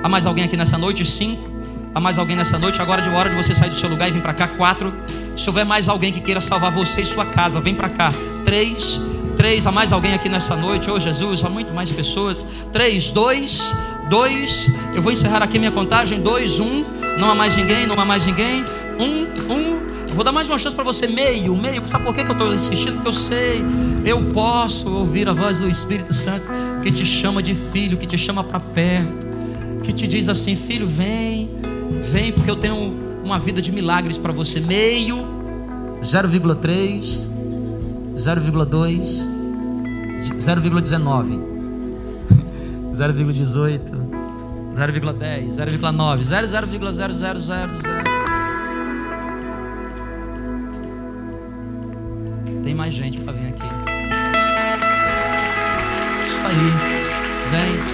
Há 0.04 0.08
mais 0.10 0.26
alguém 0.26 0.44
aqui 0.44 0.54
nessa 0.54 0.76
noite? 0.76 1.02
Cinco. 1.02 1.50
Há 1.94 1.98
mais 1.98 2.18
alguém 2.18 2.36
nessa 2.36 2.58
noite? 2.58 2.78
Agora 2.78 3.00
de 3.00 3.08
hora 3.08 3.30
de 3.30 3.36
você 3.36 3.54
sair 3.54 3.70
do 3.70 3.76
seu 3.76 3.88
lugar 3.88 4.06
e 4.06 4.12
vir 4.12 4.20
para 4.20 4.34
cá. 4.34 4.46
Quatro. 4.46 4.92
Se 5.34 5.48
houver 5.48 5.64
mais 5.64 5.88
alguém 5.88 6.12
que 6.12 6.20
queira 6.20 6.42
salvar 6.42 6.70
você 6.70 7.00
e 7.00 7.06
sua 7.06 7.24
casa, 7.24 7.58
vem 7.58 7.74
para 7.74 7.88
cá. 7.88 8.12
Três. 8.44 9.00
Três. 9.34 9.66
Há 9.66 9.72
mais 9.72 9.92
alguém 9.92 10.12
aqui 10.12 10.28
nessa 10.28 10.56
noite? 10.56 10.90
Oh 10.90 11.00
Jesus, 11.00 11.42
há 11.42 11.48
muito 11.48 11.72
mais 11.72 11.90
pessoas. 11.90 12.46
Três. 12.70 13.12
Dois. 13.12 13.74
Dois. 14.10 14.70
Eu 14.94 15.00
vou 15.00 15.10
encerrar 15.10 15.42
aqui 15.42 15.58
minha 15.58 15.72
contagem. 15.72 16.20
Dois. 16.20 16.60
Um. 16.60 16.84
Não 17.18 17.30
há 17.30 17.34
mais 17.34 17.56
ninguém. 17.56 17.86
Não 17.86 17.98
há 17.98 18.04
mais 18.04 18.26
ninguém. 18.26 18.62
Um. 19.00 19.54
Um. 19.54 19.94
Eu 20.06 20.14
vou 20.14 20.22
dar 20.22 20.32
mais 20.32 20.48
uma 20.50 20.58
chance 20.58 20.76
para 20.76 20.84
você, 20.84 21.06
meio, 21.06 21.56
meio. 21.56 21.82
Sabe 21.88 22.04
por 22.04 22.12
que 22.12 22.20
eu 22.20 22.30
estou 22.30 22.54
insistindo? 22.54 22.96
Porque 22.96 23.08
eu 23.08 23.12
sei, 23.12 23.64
eu 24.04 24.22
posso 24.34 24.88
ouvir 24.94 25.28
a 25.30 25.32
voz 25.32 25.58
do 25.58 25.68
Espírito 25.68 26.12
Santo 26.12 26.46
que 26.82 26.92
te 26.92 27.06
chama 27.06 27.42
de 27.42 27.54
filho, 27.54 27.96
que 27.96 28.06
te 28.06 28.18
chama 28.18 28.44
para 28.44 28.60
perto 28.60 29.23
que 29.84 29.92
te 29.92 30.08
diz 30.08 30.28
assim: 30.28 30.56
Filho, 30.56 30.88
vem, 30.88 31.48
vem, 32.10 32.32
porque 32.32 32.50
eu 32.50 32.56
tenho 32.56 32.92
uma 33.24 33.38
vida 33.38 33.62
de 33.62 33.70
milagres 33.70 34.18
para 34.18 34.32
você. 34.32 34.58
Meio, 34.60 35.18
0,3, 36.02 37.28
0,2, 38.16 39.34
0,19, 40.38 41.38
0,18, 42.92 43.92
0,10, 44.74 45.46
0,9, 45.46 46.22
0,0000. 46.22 47.68
Tem 52.62 52.74
mais 52.74 52.94
gente 52.94 53.20
para 53.20 53.32
vir 53.34 53.48
aqui. 53.48 53.66
Isso 56.26 56.38
aí. 56.46 56.54
Vem. 57.50 57.93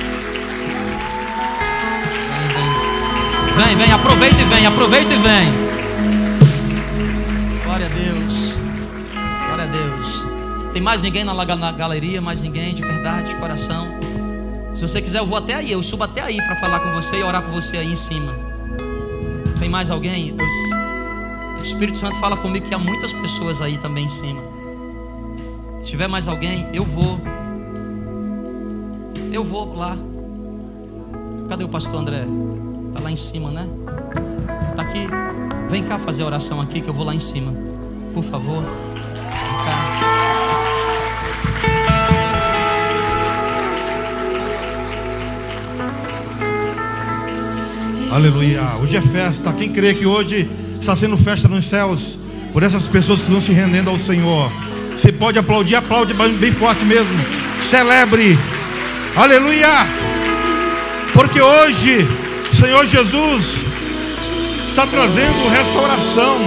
Vem, 3.62 3.76
vem, 3.76 3.92
aproveita 3.92 4.40
e 4.40 4.44
vem, 4.46 4.64
aproveita 4.64 5.12
e 5.12 5.16
vem. 5.18 5.52
Glória 7.62 7.84
a 7.84 7.88
Deus. 7.90 8.54
Glória 9.44 9.64
a 9.64 9.66
Deus. 9.66 10.24
Tem 10.72 10.80
mais 10.80 11.02
ninguém 11.02 11.24
na, 11.24 11.34
na 11.34 11.70
galeria, 11.70 12.22
mais 12.22 12.40
ninguém 12.40 12.72
de 12.72 12.80
verdade, 12.82 13.34
de 13.34 13.36
coração. 13.36 13.86
Se 14.72 14.80
você 14.80 15.02
quiser, 15.02 15.18
eu 15.18 15.26
vou 15.26 15.36
até 15.36 15.56
aí, 15.56 15.72
eu 15.72 15.82
subo 15.82 16.04
até 16.04 16.22
aí 16.22 16.38
para 16.38 16.56
falar 16.56 16.80
com 16.80 16.90
você 16.92 17.18
e 17.18 17.22
orar 17.22 17.42
por 17.42 17.52
você 17.52 17.76
aí 17.76 17.92
em 17.92 17.96
cima. 17.96 18.34
Tem 19.58 19.68
mais 19.68 19.90
alguém? 19.90 20.34
O 21.58 21.62
Espírito 21.62 21.98
Santo 21.98 22.18
fala 22.18 22.38
comigo 22.38 22.66
que 22.66 22.74
há 22.74 22.78
muitas 22.78 23.12
pessoas 23.12 23.60
aí 23.60 23.76
também 23.76 24.06
em 24.06 24.08
cima. 24.08 24.40
Se 25.80 25.88
tiver 25.88 26.08
mais 26.08 26.28
alguém, 26.28 26.66
eu 26.72 26.86
vou. 26.86 27.20
Eu 29.30 29.44
vou 29.44 29.76
lá. 29.76 29.98
Cadê 31.46 31.62
o 31.62 31.68
pastor 31.68 32.00
André? 32.00 32.24
Está 32.90 33.02
lá 33.02 33.10
em 33.10 33.16
cima, 33.16 33.50
né? 33.50 33.68
Está 34.70 34.82
aqui. 34.82 35.06
Vem 35.70 35.84
cá 35.84 35.98
fazer 35.98 36.24
a 36.24 36.26
oração 36.26 36.60
aqui 36.60 36.80
que 36.80 36.88
eu 36.88 36.92
vou 36.92 37.06
lá 37.06 37.14
em 37.14 37.20
cima. 37.20 37.54
Por 38.12 38.24
favor. 38.24 38.62
Vem 38.62 39.64
cá. 39.64 40.10
Aleluia. 48.12 48.62
Hoje 48.82 48.96
é 48.96 49.00
festa. 49.00 49.52
Quem 49.52 49.72
crê 49.72 49.94
que 49.94 50.04
hoje 50.04 50.50
está 50.80 50.96
sendo 50.96 51.16
festa 51.16 51.46
nos 51.46 51.66
céus 51.66 52.28
por 52.52 52.64
essas 52.64 52.88
pessoas 52.88 53.20
que 53.20 53.26
estão 53.26 53.40
se 53.40 53.52
rendendo 53.52 53.88
ao 53.88 53.98
Senhor. 54.00 54.50
Você 54.96 55.12
pode 55.12 55.38
aplaudir, 55.38 55.76
aplaude 55.76 56.12
bem 56.12 56.50
forte 56.50 56.84
mesmo. 56.84 57.24
Celebre. 57.62 58.36
Aleluia. 59.14 59.68
Porque 61.12 61.40
hoje 61.40 62.06
Senhor 62.52 62.86
Jesus 62.86 63.56
está 64.64 64.86
trazendo 64.86 65.48
restauração, 65.48 66.38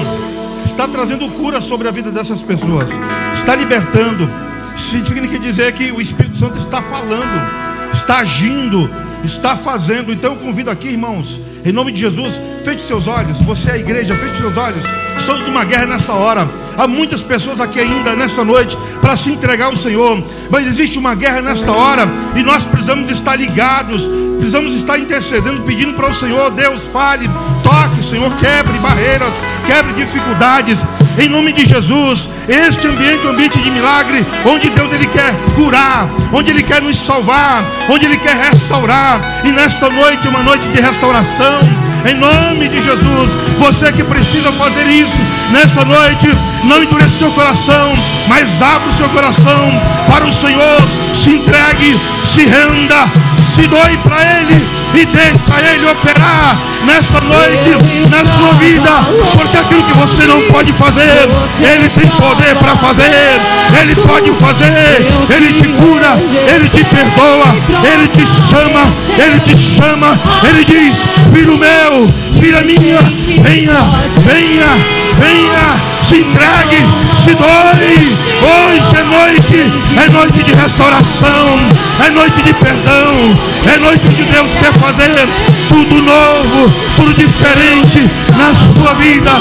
está 0.64 0.88
trazendo 0.88 1.30
cura 1.32 1.60
sobre 1.62 1.88
a 1.88 1.92
vida 1.92 2.12
dessas 2.12 2.42
pessoas, 2.42 2.90
está 3.34 3.56
libertando. 3.56 4.30
Significa 4.76 5.40
dizer 5.40 5.72
que 5.74 5.92
o 5.92 6.02
Espírito 6.02 6.38
Santo 6.38 6.58
está 6.58 6.82
falando, 6.82 7.92
está 7.92 8.20
agindo, 8.20 8.90
está 9.24 9.56
fazendo. 9.58 10.12
Então 10.14 10.34
eu 10.34 10.40
convido 10.40 10.70
aqui, 10.70 10.90
irmãos, 10.90 11.40
em 11.66 11.72
nome 11.72 11.92
de 11.92 12.02
Jesus, 12.02 12.42
feche 12.64 12.82
seus 12.82 13.08
olhos. 13.08 13.42
Você 13.44 13.70
é 13.70 13.74
a 13.74 13.78
igreja, 13.78 14.16
feche 14.16 14.36
seus 14.36 14.56
olhos. 14.58 14.84
Estamos 15.18 15.48
numa 15.48 15.64
guerra 15.64 15.86
nessa 15.86 16.14
hora. 16.14 16.50
Há 16.78 16.88
muitas 16.88 17.22
pessoas 17.22 17.62
aqui 17.62 17.80
ainda 17.80 18.16
nesta 18.16 18.44
noite 18.44 18.78
para 19.00 19.16
se 19.16 19.32
entregar 19.32 19.68
ao 19.68 19.76
Senhor, 19.76 20.24
mas 20.50 20.66
existe 20.66 20.98
uma 20.98 21.16
guerra 21.16 21.42
nesta 21.42 21.72
hora 21.72 22.08
e 22.36 22.42
nós 22.42 22.64
precisamos 22.64 23.10
estar 23.12 23.36
ligados, 23.36 24.10
precisamos 24.38 24.74
estar 24.74 24.98
intercedendo, 24.98 25.62
pedindo 25.64 25.94
para 25.94 26.10
o 26.10 26.16
Senhor, 26.16 26.50
Deus, 26.52 26.86
fale, 26.92 27.30
toque, 27.64 28.04
Senhor, 28.04 28.36
quebre 28.38 28.78
barreiras, 28.80 29.32
quebre 29.68 29.94
dificuldades. 29.94 30.80
Em 31.18 31.30
nome 31.30 31.54
de 31.54 31.66
Jesus. 31.66 32.30
Este 32.48 32.88
ambiente 32.88 33.26
é 33.26 33.30
um 33.30 33.34
ambiente 33.34 33.60
de 33.60 33.72
milagre, 33.72 34.26
onde 34.46 34.70
Deus 34.70 34.92
ele 34.94 35.08
quer 35.08 35.36
curar, 35.56 36.10
onde 36.32 36.52
ele 36.52 36.64
quer 36.64 36.82
nos 36.82 36.98
salvar, 36.98 37.64
onde 37.90 38.06
ele 38.06 38.18
quer 38.18 38.36
restaurar. 38.36 39.42
E 39.44 39.52
nesta 39.52 39.90
noite, 39.90 40.28
uma 40.28 40.44
noite 40.44 40.68
de 40.70 40.80
restauração, 40.80 41.60
em 42.10 42.16
nome 42.16 42.68
de 42.68 42.82
Jesus. 42.82 43.30
Você 43.60 43.92
que 43.94 44.04
precisa 44.04 44.52
fazer 44.54 44.88
isso 44.88 45.18
nessa 45.52 45.86
noite, 45.86 46.28
não 46.66 46.84
endureça 46.84 47.18
seu 47.20 47.32
coração, 47.32 47.94
mas 48.28 48.62
abra 48.62 48.90
o 48.90 48.98
seu 48.98 49.10
coração 49.10 49.82
para 50.10 50.26
o 50.26 50.34
Senhor. 50.34 50.82
Se 51.16 51.32
entregue, 51.32 51.98
se 52.26 52.44
renda, 52.46 53.06
se 53.56 53.68
doe 53.68 53.98
para 53.98 54.40
Ele 54.40 54.73
e 54.94 55.06
deixa 55.06 55.74
Ele 55.74 55.90
operar 55.90 56.58
nesta 56.86 57.22
noite, 57.22 57.78
na 58.10 58.38
sua 58.38 58.54
vida, 58.60 58.90
porque 59.34 59.58
aquilo 59.58 59.84
que 59.84 59.98
você 59.98 60.26
não 60.28 60.42
pode 60.44 60.72
fazer, 60.74 61.30
Ele 61.60 61.90
tem 61.90 62.08
poder 62.10 62.56
para 62.56 62.76
fazer, 62.76 63.42
Ele 63.82 63.96
pode 63.96 64.32
fazer, 64.34 65.08
Ele 65.30 65.54
te 65.54 65.70
cura, 65.70 66.22
Ele 66.54 66.70
te 66.70 66.84
perdoa, 66.84 67.56
Ele 67.84 68.08
te 68.08 68.26
chama, 68.26 68.94
Ele 69.18 69.40
te 69.40 69.58
chama, 69.58 70.20
Ele 70.44 70.64
diz: 70.64 70.96
Filho 71.34 71.58
meu, 71.58 72.08
filha 72.40 72.62
minha, 72.62 73.00
venha, 73.42 73.80
venha, 74.22 74.68
venha 75.18 75.93
se 76.14 76.20
entregue, 76.20 76.78
se 77.26 77.34
doe. 77.34 78.34
Hoje 78.44 78.96
é 78.96 79.04
noite, 79.04 79.74
é 79.98 80.12
noite 80.12 80.44
de 80.44 80.54
restauração, 80.54 81.60
é 82.06 82.10
noite 82.12 82.42
de 82.44 82.54
perdão, 82.54 83.14
é 83.74 83.78
noite 83.80 84.08
que 84.10 84.22
Deus 84.22 84.52
quer 84.60 84.72
fazer 84.74 85.28
tudo 85.70 86.04
novo, 86.04 86.72
tudo 86.98 87.14
diferente 87.16 88.08
na 88.38 88.54
sua 88.54 88.94
vida. 88.96 89.32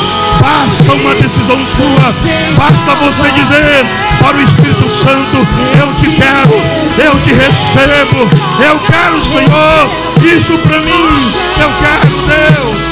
Basta 0.41 0.93
uma 0.95 1.15
decisão 1.15 1.61
sua, 1.77 2.15
basta 2.57 2.95
você 3.05 3.31
dizer 3.33 3.87
para 4.21 4.39
o 4.39 4.43
Espírito 4.43 4.91
Santo: 4.91 5.47
Eu 5.79 5.93
te 5.97 6.09
quero, 6.17 6.57
eu 7.05 7.21
te 7.21 7.33
recebo, 7.35 8.31
eu 8.65 8.79
quero, 8.87 9.23
Senhor, 9.23 9.91
isso 10.23 10.57
para 10.59 10.79
mim, 10.79 11.33
eu 11.61 11.71
quero, 11.83 12.13
Deus. 12.27 12.83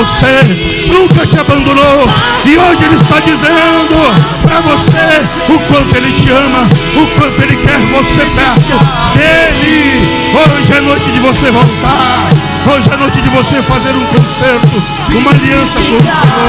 Você, 0.00 0.88
nunca 0.88 1.26
te 1.26 1.38
abandonou. 1.38 2.08
E 2.44 2.56
hoje 2.56 2.84
Ele 2.84 2.96
está 2.96 3.20
dizendo 3.20 3.96
para 4.42 4.60
você 4.60 5.52
o 5.52 5.58
quanto 5.60 5.96
Ele 5.96 6.12
te 6.12 6.30
ama, 6.30 6.68
o 6.96 7.06
quanto 7.18 7.42
Ele 7.42 7.56
quer 7.56 7.78
você 7.78 8.24
perto 8.34 8.78
dele. 9.14 10.08
Hoje 10.32 10.72
é 10.72 10.80
noite 10.80 11.10
de 11.10 11.18
você 11.18 11.50
voltar, 11.50 12.30
hoje 12.72 12.88
é 12.90 12.96
noite 12.96 13.20
de 13.20 13.28
você 13.28 13.62
fazer 13.62 13.90
um 13.90 14.06
concerto, 14.06 14.82
uma 15.10 15.30
aliança 15.32 15.78
com 15.80 15.96
o 15.96 16.00
Senhor. 16.00 16.40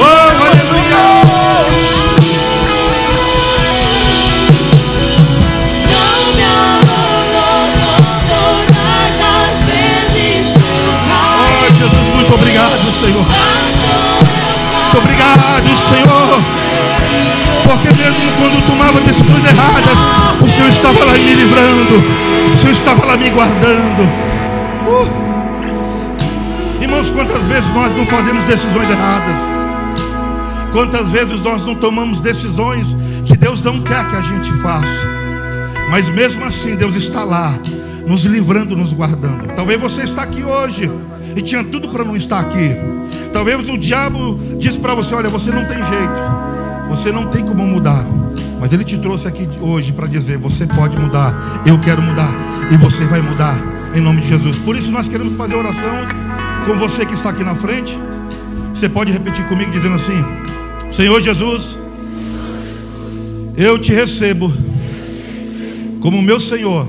Oh, 0.00 0.27
Muito 12.28 12.42
obrigado, 12.42 12.90
Senhor. 12.92 13.24
Muito 14.84 14.98
obrigado, 14.98 15.64
Senhor. 15.88 16.42
Porque 17.64 17.88
mesmo 17.94 18.32
quando 18.36 18.66
tomava 18.66 19.00
decisões 19.00 19.44
erradas, 19.46 19.98
o 20.38 20.46
Senhor 20.46 20.68
estava 20.68 21.04
lá 21.06 21.14
me 21.14 21.34
livrando. 21.34 22.04
O 22.52 22.56
Senhor 22.58 22.72
estava 22.72 23.06
lá 23.06 23.16
me 23.16 23.30
guardando. 23.30 24.02
Uh. 24.86 25.08
Irmãos, 26.82 27.10
quantas 27.10 27.42
vezes 27.44 27.64
nós 27.74 27.96
não 27.96 28.04
fazemos 28.04 28.44
decisões 28.44 28.90
erradas? 28.90 29.38
Quantas 30.70 31.08
vezes 31.08 31.40
nós 31.40 31.64
não 31.64 31.76
tomamos 31.76 32.20
decisões 32.20 32.94
que 33.24 33.38
Deus 33.38 33.62
não 33.62 33.80
quer 33.80 34.06
que 34.06 34.16
a 34.16 34.20
gente 34.20 34.52
faça? 34.60 35.08
Mas 35.90 36.10
mesmo 36.10 36.44
assim, 36.44 36.76
Deus 36.76 36.94
está 36.94 37.24
lá, 37.24 37.54
nos 38.06 38.26
livrando, 38.26 38.76
nos 38.76 38.92
guardando. 38.92 39.46
Talvez 39.54 39.80
você 39.80 40.02
está 40.02 40.24
aqui 40.24 40.42
hoje 40.44 40.92
e 41.38 41.42
tinha 41.42 41.62
tudo 41.62 41.88
para 41.88 42.04
não 42.04 42.16
estar 42.16 42.40
aqui. 42.40 42.76
Talvez 43.32 43.68
o 43.68 43.78
diabo 43.78 44.38
disse 44.58 44.78
para 44.78 44.94
você: 44.94 45.14
Olha, 45.14 45.30
você 45.30 45.50
não 45.52 45.64
tem 45.64 45.76
jeito, 45.76 46.20
você 46.90 47.12
não 47.12 47.26
tem 47.26 47.44
como 47.44 47.64
mudar. 47.64 48.04
Mas 48.60 48.72
ele 48.72 48.82
te 48.82 48.98
trouxe 48.98 49.28
aqui 49.28 49.48
hoje 49.60 49.92
para 49.92 50.06
dizer: 50.08 50.36
Você 50.38 50.66
pode 50.66 50.98
mudar, 50.98 51.62
eu 51.64 51.78
quero 51.78 52.02
mudar, 52.02 52.30
e 52.70 52.76
você 52.76 53.04
vai 53.04 53.20
mudar, 53.20 53.56
em 53.94 54.00
nome 54.00 54.20
de 54.20 54.28
Jesus. 54.28 54.58
Por 54.58 54.76
isso 54.76 54.90
nós 54.90 55.08
queremos 55.08 55.34
fazer 55.34 55.54
oração 55.54 56.04
com 56.66 56.74
você 56.76 57.06
que 57.06 57.14
está 57.14 57.30
aqui 57.30 57.44
na 57.44 57.54
frente. 57.54 57.96
Você 58.74 58.88
pode 58.88 59.12
repetir 59.12 59.46
comigo 59.46 59.70
dizendo 59.70 59.94
assim: 59.94 60.24
Senhor 60.90 61.20
Jesus, 61.20 61.78
eu 63.56 63.78
te 63.78 63.92
recebo 63.92 64.52
como 66.00 66.20
meu 66.20 66.40
Senhor 66.40 66.88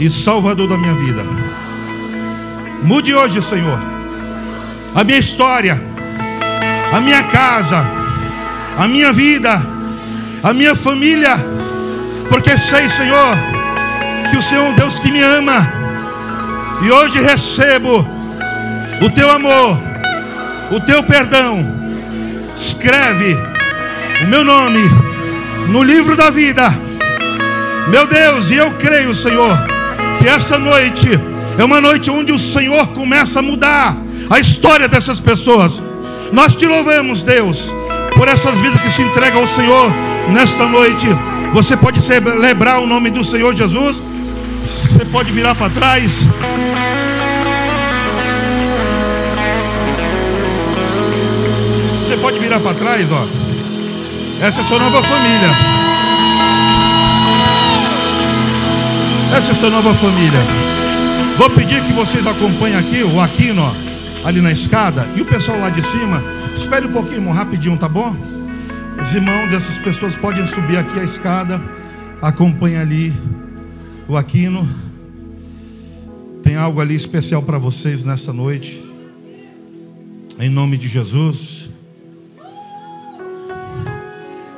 e 0.00 0.10
Salvador 0.10 0.68
da 0.68 0.76
minha 0.76 0.94
vida. 0.94 1.43
Mude 2.84 3.14
hoje, 3.14 3.42
Senhor, 3.42 3.80
a 4.94 5.02
minha 5.02 5.16
história, 5.16 5.82
a 6.92 7.00
minha 7.00 7.24
casa, 7.24 7.82
a 8.76 8.86
minha 8.86 9.10
vida, 9.10 9.58
a 10.42 10.52
minha 10.52 10.76
família, 10.76 11.34
porque 12.28 12.50
sei, 12.58 12.86
Senhor, 12.90 13.36
que 14.30 14.36
o 14.36 14.42
Senhor 14.42 14.66
é 14.66 14.68
um 14.68 14.74
Deus 14.74 14.98
que 14.98 15.10
me 15.10 15.22
ama, 15.22 15.66
e 16.82 16.90
hoje 16.90 17.18
recebo 17.20 18.06
o 19.00 19.08
teu 19.08 19.30
amor, 19.30 19.80
o 20.70 20.78
teu 20.80 21.02
perdão. 21.04 21.64
Escreve 22.54 23.34
o 24.24 24.28
meu 24.28 24.44
nome 24.44 24.82
no 25.68 25.82
livro 25.82 26.14
da 26.14 26.28
vida, 26.28 26.68
meu 27.88 28.06
Deus, 28.06 28.50
e 28.50 28.56
eu 28.56 28.72
creio, 28.72 29.14
Senhor, 29.14 29.56
que 30.18 30.28
essa 30.28 30.58
noite 30.58 31.08
é 31.56 31.64
uma 31.64 31.80
noite 31.80 32.10
onde 32.10 32.32
o 32.32 32.38
Senhor 32.38 32.88
começa 32.88 33.38
a 33.38 33.42
mudar 33.42 33.96
a 34.30 34.40
história 34.40 34.88
dessas 34.88 35.20
pessoas. 35.20 35.82
Nós 36.32 36.54
te 36.54 36.66
louvamos, 36.66 37.22
Deus, 37.22 37.72
por 38.16 38.26
essas 38.28 38.56
vidas 38.58 38.80
que 38.80 38.90
se 38.90 39.02
entregam 39.02 39.42
ao 39.42 39.46
Senhor 39.46 39.92
nesta 40.32 40.66
noite. 40.66 41.06
Você 41.52 41.76
pode 41.76 42.00
celebrar 42.00 42.80
o 42.80 42.86
nome 42.86 43.10
do 43.10 43.22
Senhor 43.22 43.54
Jesus. 43.54 44.02
Você 44.64 45.04
pode 45.04 45.30
virar 45.30 45.54
para 45.54 45.70
trás. 45.70 46.10
Você 52.00 52.16
pode 52.16 52.38
virar 52.38 52.60
para 52.60 52.74
trás, 52.74 53.06
ó. 53.12 53.26
Essa 54.44 54.60
é 54.60 54.64
sua 54.64 54.78
nova 54.78 55.02
família. 55.02 55.50
Essa 59.36 59.52
é 59.52 59.54
sua 59.54 59.70
nova 59.70 59.94
família. 59.94 60.73
Vou 61.36 61.50
pedir 61.50 61.82
que 61.84 61.92
vocês 61.92 62.24
acompanhem 62.28 62.76
aqui 62.76 63.02
o 63.02 63.20
Aquino, 63.20 63.64
ali 64.24 64.40
na 64.40 64.52
escada, 64.52 65.08
e 65.16 65.20
o 65.20 65.26
pessoal 65.26 65.58
lá 65.58 65.68
de 65.68 65.82
cima. 65.82 66.22
Espere 66.54 66.86
um 66.86 66.92
pouquinho, 66.92 67.16
irmão, 67.16 67.32
rapidinho, 67.32 67.76
tá 67.76 67.88
bom? 67.88 68.14
Os 69.02 69.12
irmãos 69.12 69.50
dessas 69.50 69.76
pessoas 69.78 70.14
podem 70.14 70.46
subir 70.46 70.76
aqui 70.76 70.96
a 71.00 71.02
escada. 71.02 71.60
Acompanhe 72.22 72.76
ali 72.76 73.12
o 74.06 74.16
Aquino. 74.16 74.66
Tem 76.40 76.56
algo 76.56 76.80
ali 76.80 76.94
especial 76.94 77.42
para 77.42 77.58
vocês 77.58 78.04
nessa 78.04 78.32
noite. 78.32 78.80
Em 80.38 80.48
nome 80.48 80.76
de 80.76 80.86
Jesus. 80.86 81.68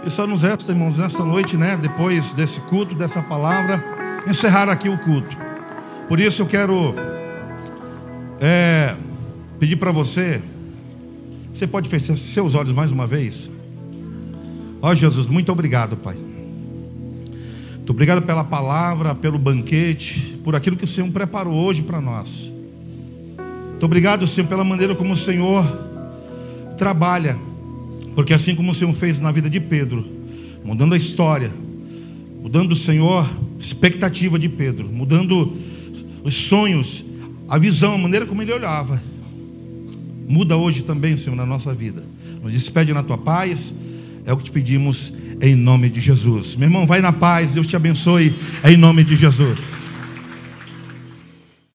E 0.04 0.10
só 0.10 0.26
nos 0.26 0.42
resta, 0.42 0.72
irmãos, 0.72 0.98
nessa 0.98 1.24
noite, 1.24 1.56
né? 1.56 1.78
Depois 1.80 2.34
desse 2.34 2.60
culto, 2.60 2.94
dessa 2.94 3.22
palavra, 3.22 3.82
encerrar 4.28 4.68
aqui 4.68 4.90
o 4.90 4.98
culto. 4.98 5.45
Por 6.08 6.20
isso 6.20 6.42
eu 6.42 6.46
quero 6.46 6.94
é, 8.40 8.94
pedir 9.58 9.74
para 9.74 9.90
você, 9.90 10.40
você 11.52 11.66
pode 11.66 11.88
fechar 11.88 12.16
seus 12.16 12.54
olhos 12.54 12.72
mais 12.72 12.92
uma 12.92 13.08
vez? 13.08 13.50
Ó 14.80 14.90
oh, 14.90 14.94
Jesus, 14.94 15.26
muito 15.26 15.50
obrigado, 15.50 15.96
Pai. 15.96 16.16
Muito 17.74 17.90
obrigado 17.90 18.22
pela 18.22 18.44
palavra, 18.44 19.16
pelo 19.16 19.36
banquete, 19.36 20.38
por 20.44 20.54
aquilo 20.54 20.76
que 20.76 20.84
o 20.84 20.88
Senhor 20.88 21.10
preparou 21.10 21.54
hoje 21.54 21.82
para 21.82 22.00
nós. 22.00 22.52
Muito 23.70 23.84
obrigado, 23.84 24.26
Senhor, 24.28 24.46
pela 24.46 24.62
maneira 24.62 24.94
como 24.94 25.14
o 25.14 25.16
Senhor 25.16 25.64
trabalha, 26.78 27.36
porque 28.14 28.32
assim 28.32 28.54
como 28.54 28.70
o 28.70 28.74
Senhor 28.74 28.92
fez 28.94 29.18
na 29.18 29.32
vida 29.32 29.50
de 29.50 29.58
Pedro, 29.58 30.06
mudando 30.64 30.94
a 30.94 30.96
história, 30.96 31.50
mudando 32.40 32.72
o 32.72 32.76
Senhor 32.76 33.28
expectativa 33.58 34.38
de 34.38 34.48
Pedro, 34.48 34.88
mudando 34.88 35.52
os 36.26 36.34
sonhos, 36.34 37.04
a 37.48 37.56
visão, 37.56 37.94
a 37.94 37.98
maneira 37.98 38.26
como 38.26 38.42
ele 38.42 38.52
olhava. 38.52 39.00
Muda 40.28 40.56
hoje 40.56 40.82
também, 40.82 41.16
Senhor, 41.16 41.36
na 41.36 41.46
nossa 41.46 41.72
vida. 41.72 42.04
Nos 42.42 42.52
despede 42.52 42.92
na 42.92 43.04
tua 43.04 43.16
paz. 43.16 43.72
É 44.24 44.32
o 44.32 44.36
que 44.36 44.42
te 44.42 44.50
pedimos 44.50 45.12
em 45.40 45.54
nome 45.54 45.88
de 45.88 46.00
Jesus. 46.00 46.56
Meu 46.56 46.66
irmão, 46.66 46.84
vai 46.84 47.00
na 47.00 47.12
paz. 47.12 47.52
Deus 47.52 47.68
te 47.68 47.76
abençoe 47.76 48.34
em 48.64 48.76
nome 48.76 49.04
de 49.04 49.14
Jesus. 49.14 49.75